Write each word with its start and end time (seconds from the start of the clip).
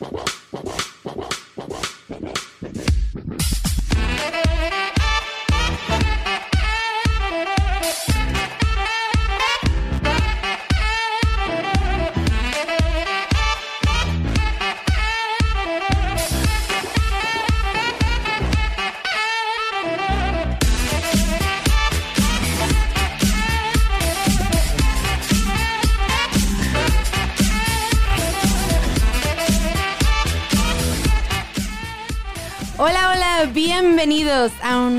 you 0.00 0.08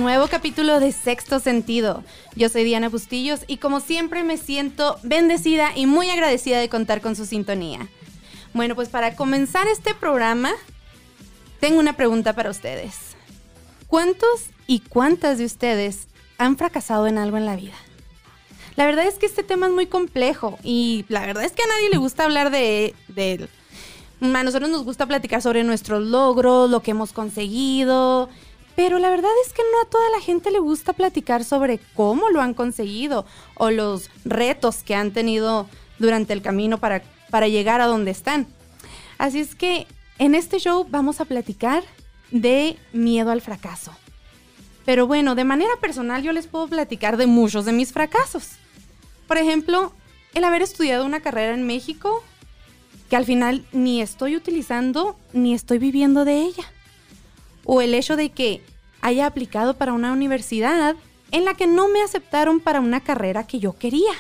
nuevo 0.08 0.30
capítulo 0.30 0.80
de 0.80 0.94
Sexto 0.94 1.42
Sentido. 1.42 2.02
Yo 2.34 2.48
soy 2.48 2.64
Diana 2.64 2.88
Bustillos 2.88 3.42
y 3.46 3.58
como 3.58 3.82
siempre 3.82 4.24
me 4.24 4.38
siento 4.38 4.98
bendecida 5.04 5.76
y 5.76 5.86
muy 5.86 6.10
agradecida 6.10 6.62
de 6.62 6.70
contar 6.70 7.02
con 7.02 7.18
su 7.18 7.26
sintonía. 7.26 7.90
Bueno, 8.54 8.74
pues 8.74 8.88
para 8.88 9.18
comenzar 9.18 9.68
este 9.68 9.94
programa, 9.94 10.54
tengo 11.60 11.80
una 11.80 11.98
pregunta 11.98 12.32
para 12.32 12.50
ustedes. 12.50 13.18
¿Cuántos 13.88 14.46
y 14.66 14.80
cuántas 14.80 15.40
de 15.40 15.46
ustedes 15.46 16.08
han 16.38 16.56
fracasado 16.56 17.08
en 17.08 17.18
algo 17.18 17.36
en 17.36 17.46
la 17.46 17.58
vida? 17.58 17.76
La 18.78 18.86
verdad 18.86 19.08
es 19.08 19.16
que 19.16 19.26
este 19.26 19.44
tema 19.44 19.68
es 19.68 19.74
muy 19.74 19.88
complejo 19.88 20.58
y 20.64 21.04
la 21.10 21.26
verdad 21.26 21.44
es 21.44 21.52
que 21.52 21.64
a 21.64 21.68
nadie 21.68 21.90
le 21.90 21.98
gusta 21.98 22.24
hablar 22.24 22.50
de, 22.50 22.96
de 23.10 23.50
a 24.22 24.44
nosotros 24.44 24.70
nos 24.70 24.86
gusta 24.86 25.06
platicar 25.06 25.42
sobre 25.42 25.66
nuestros 25.66 26.02
logros, 26.02 26.70
lo 26.70 26.82
que 26.82 26.92
hemos 26.92 27.12
conseguido, 27.12 28.30
pero 28.78 29.00
la 29.00 29.10
verdad 29.10 29.32
es 29.44 29.54
que 29.54 29.64
no 29.72 29.82
a 29.82 29.90
toda 29.90 30.08
la 30.12 30.22
gente 30.22 30.52
le 30.52 30.60
gusta 30.60 30.94
platicar 30.94 31.44
sobre 31.44 31.80
cómo 31.96 32.30
lo 32.30 32.42
han 32.42 32.54
conseguido 32.54 33.26
o 33.56 33.72
los 33.72 34.12
retos 34.24 34.84
que 34.84 34.94
han 34.94 35.10
tenido 35.10 35.68
durante 35.98 36.32
el 36.32 36.44
camino 36.44 36.78
para, 36.78 37.02
para 37.32 37.48
llegar 37.48 37.82
a 37.82 37.88
donde 37.88 38.12
están. 38.12 38.46
Así 39.18 39.40
es 39.40 39.56
que 39.56 39.88
en 40.20 40.36
este 40.36 40.60
show 40.60 40.86
vamos 40.88 41.20
a 41.20 41.26
platicar 41.26 41.84
de 42.30 42.78
miedo 42.94 43.32
al 43.32 43.42
fracaso. 43.42 43.94
Pero 44.86 45.08
bueno, 45.08 45.34
de 45.34 45.44
manera 45.44 45.74
personal 45.82 46.22
yo 46.22 46.32
les 46.32 46.46
puedo 46.46 46.68
platicar 46.68 47.18
de 47.18 47.26
muchos 47.26 47.66
de 47.66 47.72
mis 47.72 47.92
fracasos. 47.92 48.52
Por 49.28 49.40
ejemplo, 49.40 49.92
el 50.36 50.44
haber 50.44 50.62
estudiado 50.62 51.04
una 51.04 51.22
carrera 51.22 51.56
en 51.56 51.66
México 51.66 52.24
que 53.10 53.16
al 53.16 53.26
final 53.26 53.66
ni 53.72 54.04
estoy 54.04 54.36
utilizando 54.36 55.18
ni 55.34 55.56
estoy 55.56 55.80
viviendo 55.80 56.26
de 56.26 56.42
ella. 56.44 56.72
O 57.70 57.82
el 57.82 57.94
hecho 57.94 58.16
de 58.16 58.30
que 58.30 58.62
haya 59.02 59.26
aplicado 59.26 59.76
para 59.76 59.92
una 59.92 60.14
universidad 60.14 60.96
en 61.32 61.44
la 61.44 61.54
que 61.54 61.68
no 61.68 61.90
me 61.90 62.02
aceptaron 62.02 62.62
para 62.62 62.80
una 62.80 63.02
carrera 63.02 63.46
que 63.46 63.60
yo 63.60 63.78
quería. 63.78 64.14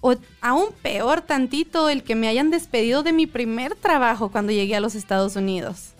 O 0.00 0.14
aún 0.40 0.68
peor 0.80 1.22
tantito 1.22 1.88
el 1.88 2.04
que 2.04 2.14
me 2.14 2.28
hayan 2.28 2.50
despedido 2.50 3.02
de 3.02 3.12
mi 3.12 3.26
primer 3.26 3.74
trabajo 3.74 4.30
cuando 4.30 4.52
llegué 4.52 4.76
a 4.76 4.80
los 4.80 4.94
Estados 4.94 5.34
Unidos. 5.34 5.90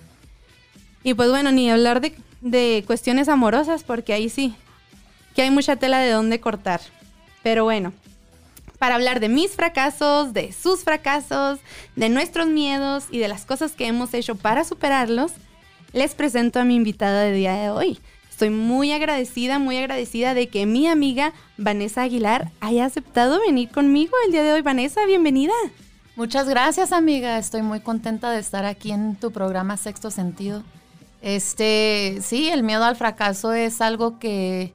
Y 1.03 1.15
pues 1.15 1.31
bueno, 1.31 1.51
ni 1.51 1.69
hablar 1.69 2.01
de, 2.01 2.15
de 2.41 2.85
cuestiones 2.87 3.29
amorosas 3.29 3.83
porque 3.83 4.13
ahí 4.13 4.29
sí, 4.29 4.55
que 5.35 5.43
hay 5.43 5.51
mucha 5.51 5.75
tela 5.75 5.99
de 5.99 6.11
dónde 6.11 6.39
cortar. 6.39 6.81
Pero 7.43 7.65
bueno, 7.65 7.93
para 8.79 8.95
hablar 8.95 9.19
de 9.21 9.29
mis 9.29 9.53
fracasos, 9.53 10.33
de 10.33 10.53
sus 10.53 10.85
fracasos, 10.85 11.59
de 11.97 12.09
nuestros 12.09 12.47
miedos 12.47 13.07
y 13.11 13.19
de 13.19 13.29
las 13.29 13.45
cosas 13.45 13.73
que 13.73 13.87
hemos 13.87 14.15
hecho 14.15 14.37
para 14.37 14.65
superarlos, 14.65 15.33
les 15.97 16.15
presento 16.15 16.61
a 16.61 16.65
mi 16.65 16.75
invitada 16.75 17.23
de 17.23 17.33
día 17.33 17.55
de 17.55 17.71
hoy. 17.71 17.99
Estoy 18.29 18.51
muy 18.51 18.93
agradecida, 18.93 19.59
muy 19.59 19.79
agradecida 19.79 20.35
de 20.35 20.49
que 20.49 20.67
mi 20.67 20.87
amiga 20.87 21.33
Vanessa 21.57 22.03
Aguilar 22.03 22.53
haya 22.61 22.85
aceptado 22.85 23.41
venir 23.41 23.71
conmigo 23.71 24.13
el 24.27 24.33
día 24.33 24.43
de 24.43 24.53
hoy. 24.53 24.61
Vanessa, 24.61 25.07
bienvenida. 25.07 25.55
Muchas 26.15 26.51
gracias, 26.51 26.93
amiga. 26.93 27.39
Estoy 27.39 27.63
muy 27.63 27.81
contenta 27.81 28.31
de 28.31 28.41
estar 28.41 28.67
aquí 28.67 28.93
en 28.93 29.17
tu 29.17 29.31
programa 29.31 29.79
Sexto 29.79 30.11
Sentido. 30.11 30.63
Este, 31.23 32.19
sí, 32.21 32.51
el 32.51 32.63
miedo 32.63 32.85
al 32.85 32.97
fracaso 32.97 33.55
es 33.55 33.81
algo 33.81 34.19
que, 34.19 34.75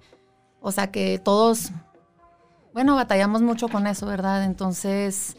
o 0.59 0.71
sea, 0.71 0.89
que 0.89 1.19
todos 1.19 1.71
bueno, 2.73 2.95
batallamos 2.95 3.43
mucho 3.43 3.67
con 3.67 3.85
eso, 3.85 4.07
¿verdad? 4.07 4.43
Entonces, 4.45 5.37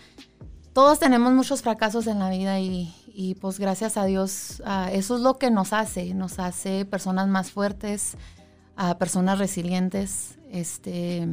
todos 0.72 1.00
tenemos 1.00 1.32
muchos 1.32 1.62
fracasos 1.62 2.06
en 2.06 2.20
la 2.20 2.30
vida 2.30 2.60
y, 2.60 2.94
pues 3.40 3.58
gracias 3.58 3.96
a 3.96 4.04
Dios, 4.04 4.62
eso 4.92 5.16
es 5.16 5.20
lo 5.20 5.38
que 5.38 5.50
nos 5.50 5.72
hace, 5.72 6.14
nos 6.14 6.38
hace 6.38 6.84
personas 6.84 7.28
más 7.28 7.50
fuertes, 7.50 8.16
a 8.76 8.98
personas 8.98 9.38
resilientes, 9.38 10.38
este, 10.50 11.28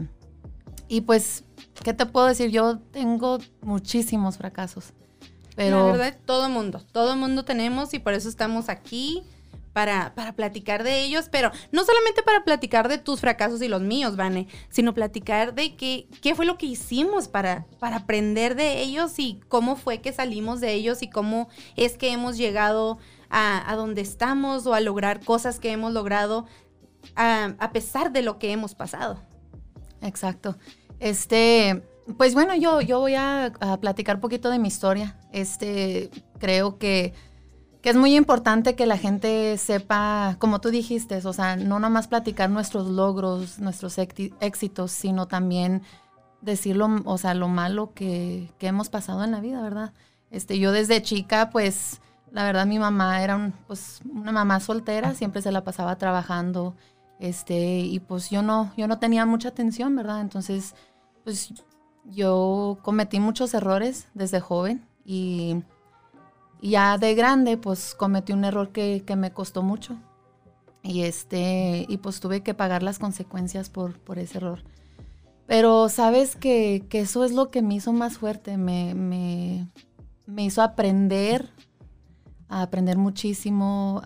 y 0.88 1.02
pues, 1.02 1.44
¿qué 1.84 1.94
te 1.94 2.06
puedo 2.06 2.26
decir? 2.26 2.50
Yo 2.50 2.80
tengo 2.80 3.38
muchísimos 3.62 4.38
fracasos. 4.38 4.94
Pero... 5.56 5.78
La 5.78 5.92
verdad, 5.92 6.18
todo 6.26 6.50
mundo, 6.50 6.84
todo 6.92 7.16
mundo 7.16 7.46
tenemos 7.46 7.94
y 7.94 8.00
por 8.00 8.14
eso 8.14 8.28
estamos 8.28 8.70
aquí 8.70 9.24
para, 9.74 10.14
para 10.16 10.34
platicar 10.34 10.84
de 10.84 11.02
ellos, 11.02 11.30
pero 11.32 11.52
no 11.72 11.84
solamente 11.84 12.24
para 12.24 12.44
platicar 12.44 12.88
de 12.88 12.98
tus 12.98 13.20
fracasos 13.20 13.62
y 13.62 13.68
los 13.68 13.82
míos, 13.82 14.16
Vane, 14.16 14.48
sino 14.70 14.94
platicar 14.94 15.54
de 15.54 15.76
qué, 15.76 16.08
qué 16.22 16.36
fue 16.36 16.46
lo 16.46 16.58
que 16.58 16.66
hicimos 16.66 17.28
para, 17.28 17.66
para 17.80 17.98
aprender 17.98 18.56
de 18.56 18.82
ellos 18.82 19.20
y 19.20 19.40
cómo 19.48 19.76
fue 19.76 20.02
que 20.02 20.12
salimos 20.12 20.60
de 20.62 20.74
ellos 20.74 21.02
y 21.02 21.10
cómo 21.10 21.50
es 21.76 21.98
que 21.98 22.12
hemos 22.12 22.38
llegado 22.38 22.98
a, 23.30 23.74
donde 23.76 24.02
estamos 24.02 24.66
o 24.66 24.74
a 24.74 24.80
lograr 24.80 25.24
cosas 25.24 25.60
que 25.60 25.72
hemos 25.72 25.94
logrado 25.94 26.46
a, 27.16 27.54
a 27.60 27.72
pesar 27.72 28.12
de 28.12 28.24
lo 28.24 28.40
que 28.40 28.52
hemos 28.52 28.74
pasado. 28.74 29.22
Exacto. 30.02 30.58
Este, 31.00 31.84
pues 32.18 32.34
bueno, 32.34 32.56
yo, 32.56 32.82
yo 32.82 33.00
voy 33.00 33.16
a, 33.16 33.54
a 33.60 33.78
platicar 33.78 34.16
un 34.16 34.22
poquito 34.22 34.50
de 34.50 34.58
mi 34.58 34.68
historia. 34.68 35.18
Este, 35.32 36.10
creo 36.40 36.80
que 36.80 37.14
que 37.82 37.90
es 37.90 37.96
muy 37.96 38.16
importante 38.16 38.76
que 38.76 38.86
la 38.86 38.98
gente 38.98 39.58
sepa, 39.58 40.36
como 40.40 40.60
tú 40.60 40.70
dijiste, 40.70 41.16
o 41.26 41.34
sea, 41.34 41.56
no 41.56 41.80
nomás 41.80 42.08
platicar 42.08 42.50
nuestros 42.50 42.88
logros, 42.88 43.60
nuestros 43.60 43.98
éxitos, 43.98 44.92
sino 44.92 45.28
también 45.28 45.84
decirlo, 46.42 46.90
o 47.06 47.18
sea, 47.18 47.34
lo 47.34 47.48
malo 47.48 47.94
que, 47.94 48.52
que, 48.58 48.68
hemos 48.68 48.90
pasado 48.90 49.24
en 49.24 49.32
la 49.32 49.40
vida, 49.40 49.62
¿verdad? 49.62 49.94
Este, 50.30 50.60
yo 50.60 50.72
desde 50.72 51.02
chica, 51.02 51.50
pues, 51.52 52.02
la 52.32 52.44
verdad, 52.44 52.66
mi 52.66 52.80
mamá 52.80 53.24
era 53.24 53.52
pues, 53.68 54.02
una 54.10 54.32
mamá 54.32 54.60
soltera, 54.60 55.14
siempre 55.16 55.42
se 55.42 55.52
la 55.52 55.64
pasaba 55.64 55.98
trabajando, 55.98 56.76
este, 57.20 57.80
y 57.80 58.00
pues 58.00 58.30
yo 58.30 58.42
no, 58.42 58.72
yo 58.78 58.88
no 58.88 59.00
tenía 59.00 59.26
mucha 59.26 59.50
atención, 59.50 59.96
¿verdad? 59.96 60.22
Entonces, 60.22 60.76
pues, 61.24 61.54
yo 62.06 62.78
cometí 62.82 63.20
muchos 63.20 63.54
errores 63.54 64.08
desde 64.14 64.40
joven 64.40 64.86
y 65.06 65.64
ya 66.62 66.98
de 66.98 67.16
grande, 67.16 67.58
pues 67.58 67.96
cometí 67.96 68.34
un 68.34 68.46
error 68.46 68.72
que, 68.72 69.04
me 69.18 69.32
costó 69.32 69.64
mucho. 69.64 69.98
Y 70.82 71.02
este, 71.04 71.86
y 71.88 71.98
pues 71.98 72.20
tuve 72.20 72.42
que 72.42 72.54
pagar 72.54 72.84
las 72.84 73.00
consecuencias 73.00 73.70
por, 73.70 74.00
por 74.00 74.20
ese 74.20 74.38
error. 74.38 74.64
Pero 75.46 75.90
sabes 75.90 76.36
que, 76.36 76.86
eso 76.92 77.26
es 77.26 77.32
lo 77.32 77.50
que 77.50 77.62
me 77.62 77.76
hizo 77.76 77.92
más 77.92 78.18
fuerte, 78.18 78.58
me, 78.58 78.94
me, 78.94 80.44
hizo 80.44 80.62
aprender, 80.62 81.50
a 82.48 82.62
aprender 82.62 82.98
muchísimo 82.98 84.02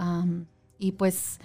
y 0.80 0.94
pues 0.94 1.40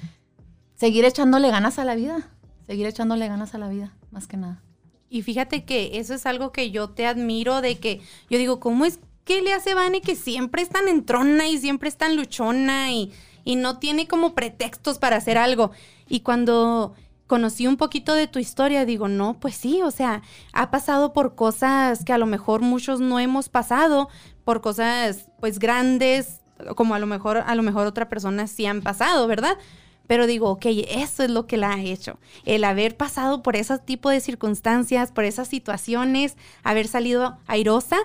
seguir 0.76 1.04
echándole 1.04 1.50
ganas 1.50 1.80
a 1.80 1.84
la 1.84 1.96
vida, 1.96 2.30
seguir 2.64 2.86
echándole 2.86 3.26
ganas 3.26 3.54
a 3.54 3.58
la 3.58 3.68
vida, 3.68 3.92
más 4.12 4.28
que 4.28 4.36
nada. 4.36 4.62
Y 5.10 5.22
fíjate 5.22 5.64
que 5.64 5.98
eso 5.98 6.14
es 6.14 6.26
algo 6.26 6.52
que 6.52 6.70
yo 6.70 6.90
te 6.90 7.06
admiro 7.06 7.60
de 7.60 7.78
que 7.80 8.00
yo 8.30 8.38
digo, 8.38 8.60
¿cómo 8.60 8.84
es 8.84 9.00
¿qué 9.28 9.42
le 9.42 9.52
hace 9.52 9.74
Vane 9.74 10.00
que 10.00 10.16
siempre 10.16 10.62
es 10.62 10.70
tan 10.70 10.88
entrona 10.88 11.48
y 11.48 11.58
siempre 11.58 11.90
es 11.90 11.98
tan 11.98 12.16
luchona 12.16 12.90
y, 12.92 13.12
y 13.44 13.56
no 13.56 13.78
tiene 13.78 14.08
como 14.08 14.34
pretextos 14.34 14.98
para 14.98 15.16
hacer 15.16 15.36
algo? 15.36 15.70
Y 16.08 16.20
cuando 16.20 16.94
conocí 17.26 17.66
un 17.66 17.76
poquito 17.76 18.14
de 18.14 18.26
tu 18.26 18.38
historia, 18.38 18.86
digo, 18.86 19.06
no, 19.06 19.38
pues 19.38 19.54
sí, 19.54 19.82
o 19.82 19.90
sea, 19.90 20.22
ha 20.54 20.70
pasado 20.70 21.12
por 21.12 21.34
cosas 21.34 22.06
que 22.06 22.14
a 22.14 22.18
lo 22.18 22.24
mejor 22.24 22.62
muchos 22.62 23.00
no 23.00 23.20
hemos 23.20 23.50
pasado, 23.50 24.08
por 24.46 24.62
cosas 24.62 25.28
pues 25.40 25.58
grandes, 25.58 26.40
como 26.74 26.94
a 26.94 26.98
lo 26.98 27.06
mejor, 27.06 27.36
a 27.36 27.54
lo 27.54 27.62
mejor 27.62 27.86
otra 27.86 28.08
persona 28.08 28.46
sí 28.46 28.64
han 28.64 28.80
pasado, 28.80 29.26
¿verdad? 29.26 29.58
Pero 30.06 30.26
digo, 30.26 30.48
ok, 30.48 30.64
eso 30.88 31.22
es 31.22 31.30
lo 31.30 31.46
que 31.46 31.58
la 31.58 31.74
ha 31.74 31.82
hecho. 31.82 32.18
El 32.46 32.64
haber 32.64 32.96
pasado 32.96 33.42
por 33.42 33.56
ese 33.56 33.78
tipo 33.78 34.08
de 34.08 34.20
circunstancias, 34.20 35.12
por 35.12 35.24
esas 35.24 35.48
situaciones, 35.48 36.38
haber 36.62 36.88
salido 36.88 37.36
airosa 37.46 37.98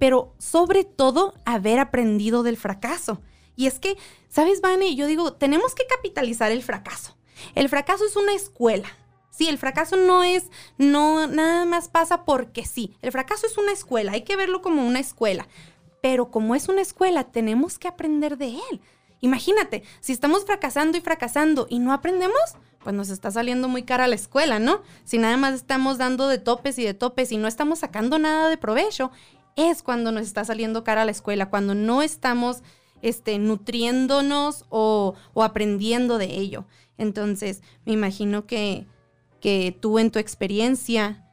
pero 0.00 0.34
sobre 0.38 0.82
todo 0.82 1.34
haber 1.44 1.78
aprendido 1.78 2.42
del 2.42 2.56
fracaso. 2.56 3.20
Y 3.54 3.66
es 3.66 3.78
que, 3.78 3.96
¿sabes, 4.28 4.62
Vane? 4.62 4.96
Yo 4.96 5.06
digo, 5.06 5.34
tenemos 5.34 5.74
que 5.76 5.86
capitalizar 5.86 6.50
el 6.50 6.62
fracaso. 6.62 7.16
El 7.54 7.68
fracaso 7.68 8.06
es 8.06 8.16
una 8.16 8.34
escuela. 8.34 8.88
Sí, 9.30 9.48
el 9.48 9.58
fracaso 9.58 9.96
no 9.96 10.24
es, 10.24 10.50
no, 10.78 11.26
nada 11.26 11.66
más 11.66 11.88
pasa 11.88 12.24
porque 12.24 12.64
sí. 12.64 12.96
El 13.02 13.12
fracaso 13.12 13.46
es 13.46 13.58
una 13.58 13.72
escuela, 13.72 14.12
hay 14.12 14.22
que 14.22 14.36
verlo 14.36 14.62
como 14.62 14.84
una 14.84 14.98
escuela. 14.98 15.46
pero 16.02 16.30
como 16.30 16.54
es 16.54 16.70
una 16.70 16.80
escuela, 16.80 17.24
tenemos 17.24 17.78
que 17.78 17.86
aprender 17.86 18.38
de 18.38 18.54
él. 18.70 18.80
Imagínate, 19.20 19.82
si 20.00 20.14
estamos 20.14 20.46
fracasando 20.46 20.96
y 20.96 21.02
fracasando 21.02 21.66
y 21.68 21.78
no 21.78 21.92
aprendemos, 21.92 22.40
pues 22.82 22.94
nos 22.94 23.10
está 23.10 23.30
saliendo 23.30 23.68
muy 23.68 23.82
cara 23.82 24.08
la 24.08 24.14
escuela, 24.14 24.58
¿no? 24.58 24.80
Si 25.04 25.18
nada 25.18 25.36
más 25.36 25.52
estamos 25.52 25.98
dando 25.98 26.26
de 26.28 26.38
topes 26.38 26.78
y 26.78 26.84
de 26.84 26.94
topes 26.94 27.30
y 27.32 27.36
no 27.36 27.46
estamos 27.48 27.80
sacando 27.80 28.18
nada 28.18 28.48
de 28.48 28.56
provecho, 28.56 29.10
es 29.56 29.82
cuando 29.82 30.12
nos 30.12 30.22
está 30.22 30.44
saliendo 30.44 30.84
cara 30.84 31.04
la 31.04 31.10
escuela, 31.10 31.50
cuando 31.50 31.74
no 31.74 32.02
estamos 32.02 32.62
este, 33.02 33.38
nutriéndonos 33.38 34.64
o, 34.68 35.14
o 35.34 35.42
aprendiendo 35.42 36.18
de 36.18 36.26
ello. 36.36 36.66
Entonces, 36.98 37.62
me 37.86 37.92
imagino 37.92 38.46
que, 38.46 38.86
que 39.40 39.76
tú 39.78 39.98
en 39.98 40.10
tu 40.10 40.18
experiencia, 40.18 41.26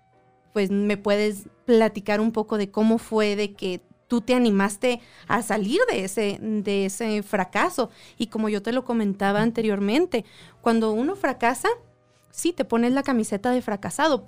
pues 0.53 0.71
me 0.71 0.97
puedes 0.97 1.47
platicar 1.65 2.21
un 2.21 2.31
poco 2.31 2.57
de 2.57 2.71
cómo 2.71 2.97
fue 2.97 3.35
de 3.35 3.53
que 3.53 3.81
tú 4.07 4.21
te 4.21 4.33
animaste 4.33 5.01
a 5.27 5.41
salir 5.41 5.81
de 5.91 6.05
ese, 6.05 6.39
de 6.41 6.85
ese 6.85 7.23
fracaso. 7.23 7.89
Y 8.17 8.27
como 8.27 8.49
yo 8.49 8.61
te 8.61 8.71
lo 8.71 8.85
comentaba 8.85 9.41
anteriormente, 9.41 10.25
cuando 10.61 10.91
uno 10.91 11.15
fracasa, 11.15 11.69
sí, 12.31 12.53
te 12.53 12.65
pones 12.65 12.93
la 12.93 13.03
camiseta 13.03 13.51
de 13.51 13.61
fracasado, 13.61 14.23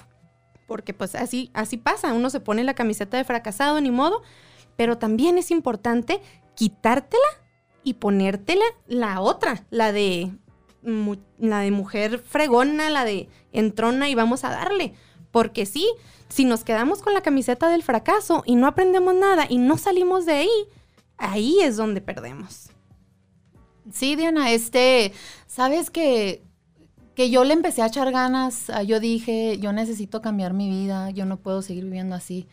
porque 0.69 0.93
pues 0.93 1.15
así, 1.15 1.49
así 1.53 1.75
pasa, 1.77 2.13
uno 2.13 2.29
se 2.29 2.39
pone 2.39 2.63
la 2.63 2.75
camiseta 2.75 3.17
de 3.17 3.23
fracasado, 3.25 3.81
ni 3.81 3.89
modo, 3.89 4.21
pero 4.77 4.99
también 4.99 5.39
es 5.39 5.49
importante 5.49 6.21
quitártela 6.55 7.25
y 7.83 7.95
ponértela 7.95 8.63
la 8.87 9.19
otra, 9.19 9.65
la 9.71 9.91
de, 9.91 10.31
la 11.39 11.59
de 11.59 11.71
mujer 11.71 12.19
fregona, 12.19 12.91
la 12.91 13.03
de 13.03 13.27
entrona 13.51 14.09
y 14.09 14.15
vamos 14.15 14.43
a 14.43 14.51
darle, 14.51 14.93
porque 15.31 15.65
sí, 15.65 15.89
si 16.29 16.45
nos 16.45 16.63
quedamos 16.63 17.01
con 17.01 17.15
la 17.15 17.23
camiseta 17.23 17.67
del 17.69 17.81
fracaso 17.81 18.43
y 18.45 18.55
no 18.55 18.67
aprendemos 18.67 19.15
nada 19.15 19.47
y 19.49 19.57
no 19.57 19.77
salimos 19.77 20.27
de 20.27 20.33
ahí, 20.33 20.67
ahí 21.17 21.57
es 21.61 21.77
donde 21.77 22.01
perdemos. 22.01 22.69
Sí, 23.91 24.15
Diana, 24.15 24.51
este, 24.51 25.13
sabes 25.47 25.89
que, 25.89 26.43
que 27.19 27.29
yo 27.29 27.43
le 27.43 27.53
empecé 27.53 27.81
a 27.81 27.87
echar 27.87 28.13
ganas, 28.13 28.71
yo 28.87 29.01
dije, 29.01 29.57
yo 29.59 29.73
necesito 29.73 30.21
cambiar 30.21 30.53
mi 30.53 30.69
vida, 30.69 31.09
yo 31.09 31.25
no 31.25 31.35
puedo 31.35 31.61
seguir 31.61 31.83
viviendo 31.83 32.15
así. 32.15 32.47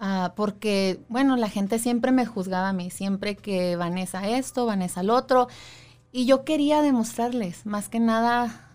Ah, 0.00 0.32
porque, 0.34 1.00
bueno, 1.10 1.36
la 1.36 1.50
gente 1.50 1.78
siempre 1.78 2.12
me 2.12 2.24
juzgaba 2.24 2.70
a 2.70 2.72
mí, 2.72 2.88
siempre 2.88 3.36
que 3.36 3.76
Vanessa 3.76 4.26
esto, 4.26 4.64
Vanessa 4.64 5.02
lo 5.02 5.14
otro. 5.14 5.48
Y 6.12 6.24
yo 6.24 6.46
quería 6.46 6.80
demostrarles, 6.80 7.66
más 7.66 7.90
que 7.90 8.00
nada, 8.00 8.70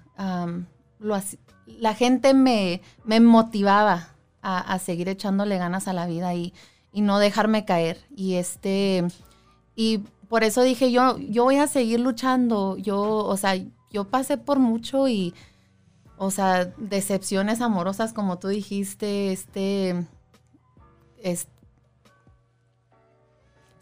lo, 0.99 1.19
la 1.65 1.95
gente 1.95 2.35
me, 2.35 2.83
me 3.03 3.19
motivaba 3.19 4.09
a, 4.44 4.77
seguir 4.77 5.09
echándole 5.09 5.57
ganas 5.57 5.87
a 5.87 5.94
la 5.94 6.05
vida 6.05 6.35
y, 6.35 6.53
no 6.94 7.17
dejarme 7.17 7.65
caer. 7.65 8.05
Y 8.15 8.35
este, 8.35 9.07
y 9.75 10.03
por 10.29 10.44
eso 10.44 10.61
dije, 10.61 10.91
yo, 10.91 11.17
yo 11.17 11.45
voy 11.45 11.55
a 11.55 11.65
seguir 11.65 11.99
luchando. 11.99 12.77
Yo, 12.77 13.01
o 13.01 13.37
sea, 13.37 13.55
yo 13.91 14.05
pasé 14.05 14.38
por 14.38 14.59
mucho 14.59 15.07
y, 15.07 15.33
o 16.17 16.31
sea, 16.31 16.65
decepciones 16.77 17.61
amorosas, 17.61 18.13
como 18.13 18.39
tú 18.39 18.47
dijiste, 18.47 19.31
este, 19.31 20.05
es, 21.21 21.47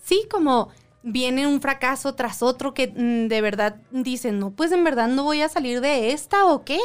sí, 0.02 0.28
como 0.30 0.70
viene 1.04 1.48
un 1.48 1.62
fracaso 1.62 2.16
tras 2.16 2.44
otro 2.44 2.74
que 2.74 2.88
mm, 2.88 3.28
de 3.28 3.42
verdad 3.42 3.78
dicen, 3.92 4.40
no, 4.40 4.52
pues 4.52 4.72
en 4.72 4.84
verdad 4.84 5.08
no 5.08 5.24
voy 5.24 5.42
a 5.42 5.50
salir 5.50 5.82
de 5.82 6.12
esta 6.12 6.46
o 6.46 6.66
qué, 6.66 6.80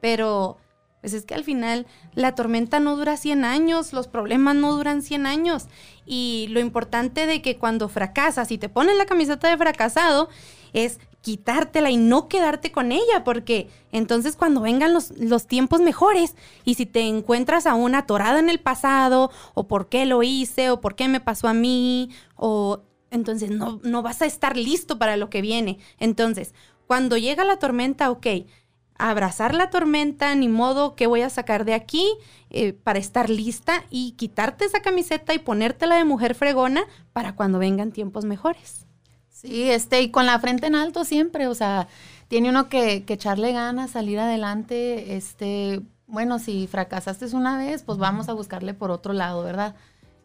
pero 0.00 0.58
pues 1.04 1.12
es 1.12 1.26
que 1.26 1.34
al 1.34 1.44
final 1.44 1.86
la 2.14 2.34
tormenta 2.34 2.80
no 2.80 2.96
dura 2.96 3.18
100 3.18 3.44
años, 3.44 3.92
los 3.92 4.08
problemas 4.08 4.56
no 4.56 4.72
duran 4.72 5.02
100 5.02 5.26
años. 5.26 5.66
Y 6.06 6.46
lo 6.48 6.60
importante 6.60 7.26
de 7.26 7.42
que 7.42 7.58
cuando 7.58 7.90
fracasas 7.90 8.50
y 8.50 8.56
te 8.56 8.70
pones 8.70 8.96
la 8.96 9.04
camiseta 9.04 9.50
de 9.50 9.58
fracasado 9.58 10.30
es 10.72 10.98
quitártela 11.24 11.90
y 11.90 11.96
no 11.96 12.28
quedarte 12.28 12.70
con 12.70 12.92
ella, 12.92 13.24
porque 13.24 13.70
entonces 13.92 14.36
cuando 14.36 14.60
vengan 14.60 14.92
los, 14.92 15.10
los, 15.18 15.46
tiempos 15.46 15.80
mejores 15.80 16.36
y 16.66 16.74
si 16.74 16.84
te 16.84 17.00
encuentras 17.00 17.66
aún 17.66 17.94
atorada 17.94 18.38
en 18.38 18.50
el 18.50 18.60
pasado, 18.60 19.30
o 19.54 19.66
por 19.66 19.88
qué 19.88 20.04
lo 20.04 20.22
hice, 20.22 20.68
o 20.68 20.82
por 20.82 20.94
qué 20.94 21.08
me 21.08 21.20
pasó 21.20 21.48
a 21.48 21.54
mí, 21.54 22.10
o 22.36 22.82
entonces 23.10 23.50
no, 23.50 23.80
no 23.82 24.02
vas 24.02 24.20
a 24.20 24.26
estar 24.26 24.58
listo 24.58 24.98
para 24.98 25.16
lo 25.16 25.30
que 25.30 25.40
viene. 25.40 25.78
Entonces, 25.98 26.52
cuando 26.86 27.16
llega 27.16 27.42
la 27.44 27.58
tormenta, 27.58 28.10
ok, 28.10 28.26
abrazar 28.98 29.54
la 29.54 29.70
tormenta, 29.70 30.34
ni 30.34 30.48
modo 30.48 30.94
que 30.94 31.06
voy 31.06 31.22
a 31.22 31.30
sacar 31.30 31.64
de 31.64 31.72
aquí 31.72 32.06
eh, 32.50 32.74
para 32.74 32.98
estar 32.98 33.30
lista 33.30 33.84
y 33.88 34.12
quitarte 34.12 34.66
esa 34.66 34.82
camiseta 34.82 35.32
y 35.32 35.38
ponértela 35.38 35.96
de 35.96 36.04
mujer 36.04 36.34
fregona 36.34 36.84
para 37.14 37.34
cuando 37.34 37.58
vengan 37.58 37.92
tiempos 37.92 38.26
mejores. 38.26 38.86
Sí, 39.44 39.70
este, 39.70 40.00
y 40.00 40.10
con 40.10 40.24
la 40.24 40.38
frente 40.38 40.66
en 40.66 40.74
alto 40.74 41.04
siempre, 41.04 41.48
o 41.48 41.54
sea, 41.54 41.86
tiene 42.28 42.48
uno 42.48 42.70
que, 42.70 43.04
que 43.04 43.14
echarle 43.14 43.52
ganas, 43.52 43.90
salir 43.90 44.18
adelante, 44.18 45.16
este, 45.16 45.82
bueno, 46.06 46.38
si 46.38 46.66
fracasaste 46.66 47.26
una 47.36 47.58
vez, 47.58 47.82
pues 47.82 47.98
vamos 47.98 48.30
a 48.30 48.32
buscarle 48.32 48.72
por 48.72 48.90
otro 48.90 49.12
lado, 49.12 49.44
¿verdad? 49.44 49.74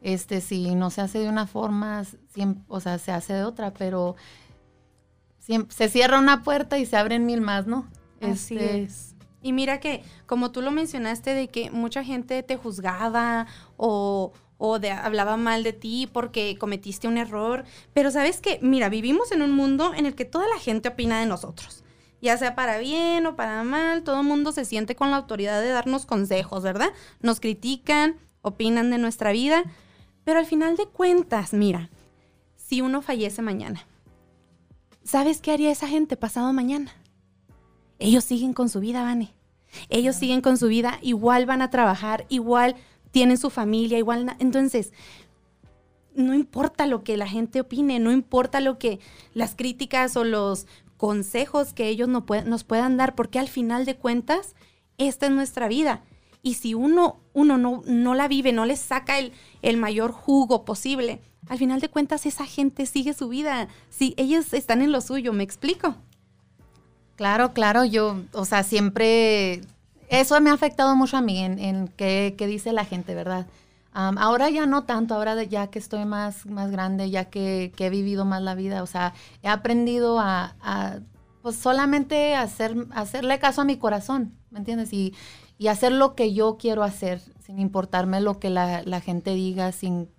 Este, 0.02 0.40
si 0.40 0.74
no 0.74 0.90
se 0.90 1.02
hace 1.02 1.20
de 1.20 1.28
una 1.28 1.48
forma, 1.48 2.06
siempre, 2.30 2.64
o 2.70 2.80
sea, 2.80 2.98
se 2.98 3.12
hace 3.12 3.34
de 3.34 3.44
otra, 3.44 3.74
pero 3.74 4.16
siempre, 5.40 5.76
se 5.76 5.90
cierra 5.90 6.18
una 6.18 6.42
puerta 6.44 6.78
y 6.80 6.86
se 6.86 6.96
abren 6.96 7.26
mil 7.26 7.42
más, 7.42 7.68
¿no? 7.68 7.88
Así 8.22 8.56
este, 8.56 8.84
es. 8.84 9.16
Y 9.42 9.52
mira 9.52 9.82
que, 9.82 10.04
como 10.28 10.52
tú 10.52 10.62
lo 10.62 10.72
mencionaste, 10.72 11.34
de 11.34 11.50
que 11.50 11.72
mucha 11.72 12.06
gente 12.06 12.42
te 12.44 12.56
juzgaba 12.56 13.48
o, 13.76 14.32
o 14.60 14.78
de, 14.78 14.92
hablaba 14.92 15.38
mal 15.38 15.64
de 15.64 15.74
ti 15.74 16.08
porque 16.12 16.56
cometiste 16.60 17.08
un 17.08 17.18
error. 17.18 17.64
Pero 17.94 18.12
sabes 18.12 18.42
que, 18.42 18.60
mira, 18.62 18.90
vivimos 18.90 19.32
en 19.32 19.42
un 19.42 19.52
mundo 19.52 19.94
en 19.96 20.06
el 20.06 20.14
que 20.14 20.26
toda 20.26 20.48
la 20.48 20.60
gente 20.60 20.90
opina 20.90 21.20
de 21.20 21.26
nosotros. 21.26 21.84
Ya 22.22 22.38
sea 22.38 22.54
para 22.54 22.78
bien 22.78 23.26
o 23.26 23.36
para 23.36 23.64
mal, 23.64 24.04
todo 24.04 24.20
el 24.22 24.28
mundo 24.28 24.52
se 24.52 24.66
siente 24.66 24.96
con 24.96 25.10
la 25.10 25.18
autoridad 25.18 25.62
de 25.62 25.70
darnos 25.70 26.06
consejos, 26.06 26.62
¿verdad? 26.62 26.92
Nos 27.22 27.40
critican, 27.40 28.18
opinan 28.42 28.92
de 28.92 29.00
nuestra 29.00 29.32
vida. 29.32 29.64
Pero 30.26 30.40
al 30.40 30.46
final 30.46 30.76
de 30.76 30.86
cuentas, 30.86 31.54
mira, 31.54 31.90
si 32.56 32.82
uno 32.82 33.02
fallece 33.02 33.42
mañana, 33.42 33.88
¿sabes 35.04 35.42
qué 35.42 35.52
haría 35.52 35.72
esa 35.72 35.88
gente 35.88 36.18
pasado 36.18 36.54
mañana? 36.54 36.94
ellos 38.00 38.24
siguen 38.24 38.54
con 38.54 38.70
su 38.70 38.80
vida, 38.80 39.04
Vane. 39.04 39.34
Ellos 39.90 40.16
siguen 40.16 40.42
con 40.42 40.58
su 40.58 40.68
vida, 40.68 40.98
igual 41.02 41.46
van 41.46 41.62
a 41.62 41.70
trabajar, 41.70 42.26
igual 42.30 42.76
tienen 43.12 43.38
su 43.38 43.50
familia, 43.50 43.98
igual. 43.98 44.36
Entonces, 44.40 44.94
no 46.16 46.34
importa 46.34 46.86
lo 46.86 47.04
que 47.04 47.18
la 47.18 47.28
gente 47.28 47.62
opine, 47.62 48.00
no 48.00 48.12
importa 48.12 48.60
lo 48.60 48.78
que 48.78 49.00
las 49.34 49.56
críticas 49.56 50.16
o 50.18 50.24
los 50.24 50.68
consejos 50.98 51.74
que 51.74 51.88
ellos 51.88 52.10
no 52.10 52.26
nos 52.46 52.64
puedan 52.64 52.98
dar, 52.98 53.16
porque 53.16 53.40
al 53.40 53.48
final 53.48 53.86
de 53.86 53.96
cuentas, 53.96 54.56
esta 54.98 55.28
es 55.28 55.32
nuestra 55.32 55.68
vida. 55.68 56.04
Y 56.42 56.56
si 56.56 56.74
uno, 56.74 57.20
uno 57.34 57.58
no, 57.58 57.84
no 57.86 58.16
la 58.16 58.28
vive, 58.28 58.52
no 58.54 58.66
le 58.66 58.76
saca 58.76 59.20
el, 59.20 59.34
el 59.62 59.78
mayor 59.78 60.12
jugo 60.12 60.66
posible, 60.66 61.22
al 61.48 61.58
final 61.58 61.80
de 61.80 61.90
cuentas 61.90 62.26
esa 62.26 62.46
gente 62.46 62.86
sigue 62.86 63.14
su 63.14 63.30
vida. 63.30 63.68
Si 63.90 64.14
ellos 64.18 64.54
están 64.54 64.82
en 64.82 64.92
lo 64.92 65.02
suyo, 65.02 65.34
¿me 65.34 65.44
explico? 65.44 65.96
Claro, 67.16 67.54
claro, 67.54 67.84
yo, 67.86 68.22
o 68.34 68.46
sea, 68.46 68.64
siempre, 68.64 69.62
eso 70.10 70.40
me 70.42 70.50
ha 70.50 70.54
afectado 70.54 70.96
mucho 70.96 71.18
a 71.18 71.22
mí 71.22 71.40
en, 71.40 71.88
qué, 71.96 72.36
dice 72.40 72.74
la 72.74 72.86
gente, 72.86 73.16
¿verdad? 73.16 73.48
ahora 73.92 74.50
ya 74.50 74.66
no 74.66 74.84
tanto, 74.84 75.14
ahora 75.14 75.44
ya 75.44 75.68
que 75.68 75.78
estoy 75.78 76.06
más, 76.06 76.46
más 76.46 76.72
grande, 76.72 77.10
ya 77.10 77.26
que, 77.26 77.74
he 77.78 77.90
vivido 77.90 78.24
más 78.24 78.42
la 78.42 78.56
vida, 78.56 78.82
o 78.82 78.86
sea, 78.86 79.14
he 79.44 79.48
aprendido 79.50 80.20
a, 80.20 80.56
pues 81.42 81.56
solamente 81.58 82.36
hacer, 82.36 82.88
hacerle 82.92 83.40
caso 83.40 83.62
a 83.62 83.66
mi 83.66 83.78
corazón, 83.78 84.38
¿me 84.52 84.60
entiendes? 84.60 84.94
Y, 84.94 85.14
hacer 85.68 85.92
lo 85.92 86.16
que 86.16 86.34
yo 86.34 86.58
quiero 86.58 86.84
hacer, 86.84 87.22
sin 87.46 87.60
importarme 87.60 88.22
lo 88.22 88.40
que 88.40 88.50
la, 88.50 89.02
gente 89.02 89.32
diga, 89.36 89.74
sin 89.74 90.10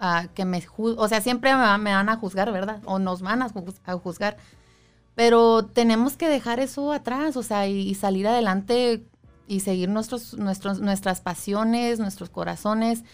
ah, 0.00 0.26
que 0.34 0.44
me 0.44 0.60
o 0.76 1.08
sea, 1.08 1.20
siempre 1.20 1.54
me, 1.54 1.92
van 1.92 2.08
a 2.08 2.16
juzgar, 2.16 2.50
¿verdad? 2.50 2.82
O 2.84 2.98
nos 2.98 3.22
van 3.22 3.42
a 3.42 3.48
juzgar 3.98 4.36
pero 5.14 5.66
tenemos 5.66 6.16
que 6.16 6.28
dejar 6.28 6.60
eso 6.60 6.92
atrás, 6.92 7.36
o 7.36 7.42
sea, 7.42 7.66
y, 7.68 7.94
salir 7.94 8.26
adelante 8.26 9.04
y 9.46 9.60
seguir 9.60 9.88
nuestros, 9.88 10.34
nuestros, 10.34 10.80
nuestras 10.80 11.20
pasiones, 11.20 11.98
nuestros 11.98 12.30
corazones, 12.30 13.04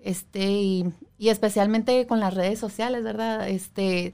este, 0.00 0.44
y, 0.44 0.92
especialmente 1.18 2.06
con 2.06 2.20
las 2.20 2.34
redes 2.34 2.58
sociales, 2.58 3.04
¿verdad? 3.04 3.48
Este, 3.48 4.12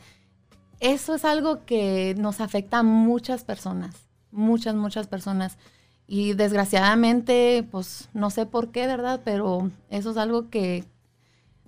eso 0.80 1.14
es 1.14 1.24
algo 1.24 1.64
que 1.64 2.14
nos 2.16 2.40
afecta 2.40 2.78
a 2.78 2.82
muchas 2.82 3.44
personas, 3.44 3.94
muchas, 4.30 4.74
muchas 4.74 5.06
personas. 5.06 5.58
Y 6.06 6.34
desgraciadamente, 6.34 7.66
pues 7.70 8.08
no 8.12 8.30
sé 8.30 8.46
por 8.46 8.70
qué, 8.70 8.86
¿verdad? 8.86 9.20
Pero 9.24 9.70
eso 9.88 10.10
es 10.10 10.16
algo 10.16 10.50
que 10.50 10.84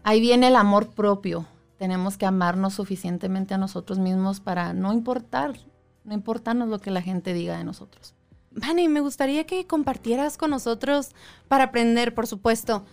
ahí 0.02 0.20
viene 0.20 0.48
el 0.48 0.56
amor 0.56 0.90
propio 0.90 1.46
tenemos 1.78 2.16
que 2.16 2.26
amarnos 2.26 2.74
suficientemente 2.74 3.54
a 3.54 3.58
nosotros 3.58 3.98
mismos 3.98 4.40
para 4.40 4.72
no 4.72 4.92
importar, 4.92 5.54
no 6.04 6.14
importarnos 6.14 6.68
lo 6.68 6.78
que 6.78 6.90
la 6.90 7.02
gente 7.02 7.32
diga 7.32 7.58
de 7.58 7.64
nosotros. 7.64 8.14
Vani, 8.52 8.88
me 8.88 9.00
gustaría 9.00 9.44
que 9.46 9.66
compartieras 9.66 10.36
con 10.38 10.50
nosotros 10.50 11.10
para 11.48 11.64
aprender, 11.64 12.14
por 12.14 12.26
supuesto, 12.26 12.84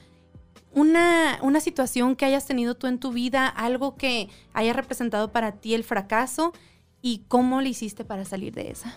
una, 0.73 1.38
una 1.41 1.59
situación 1.59 2.15
que 2.15 2.25
hayas 2.25 2.45
tenido 2.45 2.75
tú 2.75 2.88
en 2.88 3.00
tu 3.00 3.11
vida, 3.11 3.47
algo 3.47 3.95
que 3.95 4.29
haya 4.53 4.73
representado 4.73 5.31
para 5.31 5.53
ti 5.53 5.73
el 5.73 5.83
fracaso 5.83 6.53
y 7.01 7.25
cómo 7.27 7.61
le 7.61 7.69
hiciste 7.69 8.05
para 8.05 8.25
salir 8.25 8.53
de 8.53 8.71
esa. 8.71 8.95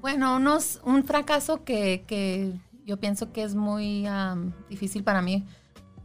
Bueno, 0.00 0.36
unos, 0.36 0.80
un 0.84 1.04
fracaso 1.04 1.64
que, 1.64 2.04
que 2.06 2.52
yo 2.84 2.98
pienso 2.98 3.32
que 3.32 3.42
es 3.42 3.54
muy 3.54 4.06
difícil 4.68 5.02
para 5.02 5.22
mí. 5.22 5.44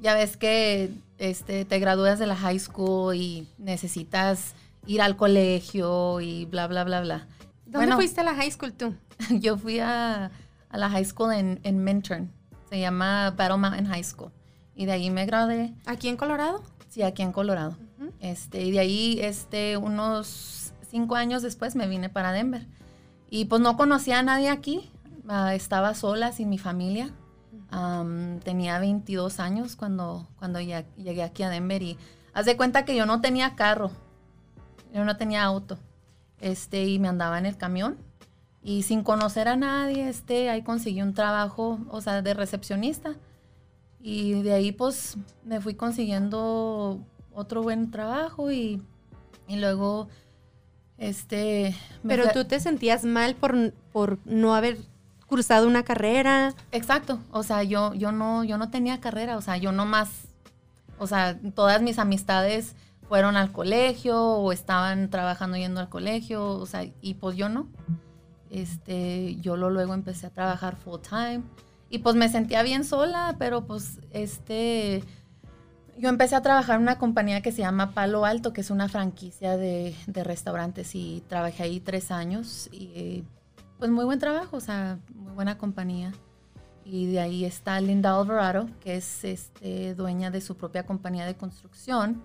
Ya 0.01 0.13
ves 0.13 0.38
que 0.38 0.91
este, 1.17 1.65
te 1.65 1.79
gradúas 1.79 2.19
de 2.19 2.27
la 2.27 2.36
high 2.36 2.60
school 2.60 3.15
y 3.15 3.48
necesitas 3.57 4.53
ir 4.86 5.01
al 5.01 5.15
colegio 5.15 6.22
y 6.22 6.45
bla, 6.45 6.67
bla, 6.67 6.84
bla, 6.84 7.01
bla. 7.01 7.27
¿Dónde 7.65 7.93
fuiste 7.95 8.22
a 8.22 8.24
la 8.24 8.36
high 8.36 8.51
school 8.51 8.74
tú? 8.74 8.95
Yo 9.29 9.57
fui 9.57 9.79
a, 9.79 10.31
a 10.69 10.77
la 10.77 10.89
high 10.89 11.05
school 11.05 11.34
en, 11.34 11.60
en 11.63 11.84
Minturn. 11.84 12.31
Se 12.69 12.79
llama 12.79 13.31
Battle 13.31 13.57
Mountain 13.57 13.88
High 13.88 14.03
School. 14.03 14.31
Y 14.75 14.86
de 14.86 14.91
ahí 14.91 15.10
me 15.10 15.25
gradué. 15.25 15.74
¿Aquí 15.86 16.10
en 16.10 16.17
Colorado? 16.17 16.62
Sí, 16.89 17.03
aquí 17.03 17.22
en 17.22 17.31
Colorado. 17.31 17.77
este, 18.19 18.62
y 18.62 18.72
de 18.72 18.79
ahí, 18.79 19.19
este, 19.22 19.77
unos 19.77 20.74
cinco 20.89 21.15
años 21.15 21.41
después 21.41 21.75
me 21.75 21.88
vine 21.88 22.10
para 22.10 22.31
Denver. 22.31 22.67
Y 23.29 23.45
pues 23.45 23.62
no 23.62 23.77
conocía 23.77 24.19
a 24.19 24.24
nadie 24.24 24.50
aquí. 24.50 24.91
Ah, 25.27 25.55
estaba 25.55 25.93
sola, 25.93 26.31
sin 26.31 26.50
mi 26.50 26.57
familia. 26.57 27.12
Tenía 28.44 28.79
22 28.79 29.39
años 29.39 29.75
cuando, 29.75 30.27
cuando 30.39 30.60
ya, 30.60 30.86
llegué 30.96 31.24
aquí 31.24 31.44
a 31.44 31.50
Denver 31.50 31.82
y 31.82 31.98
haz 32.34 32.46
de 32.46 32.58
cuenta 32.58 32.86
que 32.86 32.96
yo 32.96 33.05
no 33.05 33.22
tenía 33.22 33.55
carro. 33.55 33.91
Yo 34.94 35.03
no 35.03 35.17
tenía 35.17 35.44
auto. 35.44 35.77
Este, 36.39 36.86
y 36.86 37.00
me 37.00 37.08
andaba 37.08 37.38
en 37.38 37.46
el 37.46 37.58
camión. 37.58 37.98
Y 38.62 38.84
sin 38.84 39.03
conocer 39.03 39.48
a 39.48 39.55
nadie, 39.55 40.10
este, 40.10 40.50
ahí 40.50 40.63
conseguí 40.63 41.01
un 41.01 41.13
trabajo, 41.13 41.79
o 41.89 42.01
sea, 42.01 42.22
de 42.22 42.34
recepcionista. 42.34 43.15
Y 44.01 44.41
de 44.41 44.53
ahí 44.53 44.72
pues 44.72 45.17
me 45.44 45.60
fui 45.60 45.75
consiguiendo 45.75 47.00
otro 47.34 47.63
buen 47.63 47.91
trabajo 47.91 48.51
y, 48.51 48.82
y 49.48 49.58
luego 49.58 50.08
este... 50.98 51.75
Pero 52.08 52.32
tú 52.32 52.46
te 52.46 52.60
sentías 52.60 53.03
mal 53.03 53.36
por, 53.36 53.74
por 53.91 54.20
no 54.25 54.55
haber 54.55 54.77
cursado 55.27 55.67
una 55.67 55.84
carrera. 55.84 56.53
Exacto, 56.72 57.20
o 57.32 57.44
sea, 57.44 57.63
yo, 57.63 57.94
yo, 57.94 58.12
no, 58.12 58.44
yo 58.44 58.58
no 58.58 58.70
tenía 58.70 59.00
carrera, 59.00 59.38
o 59.38 59.41
sea, 59.41 59.58
yo 59.58 59.72
no 59.72 59.86
más, 59.86 60.10
o 60.98 61.08
sea, 61.08 61.39
todas 61.55 61.82
mis 61.82 62.00
amistades 62.00 62.75
fueron 63.08 63.38
al 63.38 63.51
colegio 63.51 64.20
o 64.20 64.51
estaban 64.51 65.10
trabajando 65.10 65.58
yendo 65.58 65.79
al 65.79 65.89
colegio, 65.89 66.46
o 66.46 66.65
sea, 66.65 66.86
y 67.01 67.13
pues 67.15 67.36
yo 67.36 67.50
no. 67.50 67.67
Este, 68.50 69.36
yo 69.41 69.58
luego 69.58 69.94
empecé 69.94 70.27
a 70.27 70.29
trabajar 70.29 70.75
full 70.75 71.01
time 71.01 71.41
y 71.89 72.00
pues 72.00 72.15
me 72.15 72.29
sentía 72.29 72.63
bien 72.63 72.84
sola, 72.84 73.36
pero 73.38 73.65
pues 73.65 74.00
este, 74.12 75.03
yo 75.98 76.10
empecé 76.10 76.36
a 76.36 76.41
trabajar 76.41 76.77
en 76.77 76.84
una 76.84 76.98
compañía 76.98 77.41
que 77.41 77.51
se 77.51 77.60
llama 77.60 77.91
Palo 77.91 78.25
Alto, 78.25 78.53
que 78.53 78.62
es 78.62 78.70
una 78.70 78.89
franquicia 78.89 79.58
de, 79.58 79.96
restaurantes 80.08 80.96
y 80.96 81.24
trabajé 81.27 81.63
ahí 81.63 81.79
tres 81.79 82.12
años 82.12 82.70
y 82.72 83.24
pues 83.77 83.91
muy 83.91 84.05
buen 84.05 84.20
trabajo, 84.20 84.58
o 84.58 84.62
sea, 84.62 85.00
muy 85.13 85.34
buena 85.34 85.58
compañía. 85.58 86.13
Y 86.84 87.08
de 87.08 87.20
ahí 87.20 87.46
está 87.46 87.79
Linda 87.82 88.15
Alvarado, 88.15 88.70
que 88.79 88.96
es 88.96 89.24
este, 89.24 89.96
dueña 89.96 90.29
de 90.29 90.41
su 90.41 90.55
propia 90.55 90.86
compañía 90.86 91.25
de 91.25 91.36
construcción 91.36 92.22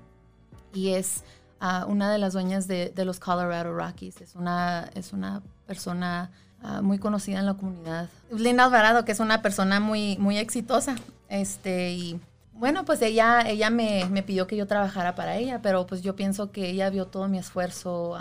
y 0.74 0.90
es 0.90 1.24
ah, 1.60 1.86
una 1.88 2.12
de 2.12 2.18
las 2.18 2.34
dueñas 2.34 2.68
de, 2.68 2.90
de, 2.90 3.04
los 3.06 3.18
Colorado 3.18 3.74
Rockies. 3.74 4.20
Es 4.20 4.34
una, 4.34 4.90
es 4.94 5.14
una 5.14 5.42
persona 5.66 6.30
Ah, 6.62 6.82
muy 6.82 6.98
conocida 6.98 7.38
en 7.38 7.46
la 7.46 7.54
comunidad. 7.54 8.08
Linda 8.30 8.64
Alvarado, 8.64 9.04
que 9.04 9.12
es 9.12 9.20
una 9.20 9.40
persona 9.40 9.80
muy, 9.80 10.18
muy 10.18 10.36
exitosa. 10.36 10.94
Este, 11.28 11.92
y 11.92 12.20
bueno, 12.52 12.84
pues 12.84 13.00
ella, 13.00 13.40
ella 13.48 13.70
me, 13.70 14.04
me, 14.10 14.22
pidió 14.22 14.46
que 14.46 14.56
yo 14.56 14.66
trabajara 14.66 15.14
para 15.14 15.36
ella, 15.36 15.62
pero 15.62 15.86
pues 15.86 16.02
yo 16.02 16.16
pienso 16.16 16.52
que 16.52 16.68
ella 16.68 16.90
vio 16.90 17.06
todo 17.06 17.28
mi 17.28 17.38
esfuerzo 17.38 18.16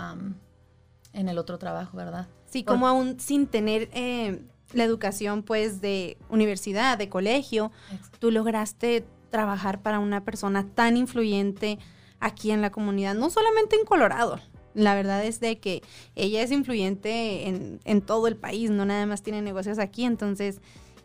en 1.12 1.28
el 1.28 1.36
otro 1.36 1.58
trabajo, 1.58 1.96
¿verdad? 1.98 2.28
Sí, 2.50 2.64
como 2.64 2.86
aún 2.86 3.18
sin 3.20 3.46
tener 3.46 3.88
eh, 3.92 4.42
la 4.72 4.84
educación 4.84 5.42
pues 5.42 5.80
de 5.80 6.18
universidad, 6.28 6.98
de 6.98 7.08
colegio, 7.08 7.70
tú 8.18 8.30
lograste 8.30 9.06
trabajar 9.30 9.80
para 9.80 10.00
una 10.00 10.24
persona 10.24 10.66
tan 10.74 10.96
influyente 10.96 11.78
aquí 12.18 12.50
en 12.50 12.60
la 12.60 12.70
comunidad, 12.70 13.14
no 13.14 13.30
solamente 13.30 13.76
en 13.76 13.84
Colorado, 13.86 14.40
la 14.74 14.94
verdad 14.94 15.24
es 15.24 15.40
de 15.40 15.58
que 15.58 15.82
ella 16.14 16.42
es 16.42 16.50
influyente 16.50 17.48
en, 17.48 18.02
todo 18.02 18.26
el 18.26 18.36
país, 18.36 18.70
no 18.70 18.84
nada 18.84 19.06
más 19.06 19.22
tiene 19.22 19.42
negocios 19.42 19.78
aquí, 19.78 20.04
entonces, 20.04 20.60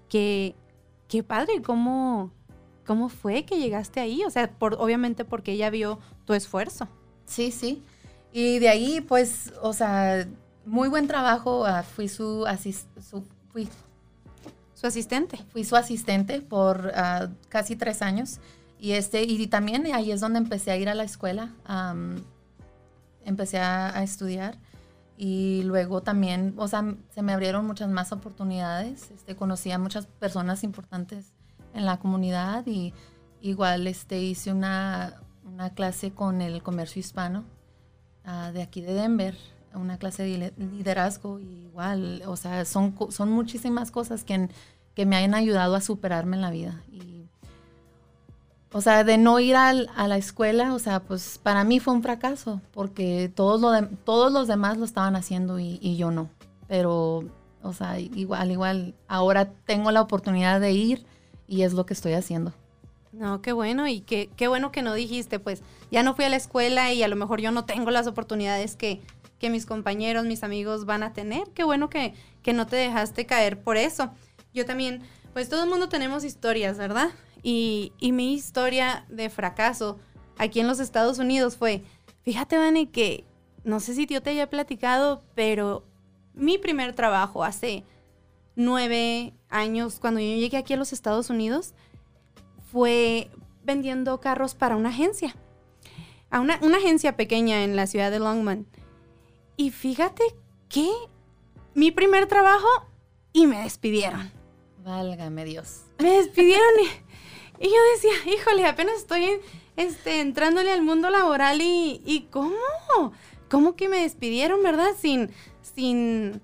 qué, 0.09 0.55
qué 1.07 1.23
padre, 1.23 1.61
¿cómo, 1.61 2.31
¿cómo 2.85 3.09
fue 3.09 3.43
que 3.43 3.57
llegaste 3.57 3.99
ahí? 3.99 4.23
O 4.23 4.29
sea, 4.29 4.51
por, 4.51 4.75
obviamente 4.75 5.25
porque 5.25 5.53
ella 5.53 5.69
vio 5.69 5.99
tu 6.25 6.33
esfuerzo. 6.33 6.87
Sí, 7.25 7.51
sí. 7.51 7.81
Y 8.31 8.59
de 8.59 8.69
ahí, 8.69 9.01
pues, 9.01 9.53
o 9.61 9.73
sea, 9.73 10.27
muy 10.65 10.89
buen 10.89 11.07
trabajo. 11.07 11.65
Ah, 11.65 11.83
fui 11.83 12.07
su, 12.07 12.45
su, 13.01 13.23
fui, 13.51 13.69
su 14.73 14.87
asistente. 14.87 15.37
Fui 15.51 15.63
su 15.63 15.75
asistente 15.75 16.41
por 16.41 16.91
ah, 16.95 17.29
casi 17.49 17.75
tres 17.75 18.01
años. 18.01 18.39
Y, 18.79 18.91
este, 18.91 19.23
y 19.23 19.47
también 19.47 19.85
ahí 19.93 20.11
es 20.11 20.21
donde 20.21 20.39
empecé 20.39 20.71
a 20.71 20.77
ir 20.77 20.89
a 20.89 20.95
la 20.95 21.03
escuela 21.03 21.51
empecé 23.25 23.59
a, 23.59 24.01
estudiar 24.03 24.57
y 25.17 25.63
luego 25.63 26.01
también, 26.01 26.53
o 26.57 26.67
sea, 26.67 26.95
se 27.09 27.21
me 27.21 27.33
abrieron 27.33 27.65
muchas 27.65 27.89
más 27.89 28.11
oportunidades. 28.11 29.11
Este, 29.11 29.35
conocí 29.35 29.71
a 29.71 29.79
muchas 29.79 30.05
personas 30.05 30.63
importantes 30.63 31.33
en 31.73 31.85
la 31.85 31.97
comunidad 31.97 32.65
y 32.67 32.93
igual 33.41 33.87
este, 33.87 34.21
hice 34.21 34.51
una, 34.51 35.21
una 35.43 35.71
clase 35.71 36.11
con 36.11 36.41
el 36.41 36.63
comercio 36.63 36.99
hispano 36.99 37.43
ah, 38.23 38.51
de 38.53 38.61
aquí 38.61 38.81
de 38.81 38.93
Denver, 38.93 39.35
una 39.77 39.97
clase 39.97 40.23
de 40.23 40.53
liderazgo 40.57 41.39
igual, 41.39 42.23
o 42.25 42.35
sea, 42.35 42.65
son, 42.65 42.95
son 43.09 43.31
muchísimas 43.31 43.91
cosas 43.91 44.23
que, 44.23 44.49
que 44.93 45.05
me 45.05 45.17
han 45.17 45.33
ayudado 45.33 45.75
a 45.75 45.81
superarme 45.81 46.35
en 46.35 46.41
la 46.41 46.51
vida. 46.51 46.81
Y 46.91 47.15
o 48.75 48.81
sea, 48.81 49.05
de 49.05 49.17
no 49.17 49.39
ir 49.39 49.55
a 49.55 49.71
la 49.73 50.17
escuela, 50.17 50.73
o 50.73 50.79
sea, 50.79 50.99
pues 50.99 51.39
para 51.41 51.63
mí 51.63 51.79
fue 51.79 51.93
un 51.93 52.03
fracaso, 52.03 52.59
porque 52.73 53.31
todos, 53.33 53.61
lo 53.61 53.87
todos 54.03 54.33
los 54.33 54.49
demás 54.49 54.77
lo 54.77 54.83
estaban 54.83 55.15
haciendo 55.15 55.59
y, 55.59 55.95
yo 55.95 56.11
no. 56.11 56.29
Pero, 56.67 57.23
o 57.63 57.71
sea, 57.71 58.01
igual, 58.01 58.51
igual, 58.51 58.93
ahora 59.07 59.49
tengo 59.65 59.91
la 59.91 60.01
oportunidad 60.01 60.59
de 60.59 60.73
ir 60.73 61.05
y 61.47 61.61
es 61.61 61.71
lo 61.71 61.85
que 61.85 61.93
estoy 61.93 62.15
haciendo. 62.15 62.51
No, 63.13 63.41
qué 63.41 63.53
bueno 63.53 63.87
y 63.87 64.01
qué, 64.01 64.29
qué 64.35 64.49
bueno 64.49 64.73
que 64.73 64.81
no 64.81 64.93
dijiste, 64.93 65.39
pues 65.39 65.63
ya 65.89 66.03
no 66.03 66.13
fui 66.13 66.25
a 66.25 66.29
la 66.29 66.35
escuela 66.35 66.91
y 66.91 67.01
a 67.01 67.07
lo 67.07 67.15
mejor 67.15 67.39
yo 67.39 67.51
no 67.51 67.63
tengo 67.63 67.91
las 67.91 68.07
oportunidades 68.07 68.75
que, 68.75 69.01
que 69.39 69.49
mis 69.49 69.65
compañeros, 69.65 70.25
mis 70.25 70.43
amigos 70.43 70.85
van 70.85 71.03
a 71.03 71.13
tener. 71.13 71.49
Qué 71.53 71.63
bueno 71.63 71.89
que, 71.89 72.13
que 72.41 72.53
no 72.53 72.67
te 72.67 72.75
dejaste 72.75 73.25
caer 73.25 73.61
por 73.61 73.77
eso. 73.77 74.11
Yo 74.53 74.65
también, 74.65 75.01
pues 75.33 75.49
todo 75.49 75.63
el 75.63 75.69
mundo 75.69 75.89
tenemos 75.89 76.23
historias, 76.23 76.77
¿verdad? 76.77 77.11
Y, 77.47 77.93
mi 78.01 78.33
historia 78.33 79.05
de 79.07 79.29
fracaso 79.29 79.99
aquí 80.39 80.61
en 80.61 80.67
los 80.67 80.79
Estados 80.79 81.19
Unidos 81.19 81.57
fue, 81.57 81.83
fíjate, 82.23 82.57
Vane, 82.57 82.89
que 82.89 83.23
no 83.63 83.79
sé 83.79 83.93
si 83.93 84.07
yo 84.07 84.23
te 84.23 84.31
haya 84.31 84.49
platicado, 84.49 85.21
pero 85.35 85.85
mi 86.33 86.57
primer 86.57 86.95
trabajo 86.95 87.43
hace 87.43 87.83
nueve 88.55 89.35
años, 89.47 89.99
cuando 89.99 90.19
yo 90.19 90.25
llegué 90.25 90.57
aquí 90.57 90.73
a 90.73 90.77
los 90.77 90.91
Estados 90.91 91.29
Unidos, 91.29 91.75
fue 92.71 93.29
vendiendo 93.63 94.19
carros 94.19 94.55
para 94.55 94.75
una 94.75 94.89
agencia. 94.89 95.35
A 96.31 96.39
una, 96.39 96.57
una 96.63 96.77
agencia 96.77 97.15
pequeña 97.15 97.63
en 97.63 97.75
la 97.75 97.85
ciudad 97.85 98.09
de 98.09 98.17
Longman. 98.17 98.65
Y 99.57 99.71
fíjate 99.71 100.23
que 100.69 100.89
mi 101.73 101.91
primer 101.91 102.27
trabajo 102.27 102.67
y 103.33 103.47
me 103.47 103.63
despidieron. 103.63 104.31
Válgame 104.83 105.45
Dios. 105.45 105.83
Me 105.99 106.17
despidieron 106.17 106.69
y 106.83 107.05
y 107.59 107.65
yo 107.65 107.75
decía, 107.93 108.33
híjole, 108.33 108.65
apenas 108.65 108.95
estoy 108.95 109.39
este, 109.77 110.19
entrándole 110.19 110.71
al 110.71 110.81
mundo 110.81 111.09
laboral 111.09 111.61
y, 111.61 112.01
y 112.05 112.27
¿cómo? 112.31 112.55
¿Cómo 113.49 113.75
que 113.75 113.87
me 113.87 114.01
despidieron, 114.01 114.61
verdad? 114.63 114.89
Sin, 114.97 115.31
sin, 115.61 116.41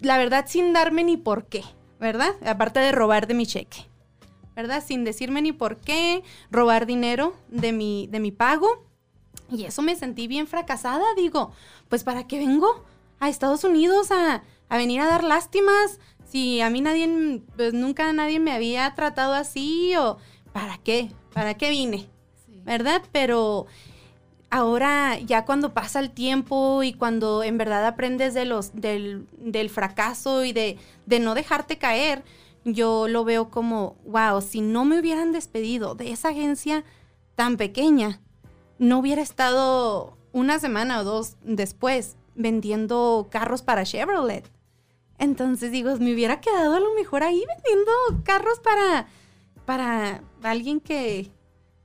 la 0.00 0.18
verdad, 0.18 0.44
sin 0.46 0.72
darme 0.72 1.02
ni 1.02 1.16
por 1.16 1.46
qué, 1.46 1.64
¿verdad? 1.98 2.36
Aparte 2.46 2.80
de 2.80 2.92
robar 2.92 3.26
de 3.26 3.34
mi 3.34 3.46
cheque, 3.46 3.86
¿verdad? 4.54 4.84
Sin 4.86 5.04
decirme 5.04 5.42
ni 5.42 5.52
por 5.52 5.78
qué, 5.78 6.22
robar 6.50 6.86
dinero 6.86 7.34
de 7.48 7.72
mi, 7.72 8.06
de 8.10 8.20
mi 8.20 8.30
pago. 8.30 8.84
Y 9.50 9.64
eso 9.64 9.82
me 9.82 9.96
sentí 9.96 10.26
bien 10.26 10.46
fracasada, 10.46 11.04
digo, 11.16 11.52
pues 11.88 12.04
¿para 12.04 12.26
qué 12.26 12.38
vengo 12.38 12.84
a 13.18 13.28
Estados 13.28 13.64
Unidos 13.64 14.10
a, 14.10 14.42
a 14.68 14.76
venir 14.76 15.00
a 15.00 15.06
dar 15.06 15.24
lástimas? 15.24 15.98
si 16.30 16.60
a 16.60 16.70
mí 16.70 16.80
nadie, 16.80 17.42
pues 17.56 17.74
nunca 17.74 18.12
nadie 18.12 18.38
me 18.38 18.52
había 18.52 18.94
tratado 18.94 19.34
así 19.34 19.94
o 19.96 20.18
¿para 20.52 20.78
qué? 20.78 21.10
¿Para 21.34 21.54
qué 21.54 21.70
vine? 21.70 22.06
¿Verdad? 22.64 23.02
Pero 23.10 23.66
ahora 24.48 25.18
ya 25.18 25.44
cuando 25.44 25.74
pasa 25.74 25.98
el 25.98 26.10
tiempo 26.10 26.84
y 26.84 26.92
cuando 26.92 27.42
en 27.42 27.58
verdad 27.58 27.84
aprendes 27.84 28.32
de 28.34 28.44
los, 28.44 28.70
del, 28.74 29.26
fracaso 29.70 30.44
y 30.44 30.52
de, 30.52 30.78
de, 31.06 31.18
no 31.18 31.34
dejarte 31.34 31.78
caer, 31.78 32.22
yo 32.64 33.08
lo 33.08 33.24
veo 33.24 33.50
como, 33.50 33.96
wow, 34.04 34.40
si 34.40 34.60
no 34.60 34.84
me 34.84 35.00
hubieran 35.00 35.32
despedido 35.32 35.96
de 35.96 36.12
esa 36.12 36.28
agencia 36.28 36.84
tan 37.34 37.56
pequeña, 37.56 38.20
no 38.80 38.98
hubiera 38.98 39.20
estado 39.20 40.16
una 40.32 40.58
semana 40.58 41.00
o 41.00 41.04
dos 41.04 41.36
después 41.44 42.16
vendiendo 42.34 43.28
carros 43.30 43.60
para 43.60 43.84
Chevrolet. 43.84 44.50
Entonces 45.18 45.70
digo, 45.70 45.94
me 45.98 46.14
hubiera 46.14 46.40
quedado 46.40 46.74
a 46.74 46.80
lo 46.80 46.94
mejor 46.94 47.22
ahí 47.22 47.44
vendiendo 47.56 47.92
carros 48.24 48.58
para, 48.60 49.06
para 49.66 50.22
alguien 50.42 50.80
que, 50.80 51.30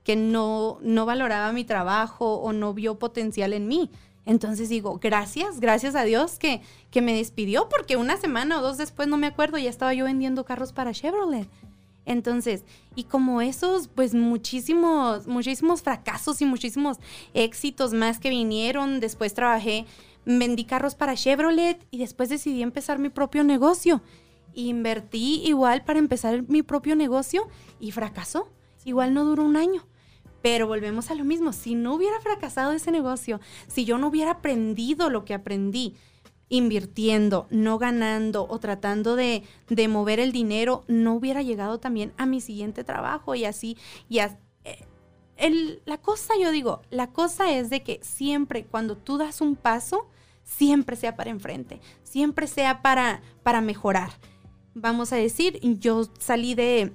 que 0.04 0.16
no, 0.16 0.78
no 0.80 1.04
valoraba 1.04 1.52
mi 1.52 1.64
trabajo 1.64 2.36
o 2.36 2.54
no 2.54 2.72
vio 2.72 2.98
potencial 2.98 3.52
en 3.52 3.68
mí. 3.68 3.90
Entonces 4.24 4.70
digo, 4.70 4.98
gracias, 4.98 5.60
gracias 5.60 5.94
a 5.96 6.04
Dios 6.04 6.38
que, 6.38 6.62
que 6.90 7.02
me 7.02 7.14
despidió, 7.14 7.68
porque 7.68 7.96
una 7.98 8.16
semana 8.16 8.58
o 8.58 8.62
dos 8.62 8.78
después, 8.78 9.06
no 9.06 9.18
me 9.18 9.26
acuerdo, 9.26 9.58
ya 9.58 9.68
estaba 9.68 9.92
yo 9.92 10.06
vendiendo 10.06 10.46
carros 10.46 10.72
para 10.72 10.92
Chevrolet. 10.92 11.46
Entonces, 12.06 12.64
y 12.94 13.04
como 13.04 13.42
esos, 13.42 13.88
pues 13.88 14.14
muchísimos, 14.14 15.26
muchísimos 15.26 15.82
fracasos 15.82 16.40
y 16.40 16.46
muchísimos 16.46 16.98
éxitos 17.34 17.92
más 17.92 18.20
que 18.20 18.30
vinieron, 18.30 19.00
después 19.00 19.34
trabajé, 19.34 19.84
vendí 20.24 20.64
carros 20.64 20.94
para 20.94 21.16
Chevrolet 21.16 21.84
y 21.90 21.98
después 21.98 22.28
decidí 22.28 22.62
empezar 22.62 23.00
mi 23.00 23.10
propio 23.10 23.42
negocio. 23.42 24.02
Invertí 24.54 25.42
igual 25.44 25.84
para 25.84 25.98
empezar 25.98 26.48
mi 26.48 26.62
propio 26.62 26.96
negocio 26.96 27.48
y 27.80 27.90
fracasó. 27.90 28.48
Igual 28.84 29.12
no 29.12 29.24
duró 29.24 29.44
un 29.44 29.56
año. 29.56 29.84
Pero 30.42 30.68
volvemos 30.68 31.10
a 31.10 31.16
lo 31.16 31.24
mismo, 31.24 31.52
si 31.52 31.74
no 31.74 31.94
hubiera 31.94 32.20
fracasado 32.20 32.70
ese 32.70 32.92
negocio, 32.92 33.40
si 33.66 33.84
yo 33.84 33.98
no 33.98 34.06
hubiera 34.06 34.30
aprendido 34.30 35.10
lo 35.10 35.24
que 35.24 35.34
aprendí, 35.34 35.96
invirtiendo, 36.48 37.46
no 37.50 37.78
ganando 37.78 38.46
o 38.48 38.58
tratando 38.58 39.16
de, 39.16 39.42
mover 39.88 40.20
el 40.20 40.32
dinero, 40.32 40.84
no 40.88 41.14
hubiera 41.14 41.42
llegado 41.42 41.78
también 41.78 42.12
a 42.16 42.26
mi 42.26 42.40
siguiente 42.40 42.84
trabajo 42.84 43.34
y 43.34 43.44
así, 43.44 43.76
y 44.08 44.18
eh, 44.18 45.80
la 45.84 45.98
cosa, 45.98 46.34
yo 46.40 46.50
digo, 46.50 46.82
la 46.90 47.08
cosa 47.12 47.52
es 47.52 47.68
de 47.70 47.82
que 47.82 48.00
siempre 48.02 48.64
cuando 48.64 48.96
tú 48.96 49.18
das 49.18 49.40
un 49.40 49.56
paso, 49.56 50.08
siempre 50.44 50.96
sea 50.96 51.16
para 51.16 51.30
enfrente, 51.30 51.80
siempre 52.02 52.46
sea 52.46 52.80
para, 52.82 53.20
para 53.42 53.60
mejorar 53.60 54.10
vamos 54.76 55.12
a 55.12 55.16
decir, 55.16 55.58
yo 55.62 56.04
salí 56.18 56.54
de, 56.54 56.92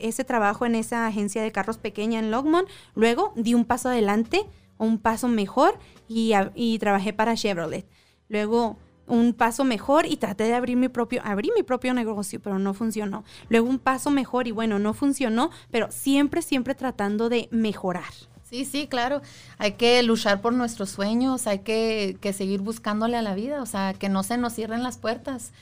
ese 0.00 0.24
trabajo 0.24 0.66
en 0.66 0.74
esa 0.74 1.06
agencia 1.06 1.42
de 1.42 1.50
carros 1.50 1.78
pequeña 1.78 2.18
en 2.18 2.30
Logmont, 2.30 2.68
luego 2.94 3.32
di 3.34 3.54
un 3.54 3.64
paso 3.64 3.88
adelante, 3.88 4.44
un 4.76 4.98
paso 4.98 5.26
mejor 5.26 5.78
y, 6.06 6.78
trabajé 6.78 7.12
para 7.12 7.34
Chevrolet. 7.34 7.86
Luego 8.28 8.76
un 9.06 9.32
paso 9.32 9.64
mejor 9.64 10.06
y 10.06 10.16
traté 10.16 10.44
de 10.44 10.54
abrir 10.54 10.76
mi 10.76 10.88
propio, 10.88 11.22
abrí 11.24 11.50
mi 11.56 11.62
propio 11.62 11.94
negocio, 11.94 12.40
pero 12.40 12.58
no 12.58 12.74
funcionó. 12.74 13.24
Luego 13.48 13.68
un 13.68 13.78
paso 13.78 14.10
mejor 14.10 14.46
y 14.46 14.50
bueno, 14.50 14.78
no 14.78 14.92
funcionó, 14.92 15.50
pero 15.70 15.90
siempre, 15.90 16.42
siempre 16.42 16.74
tratando 16.74 17.28
de 17.28 17.48
mejorar. 17.50 18.12
Sí, 18.42 18.64
sí, 18.64 18.86
claro. 18.86 19.20
Hay 19.58 19.72
que 19.72 20.02
luchar 20.02 20.40
por 20.40 20.52
nuestros 20.52 20.90
sueños, 20.90 21.46
hay 21.46 21.60
que, 21.60 22.16
que 22.20 22.32
seguir 22.32 22.60
buscándole 22.60 23.16
a 23.16 23.22
la 23.22 23.34
vida, 23.34 23.62
o 23.62 23.66
sea, 23.66 23.94
que 23.94 24.08
no 24.08 24.22
se 24.22 24.38
nos 24.38 24.54
cierren 24.54 24.82
las 24.82 24.98
puertas 24.98 25.52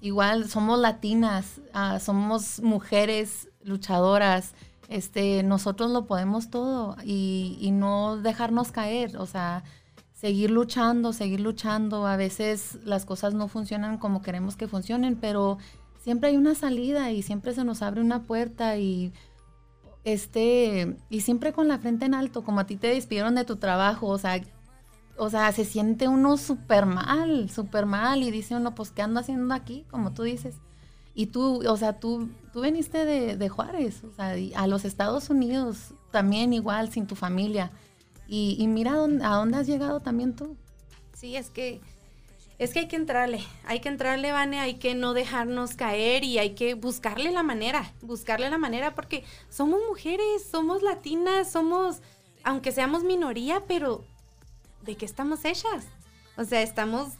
igual 0.00 0.48
somos 0.48 0.78
latinas, 0.78 1.60
ah, 1.72 1.98
somos 1.98 2.60
mujeres 2.60 3.48
luchadoras, 3.64 4.54
este, 4.88 5.42
nosotros 5.42 5.90
lo 5.90 6.06
podemos 6.06 6.50
todo 6.50 6.96
y, 7.04 7.70
no 7.72 8.16
dejarnos 8.16 8.72
caer, 8.72 9.16
o 9.16 9.26
sea, 9.26 9.64
seguir 10.18 10.50
luchando, 10.50 11.12
seguir 11.12 11.40
luchando. 11.40 12.06
A 12.06 12.16
veces 12.16 12.78
las 12.84 13.04
cosas 13.04 13.34
no 13.34 13.48
funcionan 13.48 13.98
como 13.98 14.22
queremos 14.22 14.56
que 14.56 14.66
funcionen, 14.66 15.16
pero 15.16 15.58
siempre 16.00 16.30
hay 16.30 16.36
una 16.36 16.54
salida 16.54 17.12
y 17.12 17.22
siempre 17.22 17.54
se 17.54 17.64
nos 17.64 17.82
abre 17.82 18.00
una 18.00 18.22
puerta 18.24 18.76
y 18.78 19.12
este 20.04 20.96
y 21.10 21.20
siempre 21.20 21.52
con 21.52 21.68
la 21.68 21.78
frente 21.78 22.06
en 22.06 22.14
alto, 22.14 22.42
como 22.42 22.60
a 22.60 22.66
ti 22.66 22.76
te 22.76 22.88
despidieron 22.88 23.34
de 23.36 23.44
tu 23.44 23.56
trabajo, 23.56 24.08
o 24.08 24.18
sea, 24.18 24.40
o 25.16 25.30
sea, 25.30 25.52
se 25.52 25.64
siente 25.64 26.08
uno 26.08 26.36
súper 26.36 26.86
mal, 26.86 27.50
súper 27.50 27.86
mal 27.86 28.22
y 28.22 28.30
dice 28.30 28.56
uno, 28.56 28.74
pues, 28.74 28.90
¿qué 28.90 29.02
ando 29.02 29.20
haciendo 29.20 29.52
aquí? 29.54 29.84
Como 29.90 30.12
tú 30.12 30.22
dices. 30.22 30.56
Y 31.14 31.26
tú, 31.26 31.68
o 31.68 31.76
sea, 31.76 31.98
tú, 31.98 32.28
tú 32.52 32.60
viniste 32.60 33.04
de, 33.04 33.48
Juárez, 33.48 34.04
o 34.04 34.12
sea, 34.12 34.34
a 34.54 34.66
los 34.68 34.84
Estados 34.84 35.30
Unidos 35.30 35.92
también 36.12 36.52
igual, 36.52 36.90
sin 36.92 37.08
tu 37.08 37.16
familia. 37.16 37.72
Y, 38.30 38.66
mira 38.68 38.92
a 38.92 38.96
dónde, 38.96 39.56
has 39.56 39.66
llegado 39.66 40.00
también 40.00 40.36
tú. 40.36 40.54
Sí, 41.14 41.34
es 41.34 41.48
que, 41.48 41.80
es 42.58 42.72
que 42.72 42.80
hay 42.80 42.88
que 42.88 42.96
entrarle, 42.96 43.42
hay 43.64 43.80
que 43.80 43.88
entrarle, 43.88 44.32
Vane, 44.32 44.60
hay 44.60 44.74
que 44.74 44.94
no 44.94 45.14
dejarnos 45.14 45.74
caer 45.74 46.24
y 46.24 46.38
hay 46.38 46.54
que 46.54 46.74
buscarle 46.74 47.32
la 47.32 47.42
manera, 47.42 47.94
buscarle 48.02 48.50
la 48.50 48.58
manera 48.58 48.94
porque 48.94 49.24
somos 49.48 49.80
mujeres, 49.88 50.44
somos 50.50 50.82
latinas, 50.82 51.50
somos, 51.50 52.02
aunque 52.44 52.70
seamos 52.70 53.02
minoría, 53.02 53.64
pero 53.66 54.04
de 54.82 54.94
qué 54.96 55.06
estamos 55.06 55.46
hechas. 55.46 55.86
O 56.36 56.44
sea, 56.44 56.60
estamos, 56.60 57.14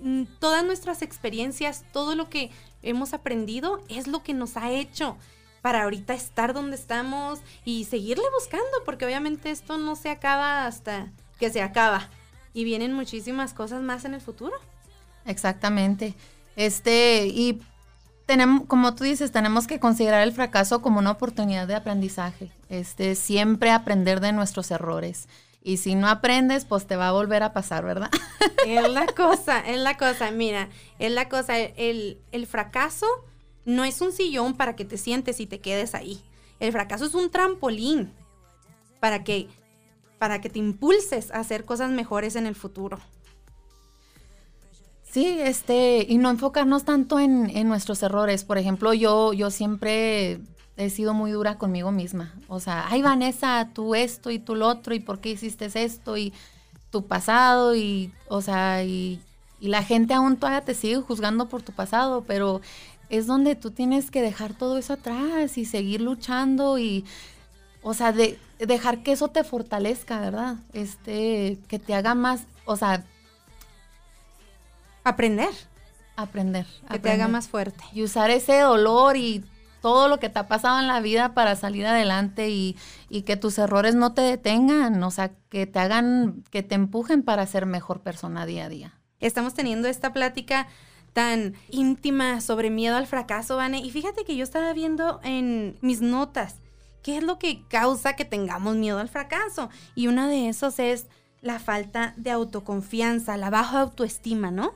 mm, 0.00 0.22
todas 0.40 0.64
nuestras 0.64 1.02
experiencias, 1.02 1.84
todo 1.92 2.14
lo 2.14 2.30
que 2.30 2.50
hemos 2.82 3.12
aprendido 3.12 3.84
es 3.88 4.06
lo 4.06 4.22
que 4.22 4.32
nos 4.32 4.56
ha 4.56 4.70
hecho 4.70 5.18
para 5.62 5.82
ahorita 5.82 6.14
estar 6.14 6.54
donde 6.54 6.76
estamos 6.76 7.40
y 7.64 7.84
seguirle 7.84 8.24
buscando, 8.38 8.64
porque 8.84 9.04
obviamente 9.04 9.50
esto 9.50 9.78
no 9.78 9.96
se 9.96 10.10
acaba 10.10 10.66
hasta 10.66 11.08
que 11.38 11.50
se 11.50 11.62
acaba. 11.62 12.08
Y 12.54 12.64
vienen 12.64 12.92
muchísimas 12.92 13.52
cosas 13.52 13.82
más 13.82 14.04
en 14.04 14.14
el 14.14 14.20
futuro. 14.20 14.54
Exactamente. 15.26 16.14
Este, 16.56 17.26
y 17.26 17.60
tenemos, 18.26 18.66
como 18.66 18.94
tú 18.94 19.04
dices, 19.04 19.30
tenemos 19.30 19.66
que 19.66 19.78
considerar 19.78 20.22
el 20.22 20.32
fracaso 20.32 20.82
como 20.82 20.98
una 20.98 21.12
oportunidad 21.12 21.66
de 21.66 21.74
aprendizaje. 21.74 22.50
Este, 22.68 23.14
siempre 23.14 23.70
aprender 23.70 24.20
de 24.20 24.32
nuestros 24.32 24.70
errores. 24.70 25.28
Y 25.62 25.78
si 25.78 25.96
no 25.96 26.08
aprendes, 26.08 26.64
pues 26.64 26.86
te 26.86 26.96
va 26.96 27.08
a 27.08 27.12
volver 27.12 27.42
a 27.42 27.52
pasar, 27.52 27.84
¿verdad? 27.84 28.10
Es 28.66 28.88
la 28.88 29.06
cosa, 29.06 29.60
es 29.60 29.78
la 29.78 29.96
cosa, 29.96 30.30
mira, 30.30 30.68
es 30.98 31.12
la 31.12 31.28
cosa, 31.28 31.58
el, 31.58 32.20
el 32.32 32.46
fracaso 32.46 33.06
no 33.66 33.84
es 33.84 34.00
un 34.00 34.12
sillón 34.12 34.54
para 34.54 34.76
que 34.76 34.86
te 34.86 34.96
sientes 34.96 35.40
y 35.40 35.46
te 35.46 35.60
quedes 35.60 35.94
ahí. 35.94 36.22
El 36.58 36.72
fracaso 36.72 37.04
es 37.04 37.14
un 37.14 37.30
trampolín 37.30 38.12
para 39.00 39.24
que, 39.24 39.48
para 40.18 40.40
que 40.40 40.48
te 40.48 40.58
impulses 40.58 41.30
a 41.30 41.40
hacer 41.40 41.66
cosas 41.66 41.90
mejores 41.90 42.36
en 42.36 42.46
el 42.46 42.54
futuro. 42.54 42.98
Sí, 45.16 45.38
este, 45.40 46.04
y 46.08 46.18
no 46.18 46.30
enfocarnos 46.30 46.84
tanto 46.84 47.18
en, 47.18 47.68
nuestros 47.68 48.02
errores. 48.02 48.44
Por 48.44 48.58
ejemplo, 48.58 48.92
yo, 48.92 49.32
yo 49.32 49.50
siempre 49.50 50.40
he 50.76 50.90
sido 50.90 51.14
muy 51.14 51.30
dura 51.30 51.56
conmigo 51.58 51.90
misma. 51.90 52.34
O 52.48 52.60
sea, 52.60 52.86
ay 52.88 53.02
Vanessa, 53.02 53.70
tú 53.72 53.94
esto 53.94 54.30
y 54.30 54.38
tú 54.38 54.54
lo 54.54 54.68
otro 54.68 54.94
y 54.94 55.00
por 55.00 55.20
qué 55.20 55.30
hiciste 55.30 55.70
esto 55.72 56.16
y 56.16 56.32
tu 56.90 57.06
pasado 57.06 57.74
y, 57.74 58.12
o 58.28 58.42
sea, 58.42 58.84
y, 58.84 59.20
la 59.58 59.82
gente 59.82 60.12
aún 60.12 60.36
todavía 60.36 60.60
te 60.60 60.74
sigue 60.74 61.00
juzgando 61.00 61.48
por 61.48 61.62
tu 61.62 61.72
pasado, 61.72 62.24
pero 62.26 62.60
es 63.08 63.26
donde 63.26 63.54
tú 63.54 63.70
tienes 63.70 64.10
que 64.10 64.22
dejar 64.22 64.54
todo 64.54 64.78
eso 64.78 64.94
atrás 64.94 65.58
y 65.58 65.64
seguir 65.64 66.00
luchando 66.00 66.78
y, 66.78 67.04
o 67.82 67.94
sea, 67.94 68.12
de, 68.12 68.38
dejar 68.58 69.02
que 69.02 69.12
eso 69.12 69.28
te 69.28 69.44
fortalezca, 69.44 70.20
¿verdad? 70.20 70.56
Este, 70.72 71.58
que 71.68 71.78
te 71.78 71.94
haga 71.94 72.14
más, 72.14 72.42
o 72.64 72.76
sea, 72.76 73.04
aprender. 75.04 75.50
Aprender. 76.16 76.66
Que 76.90 76.98
te 76.98 77.10
haga 77.10 77.28
más 77.28 77.48
fuerte. 77.48 77.84
Y 77.92 78.02
usar 78.02 78.30
ese 78.30 78.60
dolor 78.60 79.16
y 79.16 79.44
todo 79.86 80.08
lo 80.08 80.18
que 80.18 80.28
te 80.28 80.38
ha 80.38 80.48
pasado 80.48 80.80
en 80.80 80.88
la 80.88 81.00
vida 81.00 81.32
para 81.32 81.54
salir 81.54 81.86
adelante 81.86 82.48
y, 82.50 82.76
que 83.24 83.36
tus 83.36 83.56
errores 83.58 83.94
no 83.94 84.14
te 84.14 84.22
detengan, 84.22 85.00
o 85.02 85.10
sea, 85.10 85.30
que 85.48 85.66
te 85.66 85.78
hagan, 85.78 86.42
que 86.50 86.64
te 86.64 86.74
empujen 86.74 87.22
para 87.22 87.46
ser 87.46 87.66
mejor 87.66 88.00
persona 88.00 88.46
día 88.46 88.64
a 88.64 88.68
día. 88.68 88.98
Estamos 89.20 89.54
teniendo 89.54 89.86
esta 89.86 90.12
plática 90.12 90.66
tan 91.16 91.54
íntima 91.70 92.42
sobre 92.42 92.68
miedo 92.68 92.94
al 92.94 93.06
fracaso, 93.06 93.56
Vane, 93.56 93.78
y 93.78 93.90
fíjate 93.90 94.26
que 94.26 94.36
yo 94.36 94.44
estaba 94.44 94.74
viendo 94.74 95.18
en 95.24 95.78
mis 95.80 96.02
notas 96.02 96.56
qué 97.02 97.16
es 97.16 97.22
lo 97.22 97.38
que 97.38 97.66
causa 97.68 98.16
que 98.16 98.26
tengamos 98.26 98.76
miedo 98.76 98.98
al 98.98 99.08
fracaso, 99.08 99.70
y 99.94 100.08
una 100.08 100.28
de 100.28 100.50
esos 100.50 100.78
es 100.78 101.06
la 101.40 101.58
falta 101.58 102.12
de 102.18 102.32
autoconfianza, 102.32 103.38
la 103.38 103.48
baja 103.48 103.80
autoestima, 103.80 104.50
¿no? 104.50 104.74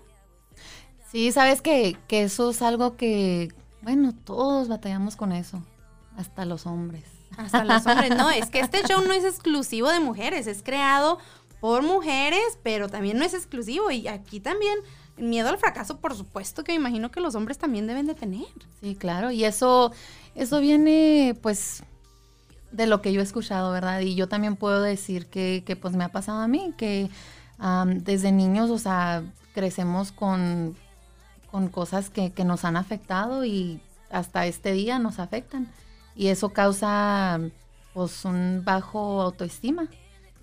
Sí, 1.12 1.30
sabes 1.30 1.60
que, 1.60 1.98
que 2.08 2.22
eso 2.22 2.48
es 2.48 2.62
algo 2.62 2.96
que, 2.96 3.52
bueno, 3.82 4.14
todos 4.14 4.68
batallamos 4.68 5.16
con 5.16 5.32
eso, 5.32 5.62
hasta 6.16 6.46
los 6.46 6.64
hombres. 6.64 7.04
Hasta 7.36 7.64
los 7.64 7.84
hombres, 7.84 8.16
no, 8.16 8.30
es 8.30 8.46
que 8.46 8.60
este 8.60 8.82
show 8.84 9.02
no 9.06 9.12
es 9.12 9.24
exclusivo 9.24 9.90
de 9.90 10.00
mujeres, 10.00 10.46
es 10.46 10.62
creado 10.62 11.18
por 11.60 11.82
mujeres, 11.82 12.58
pero 12.62 12.88
también 12.88 13.18
no 13.18 13.26
es 13.26 13.34
exclusivo 13.34 13.90
y 13.90 14.08
aquí 14.08 14.40
también 14.40 14.78
miedo 15.16 15.48
al 15.48 15.58
fracaso, 15.58 15.98
por 15.98 16.14
supuesto 16.14 16.64
que 16.64 16.72
me 16.72 16.76
imagino 16.76 17.10
que 17.10 17.20
los 17.20 17.34
hombres 17.34 17.58
también 17.58 17.86
deben 17.86 18.06
de 18.06 18.14
tener. 18.14 18.46
Sí, 18.80 18.94
claro, 18.94 19.30
y 19.30 19.44
eso 19.44 19.92
eso 20.34 20.60
viene 20.60 21.36
pues 21.42 21.82
de 22.72 22.86
lo 22.86 23.02
que 23.02 23.12
yo 23.12 23.20
he 23.20 23.24
escuchado, 23.24 23.72
¿verdad? 23.72 24.00
Y 24.00 24.14
yo 24.14 24.28
también 24.28 24.56
puedo 24.56 24.80
decir 24.80 25.26
que, 25.26 25.64
que 25.66 25.76
pues 25.76 25.94
me 25.94 26.04
ha 26.04 26.10
pasado 26.10 26.40
a 26.40 26.48
mí, 26.48 26.72
que 26.76 27.10
desde 27.86 28.32
niños, 28.32 28.70
o 28.70 28.78
sea, 28.78 29.22
crecemos 29.54 30.12
con 30.12 30.76
con 31.50 31.68
cosas 31.68 32.10
que, 32.10 32.32
que 32.32 32.44
nos 32.44 32.64
han 32.64 32.76
afectado 32.76 33.44
y 33.44 33.80
hasta 34.10 34.46
este 34.46 34.72
día 34.72 34.98
nos 34.98 35.18
afectan. 35.18 35.68
Y 36.14 36.28
eso 36.28 36.50
causa 36.50 37.40
pues 37.92 38.24
un 38.24 38.62
bajo 38.64 39.20
autoestima. 39.22 39.88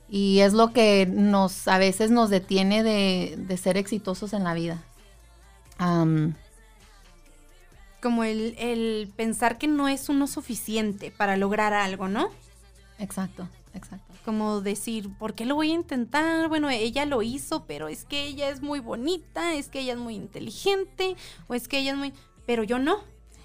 Y 0.10 0.39
es 0.39 0.54
lo 0.54 0.72
que 0.72 1.06
nos 1.06 1.67
a 1.67 1.78
veces 1.78 2.12
nos 2.12 2.30
detiene 2.30 2.84
de, 2.84 3.36
de 3.38 3.58
ser 3.58 3.78
exitosos 3.78 4.34
en 4.34 4.43
la 4.43 4.54
vida. 4.54 4.84
Como 8.02 8.24
el, 8.24 8.56
el 8.58 9.12
pensar 9.15 9.58
que 9.58 9.67
no 9.67 9.88
es 9.88 10.10
uno 10.10 10.28
suficiente 10.28 11.12
para 11.12 11.36
lograr 11.36 11.74
algo, 11.74 12.08
¿no? 12.08 12.30
Exacto, 13.00 13.48
exacto. 13.74 14.13
Como 14.24 14.62
decir, 14.62 15.10
¿por 15.17 15.36
qué 15.36 15.46
lo 15.46 15.56
voy 15.56 15.72
a 15.72 15.76
intentar? 15.76 16.50
Bueno, 16.50 16.70
ella 16.70 17.06
lo 17.06 17.22
hizo, 17.22 17.65
pero 17.65 17.88
es 17.88 18.06
que 18.06 18.26
ella 18.26 18.50
es 18.50 18.62
muy 18.62 18.80
bonita, 18.80 19.54
es 19.54 19.70
que 19.70 19.80
ella 19.80 19.93
es 19.93 20.00
muy 20.00 20.15
inteligente, 20.15 21.15
o 21.48 21.54
es 21.54 21.67
que 21.67 21.80
ella 21.80 21.91
es 21.91 21.98
muy... 21.98 22.13
Pero 22.46 22.63
yo 22.63 22.80
no. 22.80 22.98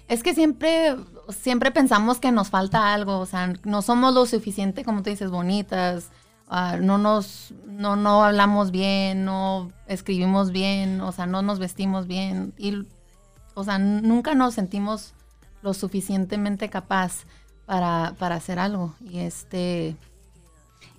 Es 0.07 0.23
que 0.23 0.33
siempre, 0.33 0.95
siempre 1.29 1.71
pensamos 1.71 2.19
que 2.19 2.31
nos 2.31 2.49
falta 2.49 2.93
algo, 2.93 3.19
o 3.19 3.25
sea, 3.25 3.53
no 3.63 3.81
somos 3.81 4.13
lo 4.13 4.25
suficiente, 4.25 4.83
como 4.83 5.03
tú 5.03 5.09
dices, 5.09 5.31
bonitas, 5.31 6.09
uh, 6.49 6.77
no 6.81 6.97
nos, 6.97 7.53
no, 7.65 7.95
no 7.95 8.23
hablamos 8.23 8.71
bien, 8.71 9.25
no 9.25 9.71
escribimos 9.87 10.51
bien, 10.51 11.01
o 11.01 11.11
sea, 11.11 11.25
no 11.25 11.41
nos 11.41 11.59
vestimos 11.59 12.07
bien, 12.07 12.53
y, 12.57 12.85
o 13.53 13.63
sea, 13.63 13.77
nunca 13.77 14.35
nos 14.35 14.53
sentimos 14.53 15.13
lo 15.61 15.73
suficientemente 15.73 16.69
capaz 16.69 17.25
para, 17.65 18.13
para 18.19 18.35
hacer 18.35 18.59
algo. 18.59 18.93
Y 18.99 19.19
este... 19.19 19.95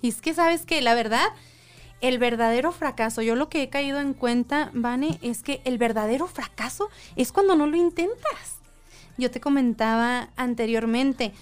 Y 0.01 0.09
es 0.09 0.21
que 0.21 0.33
sabes 0.33 0.65
que 0.65 0.81
la 0.81 0.95
verdad, 0.95 1.25
el 2.01 2.17
verdadero 2.17 2.71
fracaso, 2.71 3.21
yo 3.21 3.35
lo 3.35 3.49
que 3.49 3.63
he 3.63 3.69
caído 3.69 3.99
en 3.99 4.13
cuenta, 4.13 4.71
Vane, 4.73 5.19
es 5.21 5.41
que 5.41 5.61
el 5.65 5.77
verdadero 5.77 6.27
fracaso 6.27 6.89
es 7.15 7.31
cuando 7.31 7.55
no 7.55 7.67
lo 7.67 7.77
intentas. 7.77 8.59
Yo 9.17 9.31
te 9.31 9.39
comentaba 9.39 10.29
anteriormente, 10.35 11.33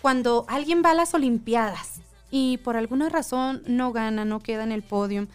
cuando 0.00 0.46
alguien 0.48 0.82
va 0.84 0.92
a 0.92 0.94
las 0.94 1.14
Olimpiadas 1.14 2.00
y 2.30 2.58
por 2.58 2.76
alguna 2.76 3.08
razón 3.08 3.62
no 3.66 3.92
gana, 3.92 4.24
no 4.24 4.40
queda 4.40 4.64
en 4.64 4.72
el 4.72 4.82
podio, 4.82 5.26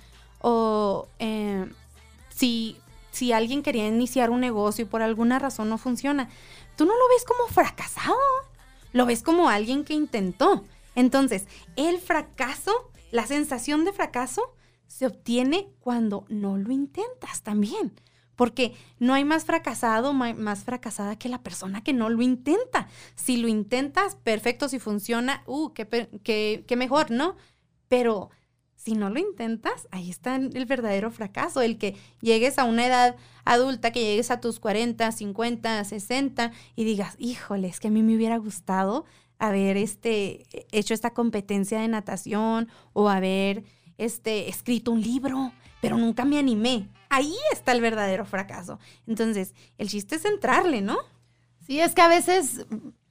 o 0.41 1.07
eh, 1.19 1.65
si, 2.29 2.77
si 3.11 3.31
alguien 3.31 3.63
quería 3.63 3.87
iniciar 3.87 4.29
un 4.29 4.41
negocio 4.41 4.83
y 4.85 4.87
por 4.87 5.01
alguna 5.01 5.39
razón 5.39 5.69
no 5.69 5.77
funciona, 5.77 6.29
tú 6.75 6.85
no 6.85 6.93
lo 6.93 7.07
ves 7.09 7.25
como 7.25 7.47
fracasado 7.47 8.17
lo 8.93 9.05
ves 9.05 9.23
como 9.23 9.49
alguien 9.49 9.83
que 9.83 9.93
intentó. 9.93 10.63
Entonces, 10.95 11.47
el 11.75 11.99
fracaso, 11.99 12.71
la 13.11 13.27
sensación 13.27 13.83
de 13.83 13.91
fracaso, 13.91 14.53
se 14.87 15.07
obtiene 15.07 15.67
cuando 15.81 16.25
no 16.29 16.57
lo 16.57 16.71
intentas 16.71 17.41
también. 17.41 17.91
Porque 18.35 18.73
no 18.99 19.13
hay 19.13 19.25
más 19.25 19.45
fracasado, 19.45 20.13
más 20.13 20.63
fracasada 20.63 21.17
que 21.17 21.29
la 21.29 21.43
persona 21.43 21.83
que 21.83 21.93
no 21.93 22.09
lo 22.09 22.21
intenta. 22.21 22.87
Si 23.15 23.37
lo 23.37 23.47
intentas, 23.47 24.15
perfecto, 24.15 24.69
si 24.69 24.79
funciona, 24.79 25.43
uh, 25.45 25.71
qué, 25.73 26.63
qué 26.67 26.75
mejor, 26.75 27.11
¿no? 27.11 27.35
Pero 27.87 28.31
si 28.83 28.95
no 28.95 29.09
lo 29.09 29.17
intentas, 29.17 29.87
ahí 29.91 30.09
está 30.09 30.35
el 30.35 30.65
verdadero 30.65 31.09
fracaso, 31.09 31.61
el 31.61 31.77
que 31.77 31.95
llegues 32.19 32.59
a 32.59 32.65
una 32.65 32.85
edad 32.85 33.15
adulta, 33.45 33.91
que 33.91 34.01
llegues 34.01 34.29
a 34.29 34.41
tus 34.41 34.59
40, 34.59 35.09
50, 35.09 35.83
60 35.85 36.51
y 36.75 36.83
digas, 36.83 37.15
híjole, 37.17 37.69
es 37.69 37.79
que 37.79 37.87
a 37.87 37.91
mí 37.91 38.03
me 38.03 38.15
hubiera 38.15 38.35
gustado 38.37 39.05
haber 39.39 39.77
este, 39.77 40.45
hecho 40.73 40.93
esta 40.93 41.13
competencia 41.13 41.79
de 41.79 41.87
natación 41.87 42.67
o 42.91 43.07
haber 43.07 43.63
este, 43.97 44.49
escrito 44.49 44.91
un 44.91 45.01
libro, 45.01 45.53
pero 45.81 45.97
nunca 45.97 46.25
me 46.25 46.37
animé. 46.37 46.89
Ahí 47.13 47.35
está 47.51 47.73
el 47.73 47.81
verdadero 47.81 48.25
fracaso. 48.25 48.79
Entonces, 49.05 49.53
el 49.77 49.87
chiste 49.87 50.15
es 50.15 50.25
entrarle, 50.25 50.81
¿no? 50.81 50.97
Sí, 51.67 51.79
es 51.79 51.93
que 51.93 52.01
a 52.01 52.07
veces 52.07 52.65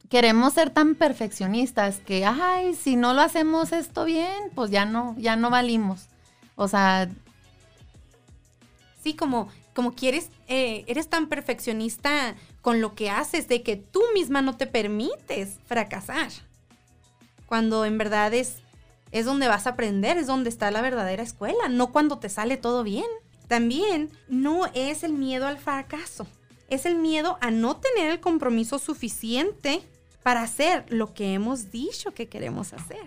queremos 0.08 0.54
ser 0.54 0.70
tan 0.70 0.96
perfeccionistas 0.96 2.00
que, 2.00 2.24
ay, 2.24 2.74
si 2.74 2.96
no 2.96 3.14
lo 3.14 3.20
hacemos 3.20 3.70
esto 3.70 4.04
bien, 4.04 4.50
pues 4.56 4.72
ya 4.72 4.84
no, 4.86 5.14
ya 5.18 5.36
no 5.36 5.50
valimos. 5.50 6.08
O 6.56 6.66
sea... 6.66 7.08
Sí, 9.04 9.14
como, 9.14 9.48
como 9.72 9.94
quieres, 9.94 10.30
eh, 10.48 10.82
eres 10.88 11.08
tan 11.08 11.28
perfeccionista 11.28 12.34
con 12.60 12.80
lo 12.80 12.96
que 12.96 13.08
haces, 13.08 13.46
de 13.46 13.62
que 13.62 13.76
tú 13.76 14.00
misma 14.14 14.42
no 14.42 14.56
te 14.56 14.66
permites 14.66 15.60
fracasar. 15.66 16.32
Cuando 17.46 17.84
en 17.84 17.98
verdad 17.98 18.34
es, 18.34 18.56
es 19.12 19.26
donde 19.26 19.46
vas 19.46 19.68
a 19.68 19.70
aprender, 19.70 20.18
es 20.18 20.26
donde 20.26 20.50
está 20.50 20.72
la 20.72 20.82
verdadera 20.82 21.22
escuela, 21.22 21.68
no 21.68 21.92
cuando 21.92 22.18
te 22.18 22.28
sale 22.28 22.56
todo 22.56 22.82
bien. 22.82 23.06
También 23.52 24.08
no 24.28 24.64
es 24.72 25.02
el 25.02 25.12
miedo 25.12 25.46
al 25.46 25.58
fracaso, 25.58 26.26
es 26.70 26.86
el 26.86 26.94
miedo 26.94 27.36
a 27.42 27.50
no 27.50 27.76
tener 27.76 28.10
el 28.10 28.18
compromiso 28.18 28.78
suficiente 28.78 29.82
para 30.22 30.40
hacer 30.40 30.86
lo 30.88 31.12
que 31.12 31.34
hemos 31.34 31.70
dicho 31.70 32.14
que 32.14 32.30
queremos 32.30 32.72
hacer. 32.72 33.04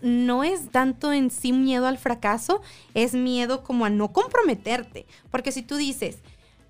No 0.00 0.44
es 0.44 0.70
tanto 0.70 1.12
en 1.12 1.28
sí 1.28 1.52
miedo 1.52 1.88
al 1.88 1.98
fracaso, 1.98 2.62
es 2.94 3.14
miedo 3.14 3.64
como 3.64 3.84
a 3.84 3.90
no 3.90 4.12
comprometerte. 4.12 5.06
Porque 5.32 5.50
si 5.50 5.62
tú 5.62 5.74
dices, 5.74 6.18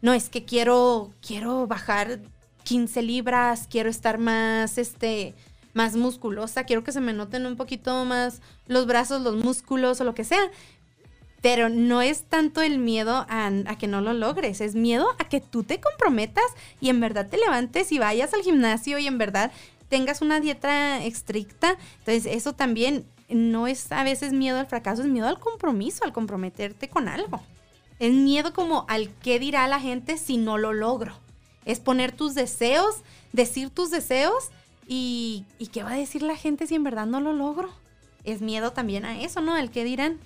no, 0.00 0.14
es 0.14 0.30
que 0.30 0.46
quiero, 0.46 1.12
quiero 1.20 1.66
bajar 1.66 2.20
15 2.62 3.02
libras, 3.02 3.66
quiero 3.68 3.90
estar 3.90 4.16
más, 4.16 4.78
este, 4.78 5.34
más 5.74 5.94
musculosa, 5.94 6.64
quiero 6.64 6.84
que 6.84 6.92
se 6.92 7.02
me 7.02 7.12
noten 7.12 7.44
un 7.44 7.56
poquito 7.56 8.06
más 8.06 8.40
los 8.66 8.86
brazos, 8.86 9.20
los 9.20 9.36
músculos 9.44 10.00
o 10.00 10.04
lo 10.04 10.14
que 10.14 10.24
sea. 10.24 10.50
Pero 11.44 11.68
no 11.68 12.00
es 12.00 12.22
tanto 12.22 12.62
el 12.62 12.78
miedo 12.78 13.26
a, 13.28 13.50
que 13.78 13.86
no 13.86 14.00
lo 14.00 14.14
logres, 14.14 14.62
es 14.62 14.74
miedo 14.74 15.06
a 15.18 15.28
que 15.28 15.42
tú 15.42 15.62
te 15.62 15.78
comprometas 15.78 16.46
y 16.80 16.88
en 16.88 17.00
verdad 17.00 17.28
te 17.28 17.36
levantes 17.36 17.92
y 17.92 17.98
vayas 17.98 18.32
al 18.32 18.40
gimnasio 18.40 18.98
y 18.98 19.06
en 19.06 19.18
verdad 19.18 19.52
tengas 19.90 20.22
una 20.22 20.40
dieta 20.40 21.04
estricta. 21.04 21.76
Entonces 21.98 22.24
eso 22.24 22.54
también 22.54 23.04
no 23.28 23.66
es 23.66 23.92
a 23.92 24.04
veces 24.04 24.32
miedo 24.32 24.58
al 24.58 24.64
fracaso, 24.68 25.02
es 25.02 25.08
miedo 25.08 25.28
al 25.28 25.38
compromiso, 25.38 26.04
al 26.04 26.14
comprometerte 26.14 26.88
con 26.88 27.08
algo. 27.08 27.42
Es 27.98 28.14
miedo 28.14 28.54
como 28.54 28.86
al 28.88 29.10
qué 29.22 29.38
dirá 29.38 29.68
la 29.68 29.80
gente 29.80 30.16
si 30.16 30.38
no 30.38 30.56
lo 30.56 30.72
logro. 30.72 31.12
Es 31.66 31.78
poner 31.78 32.12
tus 32.12 32.34
deseos, 32.34 33.02
decir 33.34 33.68
tus 33.68 33.90
deseos 33.90 34.48
y, 34.88 35.44
y 35.58 35.66
qué 35.66 35.82
va 35.82 35.90
a 35.90 35.96
decir 35.96 36.22
la 36.22 36.36
gente 36.36 36.66
si 36.66 36.74
en 36.74 36.84
verdad 36.84 37.04
no 37.04 37.20
lo 37.20 37.34
logro. 37.34 37.68
Es 38.24 38.40
miedo 38.40 38.72
también 38.72 39.04
a 39.04 39.20
eso, 39.20 39.42
¿no? 39.42 39.52
Al 39.52 39.70
qué 39.70 39.84
dirán 39.84 40.18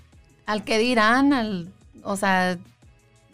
al 0.49 0.65
que 0.65 0.79
dirán, 0.79 1.35
al, 1.35 1.69
o 2.03 2.17
sea, 2.17 2.57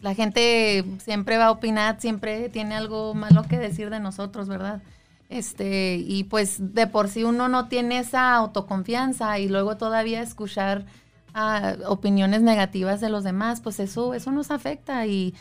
la 0.03 0.15
gente 0.17 0.85
siempre 0.99 1.39
va 1.39 1.47
a 1.47 1.51
opinar, 1.53 2.01
siempre 2.01 2.49
tiene 2.49 2.75
algo 2.75 3.15
malo 3.15 3.45
que 3.45 3.57
decir 3.57 3.89
de 3.89 4.01
nosotros, 4.01 4.49
¿verdad? 4.49 4.83
Este, 5.29 5.95
y 5.95 6.25
pues 6.25 6.75
de 6.75 6.89
por 6.89 7.09
sí 7.09 7.23
uno 7.23 7.49
no 7.49 7.69
tiene 7.69 8.01
esa 8.01 8.35
autoconfianza 8.35 9.39
y 9.39 9.49
luego 9.49 9.77
todavía 9.77 10.23
escuchar 10.23 10.87
ah, 11.35 11.77
opiniones 11.87 12.43
negativas 12.43 13.01
de 13.01 13.11
los 13.11 13.23
demás, 13.23 13.61
pues 13.61 13.79
eso, 13.79 14.13
eso 14.13 14.33
nos 14.33 14.51
afecta 14.51 15.07
y, 15.07 15.35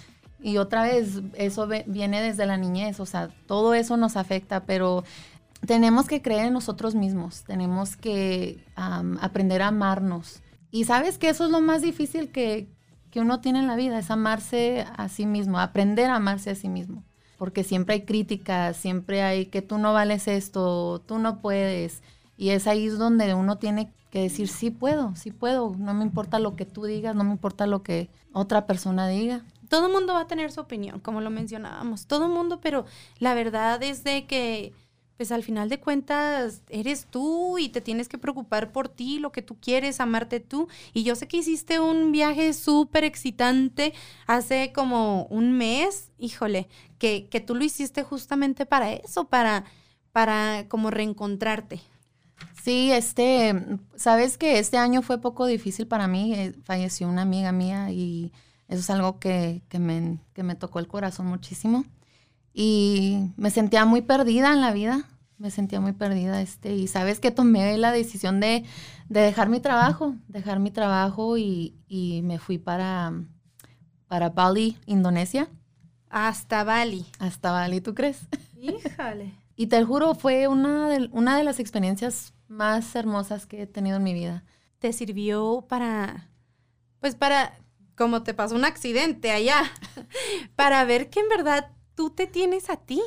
y 0.44 0.58
otra 0.58 0.84
vez 0.84 1.24
eso 1.34 1.68
viene 1.88 2.22
desde 2.22 2.46
la 2.46 2.58
niñez, 2.58 3.00
o 3.00 3.08
sea, 3.08 3.30
todo 3.48 3.74
eso 3.74 3.98
nos 3.98 4.16
afecta, 4.16 4.60
pero 4.66 5.04
tenemos 5.66 6.06
que 6.06 6.22
creer 6.22 6.46
en 6.46 6.54
nosotros 6.54 6.94
mismos, 6.94 7.46
tenemos 7.46 7.96
que 7.96 8.64
aprender 8.76 9.64
a 9.64 9.70
amarnos 9.70 10.43
y 10.74 10.86
sabes 10.86 11.20
que 11.20 11.30
eso 11.30 11.46
es 11.46 11.52
lo 11.52 11.62
más 11.62 11.84
difícil 11.84 12.32
que, 12.32 12.68
uno 13.16 13.42
tiene 13.42 13.60
en 13.60 13.68
la 13.68 13.76
vida, 13.76 14.00
es 14.00 14.10
amarse 14.10 14.88
a 14.98 15.08
sí 15.08 15.28
mismo, 15.28 15.60
aprender 15.60 16.10
a 16.10 16.16
amarse 16.16 16.50
a 16.50 16.56
sí 16.56 16.68
mismo. 16.68 17.04
Porque 17.38 17.64
siempre 17.64 17.94
hay 17.94 18.02
críticas, 18.06 18.76
siempre 18.76 19.22
hay 19.22 19.46
que 19.46 19.62
tú 19.62 19.78
no 19.78 19.94
vales 19.94 20.28
esto, 20.28 21.00
tú 21.06 21.20
no 21.20 21.38
puedes. 21.42 22.02
Y 22.38 22.50
es 22.50 22.66
ahí 22.66 22.88
donde 22.88 23.36
uno 23.36 23.60
tiene 23.60 23.92
que 24.10 24.24
decir, 24.24 24.48
sí 24.48 24.72
puedo, 24.72 25.16
sí 25.16 25.30
puedo, 25.30 25.76
no 25.78 25.94
me 25.94 26.04
importa 26.04 26.40
lo 26.40 26.56
que 26.56 26.66
tú 26.66 26.86
digas, 26.86 27.16
no 27.16 27.24
me 27.24 27.34
importa 27.34 27.68
lo 27.68 27.84
que 27.84 28.10
otra 28.32 28.66
persona 28.66 29.08
diga. 29.08 29.44
Todo 29.70 29.86
el 29.86 29.94
mundo 29.94 30.14
va 30.14 30.22
a 30.22 30.28
tener 30.28 30.52
su 30.52 30.62
opinión, 30.62 31.00
como 31.00 31.22
lo 31.22 31.30
mencionábamos, 31.30 32.08
todo 32.08 32.26
el 32.26 32.32
mundo, 32.32 32.62
pero 32.64 32.86
la 33.20 33.36
verdad 33.36 33.84
es 33.84 34.04
de 34.04 34.26
que 34.26 34.74
pues 35.18 35.32
al 35.32 35.44
final 35.44 35.70
de 35.70 35.80
cuentas 35.80 36.62
eres 36.70 37.06
tú 37.06 37.58
y 37.60 37.70
te 37.70 37.82
tienes 37.82 38.08
que 38.08 38.18
preocupar 38.18 38.72
por 38.72 38.90
ti, 38.90 39.20
lo 39.20 39.32
que 39.32 39.42
tú 39.42 39.58
quieres, 39.60 40.00
amarte 40.00 40.40
tú. 40.40 40.68
Y 40.94 41.04
yo 41.04 41.16
sé 41.16 41.28
que 41.28 41.38
hiciste 41.38 41.80
un 41.80 42.12
viaje 42.12 42.54
súper 42.54 43.04
excitante 43.04 43.94
hace 44.26 44.72
como 44.74 45.26
un 45.26 45.54
mes, 45.54 46.12
híjole, 46.18 46.68
que, 46.98 47.28
que, 47.30 47.42
tú 47.42 47.56
lo 47.56 47.64
hiciste 47.64 48.04
justamente 48.04 48.66
para 48.66 48.92
eso, 48.94 49.26
para, 49.26 49.66
para 50.12 50.68
como 50.68 50.90
reencontrarte. 50.90 51.82
Sí, 52.64 52.92
este, 52.92 53.54
sabes 53.96 54.38
que 54.38 54.58
este 54.58 54.78
año 54.78 55.02
fue 55.02 55.20
poco 55.22 55.46
difícil 55.46 55.86
para 55.86 56.08
mí, 56.08 56.34
eh, 56.34 56.54
falleció 56.64 57.08
una 57.08 57.22
amiga 57.22 57.52
mía 57.52 57.92
y 57.92 58.32
eso 58.68 58.80
es 58.80 58.90
algo 58.90 59.20
que, 59.20 59.62
que, 59.70 59.80
me, 59.80 60.18
que 60.34 60.44
me 60.44 60.56
tocó 60.56 60.80
el 60.80 60.88
corazón 60.88 61.28
muchísimo 61.28 61.86
y 62.54 63.32
me 63.36 63.50
sentía 63.50 63.86
muy 63.86 64.02
perdida 64.02 64.54
en 64.54 64.62
la 64.62 64.72
vida, 64.72 65.08
me 65.38 65.52
sentía 65.52 65.82
muy 65.82 65.94
perdida, 65.94 66.42
este, 66.42 66.76
y 66.76 66.88
sabes 66.88 67.20
que 67.20 67.32
tomé 67.32 67.78
la 67.78 67.92
decisión 67.92 68.40
de, 68.40 68.64
dejar 69.10 69.50
mi 69.50 69.60
trabajo, 69.60 70.16
dejar 70.28 70.60
mi 70.60 70.72
trabajo 70.72 71.38
y, 71.38 71.76
me 72.24 72.40
fui 72.40 72.58
para, 72.58 73.14
para 74.08 74.30
Bali, 74.30 74.78
Indonesia. 74.86 75.50
Hasta 76.10 76.64
Bali. 76.64 77.06
Hasta 77.20 77.52
Bali, 77.52 77.82
¿tú 77.82 77.94
crees? 77.94 78.22
Híjole. 78.56 79.34
y 79.56 79.68
te 79.68 79.84
juro, 79.84 80.16
fue 80.16 80.48
una 80.48 80.88
de, 80.88 81.10
una 81.12 81.38
de 81.38 81.44
las 81.44 81.60
experiencias 81.60 82.34
más 82.48 82.96
hermosas 82.96 83.46
que 83.46 83.64
he 83.64 83.68
tenido 83.68 83.98
en 83.98 84.04
mi 84.04 84.14
vida. 84.14 84.44
¿Te 84.80 84.94
sirvió 84.94 85.66
para, 85.68 86.30
pues 87.00 87.16
para, 87.16 87.58
como 87.96 88.24
te 88.24 88.34
pasó 88.34 88.56
un 88.56 88.66
accidente 88.66 89.32
allá, 89.32 89.64
para 90.56 90.84
ver 90.86 91.10
que 91.10 91.20
en 91.20 91.30
verdad 91.30 91.72
tú 91.96 92.10
te 92.10 92.28
tienes 92.28 92.70
a 92.70 92.78
ti? 92.78 93.02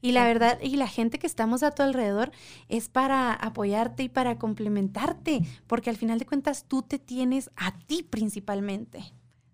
Y 0.00 0.10
la 0.10 0.24
verdad, 0.24 0.58
y 0.60 0.76
la 0.76 0.88
gente 0.88 1.20
que 1.20 1.28
estamos 1.28 1.62
a 1.62 1.70
tu 1.70 1.82
alrededor 1.82 2.32
es 2.68 2.88
para 2.88 3.32
apoyarte 3.32 4.02
y 4.02 4.08
para 4.08 4.36
complementarte, 4.36 5.42
porque 5.68 5.90
al 5.90 5.96
final 5.96 6.18
de 6.18 6.26
cuentas 6.26 6.64
tú 6.66 6.82
te 6.82 6.98
tienes 6.98 7.50
a 7.54 7.78
ti 7.86 8.02
principalmente. 8.02 9.04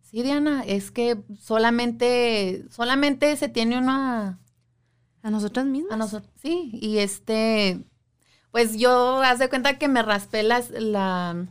Sí, 0.01 0.23
Diana, 0.23 0.65
es 0.67 0.91
que 0.91 1.23
solamente, 1.39 2.65
solamente 2.71 3.37
se 3.37 3.51
tiene 3.51 3.77
una... 3.77 4.39
A 5.23 5.31
nosotras 5.31 5.67
mismas. 5.67 5.93
A 5.93 5.97
nosotros, 5.99 6.33
sí, 6.41 6.71
y 6.73 6.99
este, 6.99 7.85
pues 8.51 8.79
yo, 8.79 9.21
haz 9.21 9.39
de 9.39 9.51
cuenta 9.51 9.77
que 9.77 9.89
me 9.89 10.03
raspé 10.03 10.45
las, 10.45 10.71
la, 10.71 11.47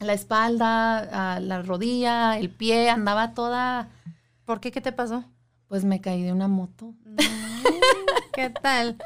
la 0.00 0.12
espalda, 0.12 1.40
la 1.40 1.62
rodilla, 1.62 2.38
el 2.38 2.50
pie, 2.50 2.90
andaba 2.90 3.32
toda... 3.32 3.88
¿Por 4.44 4.60
qué? 4.60 4.70
¿Qué 4.70 4.82
te 4.82 4.92
pasó? 4.92 5.24
Pues 5.68 5.84
me 5.84 6.00
caí 6.00 6.22
de 6.22 6.32
una 6.32 6.48
moto. 6.48 6.94
¿Qué 8.34 8.50
tal? 8.50 8.96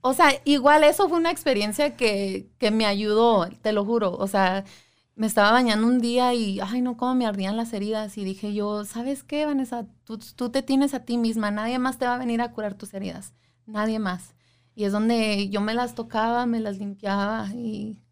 O 0.00 0.14
sea, 0.14 0.32
igual 0.44 0.84
eso 0.84 1.08
fue 1.08 1.18
una 1.18 1.30
experiencia 1.30 1.96
que, 1.96 2.50
que, 2.58 2.70
me 2.70 2.86
ayudó, 2.86 3.48
te 3.62 3.72
lo 3.72 3.84
juro. 3.84 4.12
O 4.16 4.26
sea, 4.28 4.64
me 5.16 5.26
estaba 5.26 5.50
bañando 5.50 5.86
un 5.86 6.00
día 6.00 6.34
y, 6.34 6.60
ay, 6.60 6.82
no, 6.82 6.96
cómo 6.96 7.14
me 7.14 7.26
ardían 7.26 7.56
las 7.56 7.72
heridas. 7.72 8.18
Y 8.18 8.24
dije 8.24 8.52
yo, 8.52 8.84
¿sabes 8.84 9.22
qué, 9.22 9.46
Vanessa? 9.46 9.86
Tú, 10.04 10.18
tú 10.18 10.50
te 10.50 10.62
tienes 10.62 10.94
a 10.94 11.04
ti 11.04 11.16
misma, 11.16 11.50
nadie 11.50 11.78
más 11.78 11.98
te 11.98 12.06
va 12.06 12.14
a 12.14 12.18
venir 12.18 12.42
a 12.42 12.52
curar 12.52 12.74
tus 12.74 12.92
heridas, 12.94 13.32
nadie 13.66 13.98
más. 13.98 14.34
Y 14.74 14.84
es 14.84 14.92
donde 14.92 15.48
yo 15.48 15.60
me 15.60 15.74
las 15.74 15.94
tocaba, 15.94 16.46
me 16.46 16.60
las 16.60 16.78
limpiaba 16.78 17.48
y, 17.54 18.02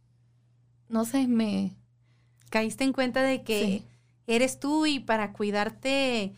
no 0.88 1.04
sé, 1.04 1.26
me... 1.26 1.76
Caíste 2.50 2.84
en 2.84 2.92
cuenta 2.92 3.22
de 3.22 3.42
que 3.42 3.64
sí. 3.64 3.84
eres 4.26 4.60
tú 4.60 4.86
y 4.86 5.00
para 5.00 5.32
cuidarte, 5.32 6.34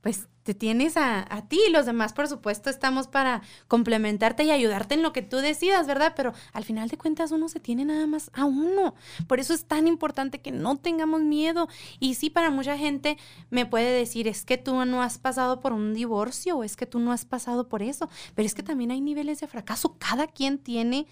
pues 0.00 0.28
te 0.48 0.54
tienes 0.54 0.96
a, 0.96 1.26
a, 1.28 1.46
ti 1.46 1.60
y 1.68 1.70
los 1.70 1.84
demás, 1.84 2.14
por 2.14 2.26
supuesto, 2.26 2.70
estamos 2.70 3.06
para 3.06 3.42
complementarte 3.66 4.44
y 4.44 4.50
ayudarte 4.50 4.94
en 4.94 5.02
lo 5.02 5.12
que 5.12 5.20
tú 5.20 5.36
decidas, 5.36 5.86
¿verdad? 5.86 6.14
Pero 6.16 6.32
al 6.54 6.64
final 6.64 6.88
de 6.88 6.96
cuentas 6.96 7.32
uno 7.32 7.50
se 7.50 7.60
tiene 7.60 7.84
nada 7.84 8.06
más 8.06 8.30
a 8.32 8.46
uno. 8.46 8.94
Por 9.26 9.40
eso 9.40 9.52
es 9.52 9.66
tan 9.66 9.86
importante 9.86 10.40
que 10.40 10.50
no 10.50 10.78
tengamos 10.78 11.20
miedo. 11.20 11.68
Y 12.00 12.14
sí, 12.14 12.30
para 12.30 12.48
mucha 12.50 12.78
gente 12.78 13.18
me 13.50 13.66
puede 13.66 13.92
decir, 13.92 14.26
es 14.26 14.46
que 14.46 14.56
tú 14.56 14.86
no 14.86 15.02
has 15.02 15.18
pasado 15.18 15.60
por 15.60 15.74
un 15.74 15.92
divorcio 15.92 16.56
o 16.56 16.64
es 16.64 16.76
que 16.76 16.86
tú 16.86 16.98
no 16.98 17.12
has 17.12 17.26
pasado 17.26 17.68
por 17.68 17.82
eso. 17.82 18.08
Pero 18.34 18.46
es 18.46 18.54
que 18.54 18.62
también 18.62 18.90
hay 18.90 19.02
niveles 19.02 19.40
de 19.40 19.48
fracaso. 19.48 19.98
Cada 19.98 20.28
quien 20.28 20.56
tiene, 20.56 21.06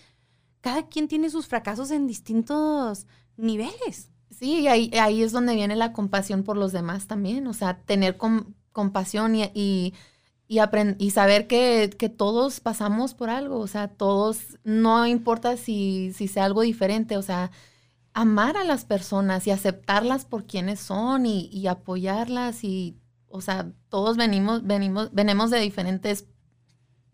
cada 0.63 0.87
quien 0.87 1.09
tiene 1.09 1.29
sus 1.29 1.47
fracasos 1.47 1.91
en 1.91 2.07
distintos 2.07 3.07
niveles. 3.37 4.09
Sí, 4.31 4.67
ahí, 4.67 4.91
ahí 4.99 5.23
es 5.23 5.33
donde 5.33 5.55
viene 5.55 5.77
la 5.77 5.93
compasión 5.93 6.43
por 6.43 6.57
los 6.57 6.73
demás 6.73 7.07
también. 7.07 7.47
O 7.49 7.53
sea, 7.53 7.83
tener 7.83 8.17
com 8.17 8.55
compasión 8.77 9.35
y, 9.35 9.45
y, 9.55 9.95
y, 10.49 10.61
y 10.99 11.11
saber 11.11 11.47
que, 11.47 11.91
que, 11.99 12.11
todos 12.11 12.61
pasamos 12.61 13.15
por 13.15 13.31
algo, 13.31 13.59
o 13.59 13.67
sea, 13.67 13.89
todos, 13.89 14.59
no 14.65 15.07
importa 15.07 15.57
si, 15.57 16.13
si 16.13 16.29
sea 16.29 16.45
algo 16.45 16.61
diferente, 16.61 17.17
o 17.17 17.23
sea, 17.23 17.51
amar 18.13 18.59
a 18.59 18.65
las 18.65 18.85
personas 18.85 19.47
y 19.47 19.51
aceptarlas 19.51 20.27
por 20.27 20.45
quienes 20.47 20.79
son 20.81 21.25
y, 21.25 21.49
y 21.51 21.69
apoyarlas 21.69 22.65
y, 22.65 22.99
o 23.29 23.41
sea, 23.41 23.73
todos 23.89 24.19
venimos, 24.19 24.67
venimos, 24.67 25.11
venimos 25.15 25.51
de 25.51 25.61
diferentes 25.61 26.27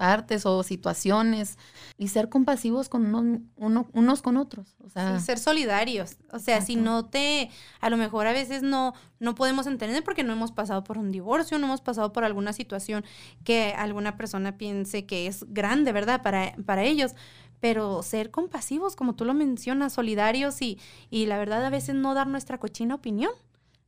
partes 0.02 0.46
o 0.46 0.64
situaciones 0.64 1.58
y 1.96 2.08
ser 2.08 2.28
compasivos 2.28 2.88
con 2.88 3.14
unos, 3.14 3.40
uno, 3.54 3.86
unos 3.92 4.20
con 4.20 4.36
otros. 4.36 4.74
O 4.84 4.88
sea, 4.88 5.16
sí, 5.20 5.26
ser 5.26 5.38
solidarios. 5.38 6.16
O 6.32 6.40
sea, 6.40 6.56
exacto. 6.56 6.66
si 6.66 6.74
no 6.74 7.04
te, 7.04 7.50
a 7.80 7.88
lo 7.88 7.96
mejor 7.96 8.26
a 8.26 8.32
veces 8.32 8.64
no, 8.64 8.94
no 9.20 9.36
podemos 9.36 9.68
entender 9.68 10.02
porque 10.02 10.24
no 10.24 10.32
hemos 10.32 10.50
pasado 10.50 10.82
por 10.82 10.98
un 10.98 11.12
divorcio, 11.12 11.56
no 11.60 11.66
hemos 11.66 11.82
pasado 11.82 12.12
por 12.12 12.24
alguna 12.24 12.52
situación 12.52 13.04
que 13.44 13.74
alguna 13.78 14.16
persona 14.16 14.58
piense 14.58 15.06
que 15.06 15.28
es 15.28 15.44
grande, 15.50 15.92
¿verdad? 15.92 16.20
Para, 16.20 16.56
para 16.66 16.82
ellos. 16.82 17.12
Pero 17.60 18.02
ser 18.02 18.32
compasivos, 18.32 18.96
como 18.96 19.14
tú 19.14 19.24
lo 19.24 19.34
mencionas, 19.34 19.92
solidarios 19.92 20.62
y, 20.62 20.80
y 21.10 21.26
la 21.26 21.38
verdad 21.38 21.64
a 21.64 21.70
veces 21.70 21.94
no 21.94 22.14
dar 22.14 22.26
nuestra 22.26 22.58
cochina 22.58 22.96
opinión. 22.96 23.30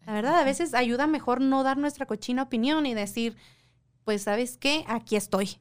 La 0.06 0.12
verdad, 0.12 0.38
a 0.38 0.44
veces 0.44 0.74
ayuda 0.74 1.08
mejor 1.08 1.40
no 1.40 1.64
dar 1.64 1.76
nuestra 1.76 2.06
cochina 2.06 2.44
opinión 2.44 2.86
y 2.86 2.94
decir, 2.94 3.36
pues, 4.04 4.22
¿sabes 4.22 4.58
qué? 4.58 4.84
Aquí 4.86 5.16
estoy 5.16 5.58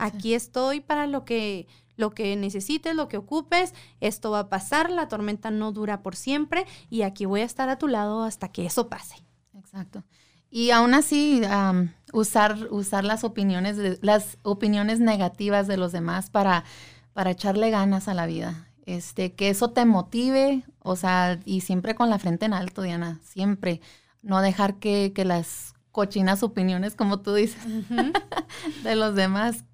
Aquí 0.00 0.34
estoy 0.34 0.80
para 0.80 1.06
lo 1.06 1.26
que, 1.26 1.68
lo 1.96 2.10
que 2.10 2.34
necesites, 2.34 2.94
lo 2.94 3.06
que 3.06 3.18
ocupes. 3.18 3.74
Esto 4.00 4.30
va 4.30 4.40
a 4.40 4.48
pasar, 4.48 4.90
la 4.90 5.08
tormenta 5.08 5.50
no 5.50 5.72
dura 5.72 6.02
por 6.02 6.16
siempre 6.16 6.66
y 6.88 7.02
aquí 7.02 7.26
voy 7.26 7.42
a 7.42 7.44
estar 7.44 7.68
a 7.68 7.78
tu 7.78 7.86
lado 7.86 8.24
hasta 8.24 8.48
que 8.48 8.64
eso 8.64 8.88
pase. 8.88 9.16
Exacto. 9.54 10.02
Y 10.50 10.70
aún 10.70 10.94
así, 10.94 11.42
um, 11.44 11.90
usar, 12.14 12.68
usar 12.70 13.04
las, 13.04 13.24
opiniones 13.24 13.76
de, 13.76 13.98
las 14.00 14.38
opiniones 14.42 15.00
negativas 15.00 15.66
de 15.68 15.76
los 15.76 15.92
demás 15.92 16.30
para, 16.30 16.64
para 17.12 17.30
echarle 17.30 17.70
ganas 17.70 18.08
a 18.08 18.14
la 18.14 18.24
vida. 18.24 18.68
Este, 18.86 19.34
que 19.34 19.50
eso 19.50 19.70
te 19.70 19.84
motive, 19.84 20.64
o 20.80 20.96
sea, 20.96 21.38
y 21.44 21.60
siempre 21.60 21.94
con 21.94 22.08
la 22.08 22.18
frente 22.18 22.46
en 22.46 22.54
alto, 22.54 22.80
Diana, 22.82 23.20
siempre. 23.22 23.82
No 24.22 24.40
dejar 24.40 24.76
que, 24.76 25.12
que 25.14 25.26
las 25.26 25.74
cochinas 25.92 26.42
opiniones, 26.42 26.94
como 26.96 27.20
tú 27.20 27.34
dices, 27.34 27.62
uh 27.66 27.68
-huh. 27.94 28.82
de 28.82 28.96
los 28.96 29.14
demás 29.14 29.64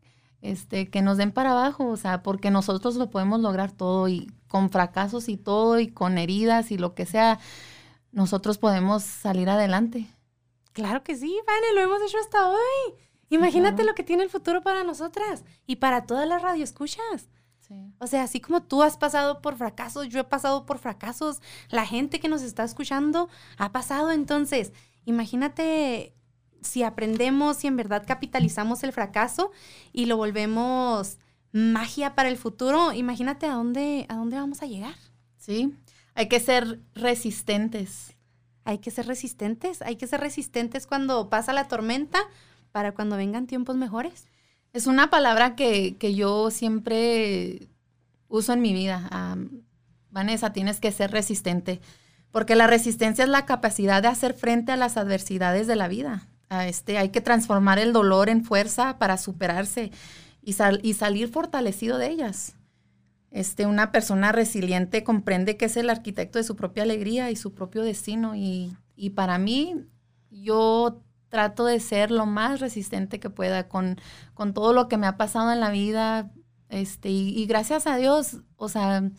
este, 0.43 0.91
que 0.91 1.03
nos 1.03 1.17
den 1.17 1.33
para 1.33 1.53
abajo, 1.53 1.87
o 1.87 1.97
sea, 1.97 2.23
porque 2.23 2.51
nosotros 2.51 2.97
lo 2.97 3.11
podemos 3.11 3.41
lograr 3.41 3.73
todo 3.73 4.09
y 4.09 4.31
con 4.49 4.71
fracasos 4.71 5.29
y 5.29 5.37
todo 5.37 5.81
y 5.81 5.89
con 5.89 6.19
heridas 6.19 6.71
y 6.71 6.79
lo 6.79 6.95
que 6.95 7.07
sea, 7.07 7.39
nosotros 8.13 8.59
podemos 8.59 9.03
salir 9.03 9.49
adelante. 9.51 10.07
Claro 10.73 11.03
que 11.03 11.17
sí, 11.17 11.37
Vane, 11.47 11.75
lo 11.75 11.81
hemos 11.81 12.03
hecho 12.03 12.19
hasta 12.19 12.51
hoy. 12.51 12.95
Imagínate 13.31 13.77
claro. 13.77 13.91
lo 13.91 13.95
que 13.95 14.05
tiene 14.05 14.23
el 14.23 14.31
futuro 14.31 14.63
para 14.63 14.85
nosotras 14.85 15.45
y 15.67 15.77
para 15.77 16.07
todas 16.07 16.29
las 16.29 16.43
radioescuchas. 16.43 17.29
Sí. 17.61 17.93
O 17.99 18.07
sea, 18.07 18.23
así 18.23 18.41
como 18.41 18.63
tú 18.63 18.83
has 18.83 18.97
pasado 18.97 19.43
por 19.43 19.57
fracasos, 19.57 20.09
yo 20.09 20.21
he 20.21 20.25
pasado 20.25 20.67
por 20.67 20.79
fracasos, 20.79 21.41
la 21.69 21.85
gente 21.85 22.21
que 22.21 22.29
nos 22.29 22.43
está 22.43 22.63
escuchando 22.63 23.29
ha 23.59 23.73
pasado. 23.73 24.13
Entonces, 24.13 24.73
imagínate 25.05 26.15
si 26.63 26.83
aprendemos, 26.83 27.59
si 27.59 27.67
en 27.67 27.77
verdad 27.77 28.05
capitalizamos 28.07 28.83
el 28.83 28.93
fracaso 28.93 29.51
y 29.93 30.07
lo 30.07 30.17
volvemos 30.17 31.19
magia 31.53 32.15
para 32.15 32.29
el 32.29 32.37
futuro, 32.37 32.93
imagínate 32.93 33.47
a 33.47 33.55
dónde, 33.55 34.07
a 34.09 34.17
dónde 34.17 34.37
vamos 34.37 34.63
a 34.63 34.67
llegar. 34.67 34.95
Sí, 35.39 35.75
hay 36.15 36.29
que 36.29 36.41
ser 36.41 36.81
resistentes. 36.95 38.15
Hay 38.65 38.79
que 38.79 38.91
ser 38.91 39.07
resistentes, 39.07 39.81
hay 39.81 39.95
que 39.95 40.09
ser 40.09 40.21
resistentes 40.21 40.89
cuando 40.89 41.31
pasa 41.31 41.53
la 41.53 41.69
tormenta 41.69 42.19
para 42.73 42.93
cuando 42.93 43.17
vengan 43.17 43.47
tiempos 43.47 43.77
mejores. 43.77 44.27
Es 44.73 44.89
una 44.89 45.09
palabra 45.09 45.55
que, 45.55 45.97
que 45.97 46.15
yo 46.15 46.51
siempre 46.51 47.69
uso 48.29 48.53
en 48.53 48.61
mi 48.61 48.73
vida. 48.73 49.09
Um, 49.13 49.63
Vanessa, 50.11 50.53
tienes 50.53 50.81
que 50.81 50.93
ser 50.93 51.11
resistente, 51.11 51.81
porque 52.33 52.57
la 52.57 52.67
resistencia 52.67 53.25
es 53.25 53.31
la 53.31 53.47
capacidad 53.47 54.03
de 54.03 54.09
hacer 54.09 54.35
frente 54.35 54.73
a 54.73 54.77
las 54.77 54.97
adversidades 54.97 55.67
de 55.67 55.77
la 55.77 55.89
vida. 55.89 56.27
Este, 56.51 56.99
hay 56.99 57.09
que 57.09 57.21
transformar 57.21 57.79
el 57.79 57.93
dolor 57.93 58.29
en 58.29 58.45
fuerza 58.45 58.99
para 58.99 59.17
superarse 59.17 59.91
y, 60.43 60.53
sal, 60.53 60.81
y 60.83 60.95
salir 60.95 61.29
fortalecido 61.29 61.99
de 61.99 62.09
ellas. 62.09 62.55
Este, 63.31 63.67
una 63.67 63.91
persona 63.93 64.33
resiliente 64.33 65.03
comprende 65.05 65.57
que 65.57 65.67
es 65.67 65.77
el 65.77 65.91
arquitecto 65.91 66.39
de 66.39 66.45
su 66.45 66.57
propia 66.57 66.85
alegría 66.85 67.31
y 67.31 67.37
su 67.37 67.53
propio 67.53 67.83
destino. 67.83 68.37
Y, 68.37 68.77
y 68.95 69.11
para 69.11 69.39
mí, 69.39 69.75
yo 70.31 71.03
trato 71.29 71.67
de 71.67 71.81
ser 71.81 72.11
lo 72.11 72.27
más 72.27 72.61
resistente 72.61 73.19
que 73.19 73.29
pueda 73.29 73.69
con, 73.69 74.01
con 74.35 74.55
todo 74.55 74.73
lo 74.73 74.89
que 74.89 74.97
me 74.97 75.09
ha 75.09 75.17
pasado 75.17 75.53
en 75.53 75.61
la 75.61 75.71
vida. 75.71 76.31
Este, 76.69 77.11
y, 77.11 77.45
gracias 77.47 77.87
a 77.87 77.97
Dios, 77.97 78.39
o 78.57 78.69
sea, 78.69 79.11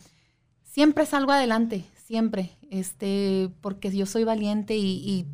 siempre 0.64 1.04
salgo 1.04 1.32
adelante, 1.32 1.84
siempre. 2.06 2.50
Este, 2.70 3.50
porque 3.60 3.94
yo 3.94 4.06
soy 4.06 4.24
valiente 4.24 4.76
y 4.76 5.26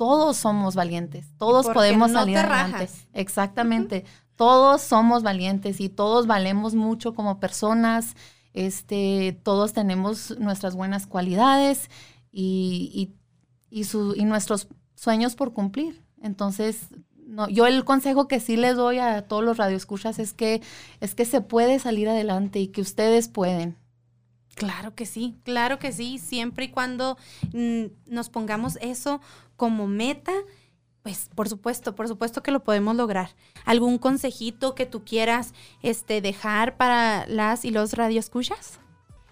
todos 0.00 0.38
somos 0.38 0.76
valientes, 0.76 1.26
todos 1.36 1.68
podemos 1.68 2.10
no 2.10 2.20
salir 2.20 2.38
adelante. 2.38 2.72
Rajas. 2.72 3.06
Exactamente. 3.12 3.96
Uh 3.98 4.08
-huh. 4.08 4.34
Todos 4.34 4.80
somos 4.80 5.22
valientes 5.22 5.78
y 5.78 5.90
todos 5.90 6.26
valemos 6.26 6.74
mucho 6.74 7.12
como 7.12 7.38
personas. 7.38 8.14
Este, 8.54 9.38
todos 9.42 9.74
tenemos 9.74 10.38
nuestras 10.38 10.74
buenas 10.74 11.06
cualidades 11.06 11.90
y, 12.32 12.90
y, 12.94 13.78
y, 13.78 13.84
su, 13.84 14.14
y 14.16 14.24
nuestros 14.24 14.68
sueños 14.94 15.34
por 15.34 15.52
cumplir. 15.52 16.02
Entonces, 16.22 16.86
no, 17.26 17.50
yo 17.50 17.66
el 17.66 17.84
consejo 17.84 18.26
que 18.26 18.40
sí 18.40 18.56
les 18.56 18.76
doy 18.76 19.00
a 19.00 19.28
todos 19.28 19.44
los 19.44 19.58
radioescuchas 19.58 20.18
es 20.18 20.32
que, 20.32 20.62
es 21.00 21.14
que 21.14 21.26
se 21.26 21.42
puede 21.42 21.78
salir 21.78 22.08
adelante 22.08 22.58
y 22.58 22.68
que 22.68 22.80
ustedes 22.80 23.28
pueden. 23.28 23.76
Claro 24.60 24.94
que 24.94 25.06
sí, 25.06 25.38
claro 25.42 25.78
que 25.78 25.90
sí, 25.90 26.18
siempre 26.18 26.66
y 26.66 26.68
cuando 26.68 27.16
mm, 27.54 27.84
nos 28.04 28.28
pongamos 28.28 28.76
eso 28.82 29.22
como 29.56 29.86
meta 29.86 30.32
pues 31.02 31.30
por 31.34 31.48
supuesto, 31.48 31.94
por 31.94 32.08
supuesto 32.08 32.42
que 32.42 32.50
lo 32.50 32.62
podemos 32.62 32.94
lograr. 32.94 33.30
¿Algún 33.64 33.96
consejito 33.96 34.74
que 34.74 34.84
tú 34.84 35.02
quieras 35.02 35.54
este, 35.80 36.20
dejar 36.20 36.76
para 36.76 37.26
las 37.26 37.64
y 37.64 37.70
los 37.70 37.94
radioescuchas? 37.94 38.80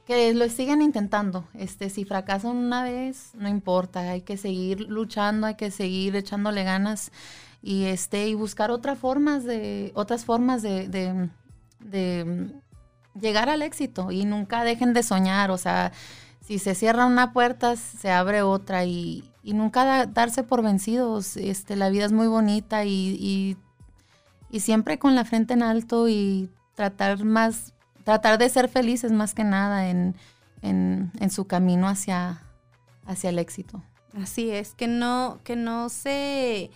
Que 0.07 0.33
lo 0.33 0.49
sigan 0.49 0.81
intentando. 0.81 1.47
Este, 1.53 1.91
si 1.91 2.07
fracasan 2.07 2.57
una 2.57 2.85
vez, 2.85 3.33
no 3.35 3.51
importa, 3.51 4.01
hay 4.12 4.23
que 4.23 4.38
seguir 4.38 4.81
luchando, 4.81 5.47
hay 5.47 5.57
que 5.57 5.71
seguir 5.71 6.17
echándole 6.17 6.64
ganas 6.64 7.12
y 7.61 7.85
este 7.85 8.29
y 8.29 8.35
buscar 8.35 8.71
otras 8.71 8.99
formas 8.99 9.45
de 9.45 9.93
otras 9.95 10.25
formas 10.25 10.62
de, 10.62 10.88
de, 10.88 11.29
de 11.81 12.62
llegar 13.20 13.48
al 13.48 13.62
éxito 13.62 14.11
y 14.11 14.24
nunca 14.24 14.64
dejen 14.64 14.94
de 14.94 15.02
soñar, 15.02 15.50
o 15.50 15.59
sea, 15.59 15.92
si 16.48 16.59
se 16.59 16.74
cierra 16.74 17.04
una 17.04 17.35
puerta, 17.35 17.76
se 17.76 18.11
abre 18.11 18.40
otra 18.40 18.87
y, 18.87 19.22
y 19.42 19.52
nunca 19.52 20.07
darse 20.07 20.42
por 20.42 20.62
vencidos. 20.62 21.37
Este, 21.37 21.76
la 21.76 21.90
vida 21.90 22.07
es 22.07 22.12
muy 22.12 22.26
bonita 22.26 22.87
y, 22.87 23.57
y, 24.50 24.61
siempre 24.61 24.98
con 24.98 25.14
la 25.14 25.26
frente 25.26 25.52
en 25.52 25.62
alto 25.62 26.09
y 26.09 26.48
tratar 26.74 27.22
más, 27.22 27.74
tratar 28.02 28.38
de 28.38 28.48
ser 28.48 28.70
felices 28.70 29.12
más 29.12 29.35
que 29.35 29.44
nada 29.44 29.90
en, 29.90 30.16
en, 30.62 31.12
en 31.20 31.31
su 31.31 31.46
camino 31.46 31.87
hacia, 31.87 32.42
hacia 33.04 33.28
el 33.28 33.38
éxito. 33.38 33.83
Así 34.14 34.50
es, 34.50 34.74
que 34.74 34.88
no, 34.88 35.40
que 35.44 35.54
no 35.54 35.90
se, 35.90 36.70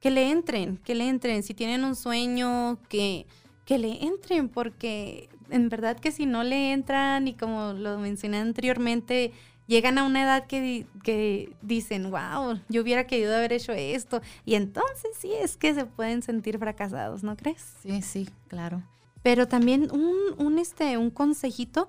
que 0.00 0.10
le 0.10 0.30
entren, 0.30 0.78
que 0.78 0.94
le 0.94 1.08
entren. 1.08 1.42
Si 1.42 1.52
tienen 1.52 1.84
un 1.84 1.94
sueño, 1.94 2.78
que, 2.88 3.26
que 3.66 3.78
le 3.78 4.02
entren, 4.02 4.48
porque 4.48 5.28
en 5.50 5.68
verdad 5.68 5.98
que 5.98 6.12
si 6.12 6.26
no 6.26 6.42
le 6.42 6.72
entran 6.72 7.28
y 7.28 7.34
como 7.34 7.72
lo 7.72 7.98
mencioné 7.98 8.38
anteriormente, 8.38 9.32
llegan 9.66 9.98
a 9.98 10.04
una 10.04 10.24
edad 10.24 10.46
que, 10.46 10.86
que, 11.04 11.52
dicen, 11.62 12.10
wow, 12.10 12.60
yo 12.68 12.82
hubiera 12.82 13.06
querido 13.06 13.36
haber 13.36 13.52
hecho 13.52 13.72
esto. 13.72 14.20
Y 14.44 14.56
entonces 14.56 15.12
sí 15.18 15.32
es 15.32 15.56
que 15.56 15.74
se 15.74 15.86
pueden 15.86 16.22
sentir 16.22 16.58
fracasados, 16.58 17.22
¿no 17.22 17.36
crees? 17.36 17.74
Sí, 17.82 18.02
sí, 18.02 18.28
claro. 18.48 18.82
Pero 19.22 19.46
también 19.46 19.88
un, 19.92 20.16
un, 20.38 20.58
este, 20.58 20.98
un 20.98 21.10
consejito 21.10 21.88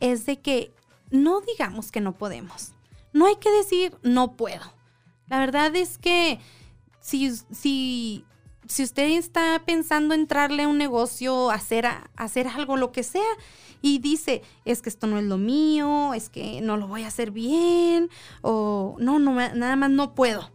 es 0.00 0.26
de 0.26 0.40
que 0.40 0.74
no 1.10 1.40
digamos 1.40 1.92
que 1.92 2.00
no 2.00 2.16
podemos. 2.18 2.72
No 3.12 3.26
hay 3.26 3.36
que 3.36 3.50
decir 3.50 3.96
no 4.02 4.36
puedo. 4.36 4.72
La 5.28 5.38
verdad 5.38 5.74
es 5.76 5.98
que 5.98 6.40
si, 7.00 7.30
si 7.52 8.24
si 8.70 8.84
usted 8.84 9.10
está 9.10 9.60
pensando 9.66 10.14
entrarle 10.14 10.62
a 10.62 10.68
un 10.68 10.78
negocio, 10.78 11.50
hacer, 11.50 11.86
hacer 12.14 12.46
algo, 12.46 12.76
lo 12.76 12.92
que 12.92 13.02
sea, 13.02 13.22
y 13.82 13.98
dice, 13.98 14.42
es 14.64 14.80
que 14.80 14.88
esto 14.88 15.08
no 15.08 15.18
es 15.18 15.24
lo 15.24 15.38
mío, 15.38 16.14
es 16.14 16.28
que 16.28 16.60
no 16.60 16.76
lo 16.76 16.86
voy 16.86 17.02
a 17.02 17.08
hacer 17.08 17.32
bien, 17.32 18.10
o 18.42 18.94
no, 19.00 19.18
no, 19.18 19.32
nada 19.32 19.74
más 19.74 19.90
no 19.90 20.14
puedo. 20.14 20.52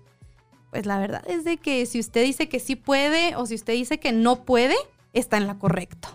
Pues 0.72 0.86
la 0.86 0.98
verdad 0.98 1.24
es 1.28 1.44
de 1.44 1.58
que 1.58 1.86
si 1.86 2.00
usted 2.00 2.24
dice 2.24 2.48
que 2.48 2.62
sí 2.62 2.78
puede 2.78 3.36
o 3.36 3.46
si 3.46 3.56
usted 3.56 3.74
dice 3.74 4.00
que 4.00 4.14
no 4.14 4.46
puede, 4.46 4.76
está 5.12 5.36
en 5.36 5.48
la 5.48 5.60
correcto. 5.60 6.08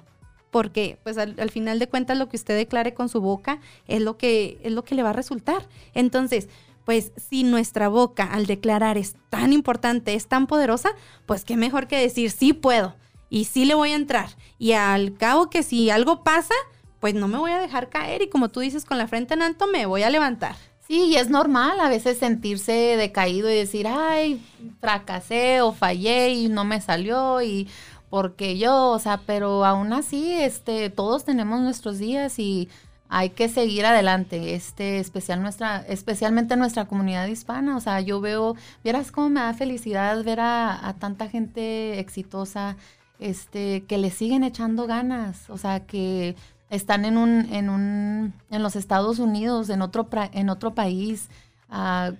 Porque 0.50 0.98
pues 1.02 1.18
al, 1.18 1.38
al 1.38 1.50
final 1.50 1.78
de 1.78 1.88
cuentas 1.88 2.16
lo 2.16 2.30
que 2.30 2.36
usted 2.36 2.56
declare 2.56 2.94
con 2.94 3.10
su 3.10 3.20
boca 3.20 3.60
es 3.88 4.00
lo 4.00 4.16
que, 4.16 4.58
es 4.62 4.72
lo 4.72 4.84
que 4.84 4.94
le 4.94 5.02
va 5.02 5.10
a 5.10 5.14
resultar. 5.14 5.68
Entonces, 5.92 6.48
pues 6.90 7.12
si 7.16 7.44
nuestra 7.44 7.86
boca 7.86 8.24
al 8.24 8.46
declarar 8.46 8.98
es 8.98 9.14
tan 9.28 9.52
importante, 9.52 10.14
es 10.14 10.26
tan 10.26 10.48
poderosa, 10.48 10.90
pues 11.24 11.44
qué 11.44 11.56
mejor 11.56 11.86
que 11.86 11.96
decir 11.96 12.32
sí 12.32 12.52
puedo 12.52 12.96
y 13.28 13.44
sí 13.44 13.64
le 13.64 13.74
voy 13.74 13.92
a 13.92 13.94
entrar. 13.94 14.30
Y 14.58 14.72
al 14.72 15.16
cabo 15.16 15.50
que 15.50 15.62
si 15.62 15.88
algo 15.88 16.24
pasa, 16.24 16.54
pues 16.98 17.14
no 17.14 17.28
me 17.28 17.38
voy 17.38 17.52
a 17.52 17.60
dejar 17.60 17.90
caer 17.90 18.22
y 18.22 18.28
como 18.28 18.48
tú 18.48 18.58
dices 18.58 18.84
con 18.84 18.98
la 18.98 19.06
frente 19.06 19.34
en 19.34 19.42
alto 19.42 19.68
me 19.68 19.86
voy 19.86 20.02
a 20.02 20.10
levantar. 20.10 20.56
Sí, 20.84 21.04
y 21.04 21.14
es 21.14 21.30
normal 21.30 21.78
a 21.78 21.88
veces 21.88 22.18
sentirse 22.18 22.72
decaído 22.72 23.48
y 23.48 23.54
decir, 23.54 23.86
ay, 23.86 24.44
fracasé 24.80 25.60
o 25.60 25.70
fallé 25.70 26.30
y 26.30 26.48
no 26.48 26.64
me 26.64 26.80
salió 26.80 27.40
y 27.40 27.68
porque 28.08 28.58
yo, 28.58 28.90
o 28.90 28.98
sea, 28.98 29.20
pero 29.24 29.64
aún 29.64 29.92
así, 29.92 30.32
este, 30.32 30.90
todos 30.90 31.24
tenemos 31.24 31.60
nuestros 31.60 31.98
días 31.98 32.40
y 32.40 32.68
hay 33.12 33.30
que 33.30 33.48
seguir 33.48 33.84
adelante, 33.86 34.54
este, 34.54 35.00
especial 35.00 35.42
nuestra, 35.42 35.78
especialmente 35.78 36.56
nuestra 36.56 36.86
comunidad 36.86 37.26
hispana. 37.26 37.76
O 37.76 37.80
sea, 37.80 38.00
yo 38.00 38.20
veo, 38.20 38.54
vieras 38.84 39.10
cómo 39.10 39.28
me 39.28 39.40
da 39.40 39.52
felicidad 39.52 40.22
ver 40.22 40.38
a, 40.40 40.94
tanta 41.00 41.28
gente 41.28 41.98
exitosa, 41.98 42.76
este, 43.18 43.82
que 43.82 43.98
le 43.98 44.10
siguen 44.10 44.44
echando 44.44 44.86
ganas. 44.86 45.50
O 45.50 45.58
sea, 45.58 45.80
que 45.80 46.36
están 46.70 47.04
en 47.04 47.18
un, 47.18 47.52
en 47.52 47.68
un, 47.68 48.32
en 48.48 48.62
los 48.62 48.76
Estados 48.76 49.18
Unidos, 49.18 49.70
en 49.70 49.82
otro, 49.82 50.08
en 50.32 50.48
otro 50.48 50.74
país, 50.76 51.30
uh, 51.68 52.14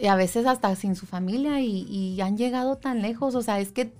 y 0.00 0.06
a 0.06 0.14
veces 0.14 0.46
hasta 0.46 0.74
sin 0.76 0.94
su 0.94 1.04
familia 1.04 1.60
y, 1.60 1.82
y 1.88 2.20
han 2.20 2.38
llegado 2.38 2.76
tan 2.76 3.02
lejos. 3.02 3.34
O 3.34 3.42
sea, 3.42 3.58
es 3.58 3.72
que 3.72 3.92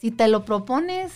si 0.00 0.10
te 0.10 0.26
lo 0.26 0.46
propones, 0.46 1.12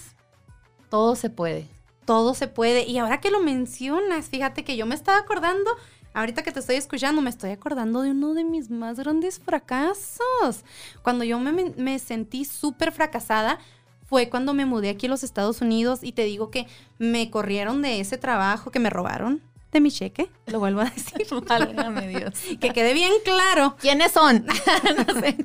todo 0.91 1.17
se 1.17 1.31
puede 1.31 1.78
todo 2.09 2.33
se 2.33 2.49
puede. 2.49 2.87
Y 2.87 2.97
ahora 2.97 3.21
que 3.21 3.31
lo 3.31 3.39
mencionas, 3.39 4.31
fíjate 4.31 4.65
que 4.65 4.79
yo 4.79 4.87
me 4.87 4.95
estaba 4.95 5.19
acordando, 5.19 5.71
ahorita 6.15 6.43
que 6.43 6.53
te 6.53 6.61
estoy 6.61 6.77
escuchando, 6.77 7.21
me 7.21 7.29
estoy 7.29 7.51
acordando 7.51 8.01
de 8.01 8.13
uno 8.13 8.33
de 8.33 8.45
mis 8.45 8.71
más 8.71 8.99
grandes 8.99 9.39
fracasos. 9.39 10.65
Cuando 11.03 11.23
yo 11.25 11.39
me, 11.39 11.99
sentí 11.99 12.47
súper 12.47 12.93
fracasada, 12.93 13.59
fue 14.07 14.31
cuando 14.31 14.55
me 14.55 14.65
mudé 14.65 14.89
aquí 14.89 15.05
a 15.05 15.11
los 15.11 15.23
Estados 15.23 15.61
Unidos 15.61 16.01
y 16.03 16.13
te 16.13 16.25
digo 16.25 16.51
que 16.51 16.67
me 16.97 17.31
corrieron 17.31 17.83
de 17.83 18.01
ese 18.01 18.17
trabajo, 18.17 18.71
que 18.71 18.81
me 18.81 18.89
robaron 18.89 19.43
de 19.73 19.81
mi 19.81 19.91
cheque, 19.91 20.31
lo 20.47 20.59
vuelvo 20.59 20.81
a 20.81 20.85
decir. 20.85 21.27
Válgame 21.49 22.09
Dios. 22.09 22.35
Que 22.61 22.71
quede 22.71 22.95
bien 22.95 23.13
claro. 23.25 23.77
¿Quiénes 23.81 24.13
son? 24.13 24.47
no, 25.07 25.21
sé. 25.21 25.37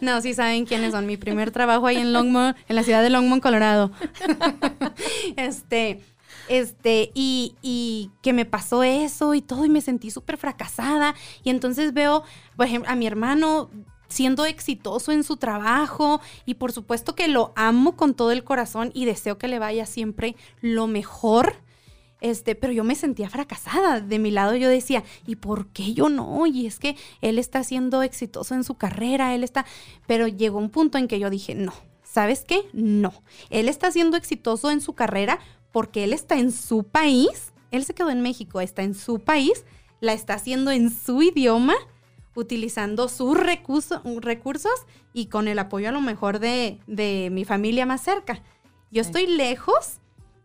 no, 0.00 0.20
sí 0.20 0.34
saben 0.34 0.64
quiénes 0.64 0.92
son. 0.92 1.06
Mi 1.06 1.16
primer 1.16 1.50
trabajo 1.50 1.86
ahí 1.86 1.96
en 1.96 2.12
Longmont, 2.12 2.56
en 2.68 2.76
la 2.76 2.82
ciudad 2.82 3.02
de 3.02 3.10
Longmont, 3.10 3.42
Colorado. 3.42 3.90
este, 5.36 6.02
este, 6.48 7.10
y, 7.14 7.56
y, 7.62 8.10
que 8.22 8.32
me 8.32 8.44
pasó 8.44 8.82
eso 8.82 9.34
y 9.34 9.42
todo, 9.42 9.64
y 9.64 9.68
me 9.68 9.80
sentí 9.80 10.10
súper 10.10 10.38
fracasada. 10.38 11.14
Y 11.44 11.50
entonces 11.50 11.92
veo, 11.92 12.24
por 12.56 12.66
ejemplo, 12.66 12.90
a 12.90 12.94
mi 12.94 13.06
hermano 13.06 13.70
siendo 14.08 14.46
exitoso 14.46 15.12
en 15.12 15.22
su 15.22 15.36
trabajo 15.36 16.22
y 16.46 16.54
por 16.54 16.72
supuesto 16.72 17.14
que 17.14 17.28
lo 17.28 17.52
amo 17.56 17.94
con 17.94 18.14
todo 18.14 18.32
el 18.32 18.42
corazón 18.42 18.90
y 18.94 19.04
deseo 19.04 19.36
que 19.36 19.48
le 19.48 19.58
vaya 19.58 19.84
siempre 19.84 20.34
lo 20.62 20.86
mejor 20.86 21.56
este, 22.20 22.54
pero 22.54 22.72
yo 22.72 22.84
me 22.84 22.94
sentía 22.94 23.30
fracasada. 23.30 24.00
De 24.00 24.18
mi 24.18 24.30
lado 24.30 24.54
yo 24.56 24.68
decía, 24.68 25.04
¿y 25.26 25.36
por 25.36 25.68
qué 25.68 25.94
yo 25.94 26.08
no? 26.08 26.46
Y 26.46 26.66
es 26.66 26.78
que 26.78 26.96
él 27.20 27.38
está 27.38 27.62
siendo 27.64 28.02
exitoso 28.02 28.54
en 28.54 28.64
su 28.64 28.74
carrera, 28.74 29.34
él 29.34 29.44
está... 29.44 29.66
Pero 30.06 30.26
llegó 30.26 30.58
un 30.58 30.70
punto 30.70 30.98
en 30.98 31.08
que 31.08 31.18
yo 31.18 31.30
dije, 31.30 31.54
no, 31.54 31.72
¿sabes 32.02 32.44
qué? 32.46 32.62
No. 32.72 33.12
Él 33.50 33.68
está 33.68 33.90
siendo 33.92 34.16
exitoso 34.16 34.70
en 34.70 34.80
su 34.80 34.94
carrera 34.94 35.38
porque 35.72 36.04
él 36.04 36.12
está 36.12 36.36
en 36.38 36.52
su 36.52 36.84
país, 36.84 37.52
él 37.70 37.84
se 37.84 37.94
quedó 37.94 38.10
en 38.10 38.22
México, 38.22 38.60
está 38.60 38.82
en 38.82 38.94
su 38.94 39.20
país, 39.20 39.64
la 40.00 40.12
está 40.12 40.34
haciendo 40.34 40.70
en 40.70 40.90
su 40.90 41.22
idioma, 41.22 41.74
utilizando 42.34 43.08
sus 43.08 43.36
recursos 43.36 44.86
y 45.12 45.26
con 45.26 45.48
el 45.48 45.58
apoyo 45.58 45.88
a 45.88 45.92
lo 45.92 46.00
mejor 46.00 46.38
de, 46.38 46.78
de 46.86 47.28
mi 47.30 47.44
familia 47.44 47.84
más 47.84 48.00
cerca. 48.00 48.42
Yo 48.90 49.02
estoy 49.02 49.26
lejos 49.26 49.98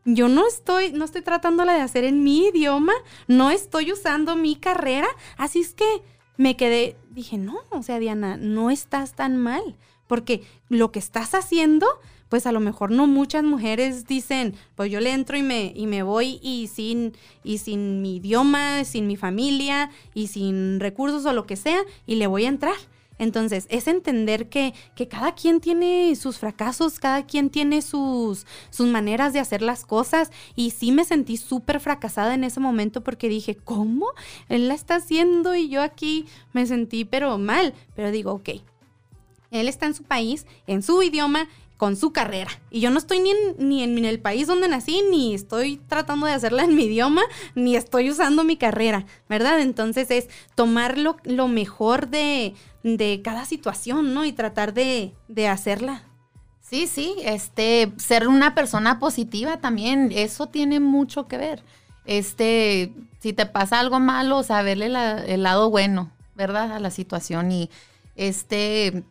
yo 0.05 0.27
no 0.27 0.47
estoy, 0.47 0.91
no 0.91 1.05
estoy 1.05 1.21
tratándola 1.21 1.73
de 1.73 1.81
hacer 1.81 2.03
en 2.03 2.23
mi 2.23 2.47
idioma, 2.47 2.93
no 3.27 3.51
estoy 3.51 3.91
usando 3.91 4.35
mi 4.35 4.55
carrera, 4.55 5.07
así 5.37 5.61
es 5.61 5.73
que 5.73 5.85
me 6.37 6.57
quedé, 6.57 6.97
dije, 7.11 7.37
no, 7.37 7.59
o 7.69 7.83
sea, 7.83 7.99
Diana, 7.99 8.37
no 8.37 8.69
estás 8.69 9.13
tan 9.13 9.37
mal, 9.37 9.77
porque 10.07 10.43
lo 10.69 10.91
que 10.91 10.99
estás 10.99 11.33
haciendo, 11.35 11.87
pues 12.27 12.47
a 12.47 12.51
lo 12.51 12.59
mejor 12.59 12.91
no 12.91 13.07
muchas 13.07 13.43
mujeres 13.43 14.05
dicen, 14.07 14.55
pues 14.75 14.91
yo 14.91 14.99
le 14.99 15.11
entro 15.11 15.37
y 15.37 15.43
me, 15.43 15.71
y 15.75 15.87
me 15.87 16.03
voy 16.03 16.39
y 16.41 16.67
sin, 16.67 17.15
y 17.43 17.59
sin 17.59 18.01
mi 18.01 18.17
idioma, 18.17 18.83
sin 18.85 19.07
mi 19.07 19.17
familia 19.17 19.91
y 20.13 20.27
sin 20.27 20.79
recursos 20.79 21.25
o 21.25 21.33
lo 21.33 21.45
que 21.45 21.55
sea, 21.55 21.79
y 22.05 22.15
le 22.15 22.27
voy 22.27 22.45
a 22.45 22.49
entrar. 22.49 22.75
Entonces, 23.19 23.67
es 23.69 23.87
entender 23.87 24.49
que, 24.49 24.73
cada 25.09 25.35
quien 25.35 25.59
tiene 25.59 26.15
sus 26.15 26.39
fracasos, 26.39 26.99
cada 26.99 27.25
quien 27.25 27.49
tiene 27.49 27.81
sus, 27.81 28.45
sus 28.69 28.87
maneras 28.87 29.33
de 29.33 29.39
hacer 29.39 29.61
las 29.61 29.85
cosas. 29.85 30.31
Y 30.55 30.71
sí 30.71 30.91
me 30.91 31.05
sentí 31.05 31.37
súper 31.37 31.79
fracasada 31.79 32.33
en 32.33 32.43
ese 32.43 32.59
momento 32.59 33.03
porque 33.03 33.29
dije, 33.29 33.55
¿cómo? 33.55 34.07
Él 34.49 34.67
la 34.67 34.73
está 34.73 34.95
haciendo 34.95 35.55
y 35.55 35.69
yo 35.69 35.81
aquí 35.81 36.25
me 36.53 36.65
sentí 36.65 37.05
pero 37.05 37.37
mal. 37.37 37.73
Pero 37.95 38.11
digo, 38.11 38.31
ok, 38.31 38.49
él 39.53 39.67
está 39.67 39.85
en 39.85 39.93
su 39.93 40.03
país, 40.03 40.45
en 40.65 40.81
su 40.81 41.01
idioma, 41.03 41.47
con 41.83 41.97
su 41.97 42.13
carrera. 42.13 42.49
Y 42.71 42.79
yo 42.79 42.91
no 42.91 42.97
estoy 42.97 43.19
ni 43.19 43.31
en, 43.31 43.37
ni 43.57 43.83
en 43.83 44.05
el 44.05 44.21
país 44.21 44.47
donde 44.47 44.69
nací, 44.69 45.03
ni 45.11 45.35
estoy 45.35 45.81
tratando 45.89 46.27
de 46.27 46.31
hacerla 46.31 46.63
en 46.63 46.75
mi 46.75 46.85
idioma, 46.85 47.23
ni 47.55 47.75
estoy 47.75 48.09
usando 48.09 48.45
mi 48.45 48.55
carrera, 48.55 49.05
¿verdad? 49.27 49.59
Entonces 49.59 50.09
es 50.09 50.29
tomar 50.55 50.97
lo, 50.97 51.17
mejor 51.49 52.07
de, 52.07 52.53
de, 52.83 53.21
cada 53.21 53.43
situación, 53.43 54.13
¿no? 54.13 54.23
Y 54.23 54.31
tratar 54.31 54.73
de, 54.73 55.13
de 55.27 55.49
hacerla. 55.49 56.03
Sí, 56.61 56.87
sí, 56.87 57.15
este, 57.21 57.91
ser 57.97 58.29
una 58.29 58.55
persona 58.55 58.97
positiva 58.97 59.57
también, 59.57 60.09
eso 60.13 60.47
tiene 60.47 60.79
mucho 60.79 61.27
que 61.27 61.37
ver. 61.37 61.65
Este, 62.05 62.93
si 63.19 63.33
te 63.33 63.45
pasa 63.45 63.81
algo 63.81 63.99
malo, 63.99 64.41
saberle 64.43 64.85
el 64.85 65.43
lado 65.43 65.69
bueno, 65.69 66.13
¿verdad? 66.33 66.71
A 66.71 66.79
la 66.79 66.91
situación 66.91 67.51
y 67.51 67.69
este 68.15 69.03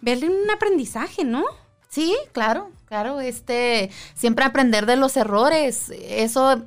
verle 0.00 0.28
un 0.28 0.50
aprendizaje, 0.50 1.24
¿no? 1.24 1.44
Sí, 1.88 2.14
claro, 2.32 2.70
claro, 2.84 3.20
este, 3.20 3.90
siempre 4.14 4.44
aprender 4.44 4.86
de 4.86 4.96
los 4.96 5.16
errores, 5.16 5.90
eso, 5.90 6.62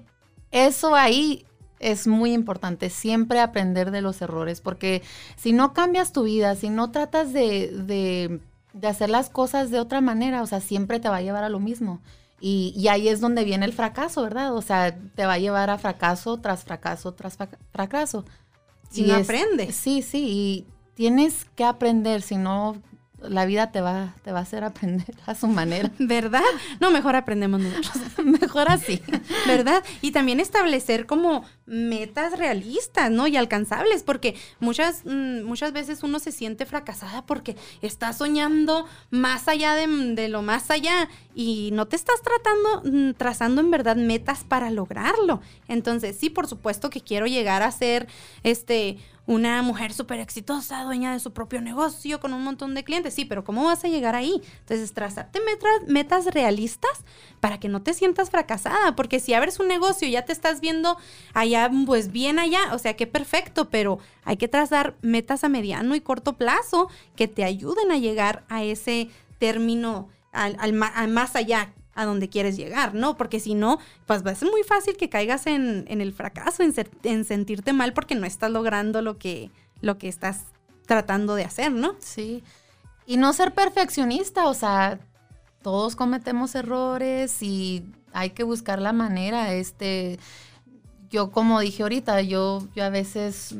eso 0.52 0.96
ahí 0.96 1.46
es 1.80 2.08
muy 2.08 2.34
importante, 2.34 2.90
siempre 2.90 3.40
aprender 3.40 3.92
de 3.92 4.02
los 4.02 4.22
errores, 4.22 4.62
porque 4.62 5.02
si 5.36 5.54
no 5.54 5.74
cambias 5.74 6.12
tu 6.12 6.24
vida, 6.24 6.56
si 6.56 6.70
no 6.70 6.92
tratas 6.92 7.34
de, 7.34 7.70
de, 7.70 8.40
de 8.74 8.88
hacer 8.88 9.10
las 9.10 9.30
cosas 9.30 9.72
de 9.72 9.80
otra 9.80 10.02
manera, 10.02 10.42
o 10.42 10.48
sea, 10.48 10.60
siempre 10.60 11.00
te 11.00 11.10
va 11.10 11.18
a 11.18 11.22
llevar 11.22 11.44
a 11.44 11.50
lo 11.50 11.60
mismo. 11.60 12.00
Y, 12.40 12.74
y, 12.76 12.88
ahí 12.88 13.08
es 13.08 13.22
donde 13.22 13.44
viene 13.44 13.66
el 13.66 13.74
fracaso, 13.74 14.24
¿verdad? 14.24 14.56
O 14.56 14.64
sea, 14.64 14.98
te 15.16 15.28
va 15.28 15.34
a 15.34 15.38
llevar 15.38 15.70
a 15.70 15.78
fracaso 15.78 16.38
tras 16.38 16.64
fracaso 16.64 17.14
tras 17.14 17.38
fracaso. 17.72 18.26
Si 18.90 19.04
y 19.04 19.08
no 19.08 19.16
aprendes. 19.16 19.76
Sí, 19.76 20.02
sí, 20.02 20.26
y 20.28 20.68
tienes 20.96 21.46
que 21.56 21.64
aprender, 21.64 22.24
si 22.24 22.38
no 22.38 22.82
la 23.22 23.46
vida 23.46 23.72
te 23.72 23.82
va, 23.82 24.14
te 24.24 24.32
va 24.32 24.40
a 24.40 24.42
hacer 24.42 24.64
aprender 24.64 25.16
a 25.26 25.36
su 25.36 25.48
manera. 25.48 25.92
¿Verdad? 26.00 26.42
No, 26.80 26.92
mejor 26.92 27.16
aprendemos 27.16 27.62
nosotros. 27.62 27.96
mejor 28.26 28.70
así. 28.70 29.02
¿Verdad? 29.48 29.84
Y 30.02 30.12
también 30.12 30.40
establecer 30.40 31.06
como 31.06 31.44
metas 31.66 32.38
realistas, 32.38 33.12
¿no? 33.12 33.28
Y 33.28 33.38
alcanzables, 33.38 34.04
porque 34.04 34.36
muchas, 34.60 35.04
mm, 35.06 35.44
muchas 35.44 35.72
veces 35.74 36.04
uno 36.04 36.20
se 36.20 36.32
siente 36.32 36.66
fracasada 36.66 37.26
porque 37.26 37.56
está 37.82 38.14
soñando 38.14 38.86
más 39.10 39.48
allá 39.48 39.76
de, 39.76 39.88
de 39.88 40.28
lo 40.28 40.42
más 40.42 40.72
allá 40.72 41.10
y 41.36 41.70
no 41.74 41.88
te 41.88 41.96
estás 41.96 42.22
tratando, 42.22 42.82
mm, 42.84 43.14
trazando 43.14 43.62
en 43.62 43.72
verdad 43.72 43.96
metas 43.96 44.44
para 44.44 44.70
lograrlo. 44.70 45.42
Entonces, 45.68 46.18
sí, 46.18 46.30
por 46.30 46.48
supuesto 46.48 46.90
que 46.90 47.02
quiero 47.02 47.28
llegar 47.28 47.64
a 47.64 47.72
ser, 47.72 48.08
este, 48.44 48.98
una 49.32 49.62
mujer 49.62 49.94
súper 49.94 50.20
exitosa, 50.20 50.84
dueña 50.84 51.14
de 51.14 51.20
su 51.22 51.32
propio 51.32 51.62
negocio, 51.62 52.20
con 52.20 52.34
un 52.34 52.44
montón 52.44 52.76
de 52.76 52.84
clientes. 52.84 53.14
Sí, 53.14 53.24
pero 53.24 53.46
¿cómo 53.46 53.64
vas 53.64 53.86
a 53.86 53.88
llegar 53.88 54.14
ahí? 54.14 54.42
Entonces, 54.60 54.94
trazarte 54.94 55.40
metas, 55.40 55.88
metas 55.88 56.26
realistas 56.26 56.92
para 57.40 57.58
que 57.58 57.70
no 57.70 57.82
te 57.82 57.94
sientas 57.94 58.30
fracasada, 58.30 58.94
porque 58.96 59.22
si 59.22 59.34
abres 59.34 59.60
un 59.60 59.70
negocio 59.70 60.06
y 60.06 60.12
ya 60.12 60.26
te 60.26 60.34
estás 60.34 60.60
viendo 60.60 60.98
allá, 61.34 61.72
pues 61.86 62.12
bien 62.12 62.40
allá, 62.40 62.60
o 62.74 62.78
sea, 62.78 62.98
qué 62.98 63.08
perfecto, 63.08 63.70
pero 63.70 64.00
hay 64.26 64.36
que 64.36 64.50
trazar 64.50 64.96
metas 65.02 65.46
a 65.46 65.50
mediano 65.50 65.96
y 65.96 66.02
corto 66.02 66.34
plazo 66.34 66.90
que 67.16 67.30
te 67.30 67.46
ayuden 67.46 67.90
a 67.90 67.98
llegar 67.98 68.44
a 68.50 68.64
ese 68.64 69.10
término 69.40 70.10
al, 70.34 70.58
al 70.60 71.08
más 71.08 71.36
allá 71.38 71.74
a 71.94 72.06
donde 72.06 72.30
quieres 72.30 72.58
llegar, 72.58 72.94
¿no? 72.94 73.18
Porque 73.18 73.40
si 73.40 73.54
no, 73.54 73.80
pues 74.06 74.26
va 74.26 74.32
a 74.32 74.36
ser 74.36 74.50
muy 74.50 74.64
fácil 74.64 74.96
que 74.98 75.10
caigas 75.10 75.48
en, 75.48 75.86
el 75.88 76.14
fracaso, 76.14 76.64
en, 76.64 76.74
en, 77.04 77.26
sentirte 77.26 77.74
mal 77.74 77.94
porque 77.94 78.16
no 78.16 78.26
estás 78.26 78.52
logrando 78.52 79.02
lo 79.02 79.18
que, 79.18 79.52
lo 79.82 79.98
que 79.98 80.08
estás 80.08 80.46
tratando 80.86 81.36
de 81.36 81.44
hacer, 81.44 81.72
¿no? 81.72 81.96
Sí. 82.00 82.44
Y 83.06 83.18
no 83.18 83.34
ser 83.34 83.54
perfeccionista, 83.54 84.48
o 84.48 84.54
sea, 84.54 85.00
todos 85.62 85.96
cometemos 85.96 86.56
errores 86.56 87.42
y 87.44 87.86
hay 88.14 88.32
que 88.32 88.44
buscar 88.44 88.82
la 88.82 88.94
manera, 88.94 89.54
este, 89.54 90.20
yo 91.10 91.32
como 91.32 91.60
dije 91.60 91.84
ahorita, 91.84 92.22
yo, 92.22 92.68
yo 92.76 92.84
a 92.86 92.90
veces 92.90 93.56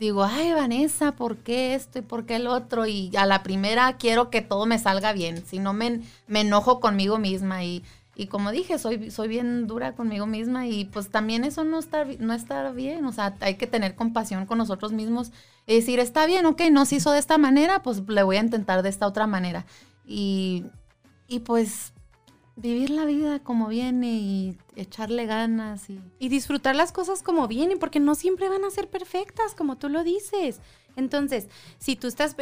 digo, 0.00 0.24
ay, 0.24 0.52
Vanessa, 0.52 1.12
¿por 1.12 1.36
qué 1.36 1.74
esto 1.74 1.98
y 1.98 2.02
por 2.02 2.24
qué 2.24 2.36
el 2.36 2.46
otro? 2.46 2.86
Y 2.86 3.14
a 3.16 3.26
la 3.26 3.42
primera 3.42 3.98
quiero 3.98 4.30
que 4.30 4.40
todo 4.40 4.64
me 4.64 4.78
salga 4.78 5.12
bien, 5.12 5.44
si 5.46 5.58
no 5.58 5.74
me, 5.74 6.00
me 6.26 6.40
enojo 6.40 6.80
conmigo 6.80 7.18
misma 7.18 7.62
y, 7.64 7.84
y 8.16 8.26
como 8.26 8.50
dije, 8.50 8.78
soy, 8.78 9.10
soy 9.10 9.28
bien 9.28 9.66
dura 9.66 9.92
conmigo 9.94 10.26
misma 10.26 10.66
y 10.66 10.86
pues 10.86 11.10
también 11.10 11.44
eso 11.44 11.64
no 11.64 11.78
está, 11.78 12.06
no 12.18 12.32
está 12.32 12.72
bien, 12.72 13.04
o 13.04 13.12
sea, 13.12 13.36
hay 13.40 13.56
que 13.56 13.66
tener 13.66 13.94
compasión 13.94 14.46
con 14.46 14.56
nosotros 14.56 14.90
mismos 14.92 15.32
y 15.66 15.74
decir, 15.74 16.00
está 16.00 16.24
bien, 16.24 16.46
ok, 16.46 16.62
no 16.72 16.86
se 16.86 16.96
hizo 16.96 17.12
de 17.12 17.18
esta 17.18 17.36
manera, 17.36 17.82
pues 17.82 18.02
le 18.08 18.22
voy 18.22 18.36
a 18.36 18.40
intentar 18.40 18.82
de 18.82 18.88
esta 18.88 19.06
otra 19.06 19.26
manera. 19.26 19.66
Y, 20.06 20.64
y 21.28 21.40
pues 21.40 21.92
vivir 22.56 22.90
la 22.90 23.04
vida 23.04 23.38
como 23.38 23.68
viene 23.68 24.12
y 24.12 24.58
echarle 24.82 25.26
ganas 25.26 25.88
y... 25.90 26.00
y... 26.18 26.28
disfrutar 26.28 26.76
las 26.76 26.92
cosas 26.92 27.22
como 27.22 27.48
vienen, 27.48 27.78
porque 27.78 28.00
no 28.00 28.14
siempre 28.14 28.48
van 28.48 28.64
a 28.64 28.70
ser 28.70 28.88
perfectas, 28.88 29.54
como 29.54 29.76
tú 29.76 29.88
lo 29.88 30.04
dices. 30.04 30.60
Entonces, 30.96 31.48
si 31.78 31.96
tú 31.96 32.06
estás 32.08 32.36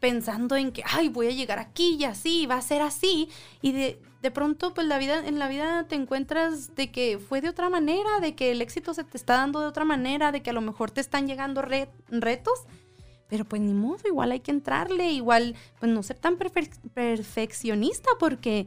pensando 0.00 0.56
en 0.56 0.72
que, 0.72 0.82
ay, 0.86 1.08
voy 1.08 1.28
a 1.28 1.32
llegar 1.32 1.58
aquí 1.58 1.96
y 1.98 2.04
así, 2.04 2.46
va 2.46 2.56
a 2.56 2.62
ser 2.62 2.82
así, 2.82 3.28
y 3.60 3.72
de, 3.72 3.98
de 4.22 4.30
pronto, 4.30 4.72
pues 4.72 4.86
la 4.86 4.98
vida, 4.98 5.26
en 5.26 5.38
la 5.38 5.48
vida 5.48 5.84
te 5.88 5.94
encuentras 5.94 6.74
de 6.74 6.90
que 6.90 7.18
fue 7.18 7.40
de 7.40 7.48
otra 7.48 7.68
manera, 7.68 8.20
de 8.20 8.34
que 8.34 8.50
el 8.50 8.62
éxito 8.62 8.94
se 8.94 9.04
te 9.04 9.16
está 9.16 9.34
dando 9.34 9.60
de 9.60 9.66
otra 9.66 9.84
manera, 9.84 10.32
de 10.32 10.42
que 10.42 10.50
a 10.50 10.54
lo 10.54 10.60
mejor 10.60 10.90
te 10.90 11.00
están 11.00 11.26
llegando 11.26 11.62
retos, 11.62 12.60
pero 13.28 13.44
pues 13.44 13.62
ni 13.62 13.74
modo, 13.74 14.06
igual 14.06 14.30
hay 14.32 14.40
que 14.40 14.50
entrarle, 14.50 15.10
igual, 15.10 15.54
pues 15.80 15.90
no 15.90 16.02
ser 16.02 16.18
tan 16.18 16.36
perfeccionista, 16.36 18.10
porque 18.18 18.66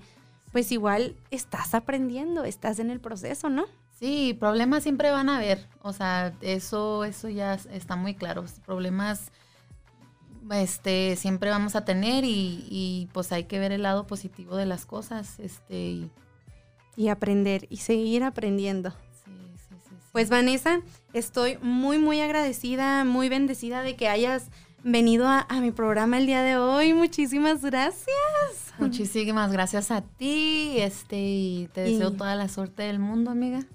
pues 0.55 0.71
igual 0.71 1.17
estás 1.31 1.75
aprendiendo, 1.75 2.45
estás 2.45 2.79
en 2.79 2.89
el 2.89 3.01
proceso, 3.01 3.49
¿no? 3.49 3.65
Sí, 3.99 4.37
problemas 4.39 4.83
siempre 4.83 5.11
van 5.11 5.27
a 5.27 5.35
haber. 5.35 5.67
O 5.81 5.91
sea, 5.91 6.33
eso, 6.39 7.03
eso 7.03 7.27
ya 7.27 7.55
está 7.73 7.97
muy 7.97 8.15
claro. 8.15 8.45
Problemas 8.65 9.33
este, 10.51 11.17
siempre 11.17 11.49
vamos 11.49 11.75
a 11.75 11.83
tener 11.83 12.23
y, 12.25 13.09
pues 13.11 13.33
hay 13.33 13.43
que 13.43 13.59
ver 13.59 13.73
el 13.73 13.83
lado 13.83 14.07
positivo 14.07 14.55
de 14.55 14.65
las 14.65 14.85
cosas. 14.85 15.39
Este, 15.39 16.09
y, 16.95 17.07
aprender 17.09 17.67
y 17.69 17.75
seguir 17.75 18.23
aprendiendo. 18.23 18.91
Sí, 19.25 19.31
sí, 19.57 19.75
sí, 19.89 19.95
pues 20.13 20.29
Vanessa, 20.29 20.79
estoy 21.11 21.57
muy, 21.61 21.97
muy 21.97 22.21
agradecida, 22.21 23.03
muy 23.03 23.27
bendecida 23.27 23.81
de 23.81 23.97
que 23.97 24.07
hayas 24.07 24.51
venido 24.85 25.27
a, 25.27 25.47
mi 25.59 25.71
programa 25.71 26.17
el 26.19 26.27
día 26.27 26.43
de 26.43 26.57
hoy. 26.57 26.93
Muchísimas 26.93 27.61
gracias. 27.61 28.05
Muchísimas 28.77 29.51
gracias 29.51 29.89
a 29.89 30.01
ti, 30.01 30.75
este, 30.77 31.17
y 31.17 31.69
te 31.73 31.81
deseo 31.81 32.11
toda 32.11 32.35
la 32.35 32.47
suerte 32.47 32.83
del 32.83 32.99
mundo, 32.99 33.31
amiga. 33.31 33.65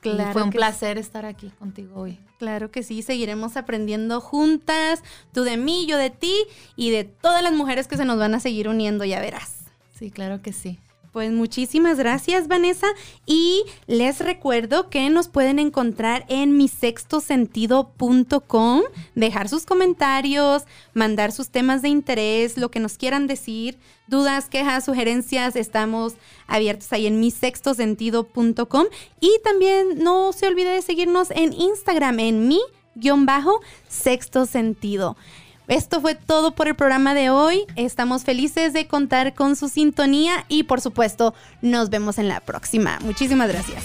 Claro. 0.00 0.32
fue 0.34 0.42
un 0.42 0.50
placer 0.50 0.98
estar 0.98 1.24
aquí 1.24 1.48
contigo 1.58 1.98
hoy. 1.98 2.18
Claro 2.38 2.70
que 2.70 2.82
sí, 2.82 3.00
seguiremos 3.00 3.56
aprendiendo 3.56 4.20
juntas, 4.20 5.02
tú 5.32 5.44
de 5.44 5.56
mí, 5.56 5.86
yo 5.86 5.96
de 5.96 6.10
ti 6.10 6.34
y 6.76 6.90
de 6.90 7.04
todas 7.04 7.42
las 7.42 7.54
mujeres 7.54 7.88
que 7.88 7.96
se 7.96 8.04
nos 8.04 8.18
van 8.18 8.34
a 8.34 8.40
seguir 8.40 8.68
uniendo, 8.68 9.06
ya 9.06 9.20
verás. 9.20 9.64
Sí, 9.98 10.10
claro 10.10 10.42
que 10.42 10.52
sí. 10.52 10.78
Pues 11.14 11.30
muchísimas 11.30 11.96
gracias, 11.96 12.48
Vanessa. 12.48 12.88
Y 13.24 13.62
les 13.86 14.18
recuerdo 14.18 14.90
que 14.90 15.08
nos 15.10 15.28
pueden 15.28 15.60
encontrar 15.60 16.26
en 16.28 16.56
misextosentido.com, 16.56 18.82
dejar 19.14 19.48
sus 19.48 19.64
comentarios, 19.64 20.64
mandar 20.92 21.30
sus 21.30 21.50
temas 21.50 21.82
de 21.82 21.90
interés, 21.90 22.56
lo 22.56 22.72
que 22.72 22.80
nos 22.80 22.98
quieran 22.98 23.28
decir, 23.28 23.78
dudas, 24.08 24.48
quejas, 24.48 24.86
sugerencias, 24.86 25.54
estamos 25.54 26.14
abiertos 26.48 26.92
ahí 26.92 27.06
en 27.06 27.20
misextosentido.com. 27.20 28.86
Y 29.20 29.38
también 29.44 30.02
no 30.02 30.32
se 30.32 30.48
olvide 30.48 30.70
de 30.70 30.82
seguirnos 30.82 31.30
en 31.30 31.52
Instagram 31.52 32.18
en 32.18 32.48
mi-sexto 32.48 34.46
sentido. 34.46 35.16
Esto 35.68 36.00
fue 36.00 36.14
todo 36.14 36.54
por 36.54 36.68
el 36.68 36.74
programa 36.74 37.14
de 37.14 37.30
hoy. 37.30 37.62
Estamos 37.76 38.24
felices 38.24 38.72
de 38.72 38.86
contar 38.86 39.34
con 39.34 39.56
su 39.56 39.68
sintonía 39.68 40.44
y 40.48 40.64
por 40.64 40.80
supuesto 40.80 41.34
nos 41.62 41.90
vemos 41.90 42.18
en 42.18 42.28
la 42.28 42.40
próxima. 42.40 42.98
Muchísimas 43.02 43.48
gracias. 43.48 43.82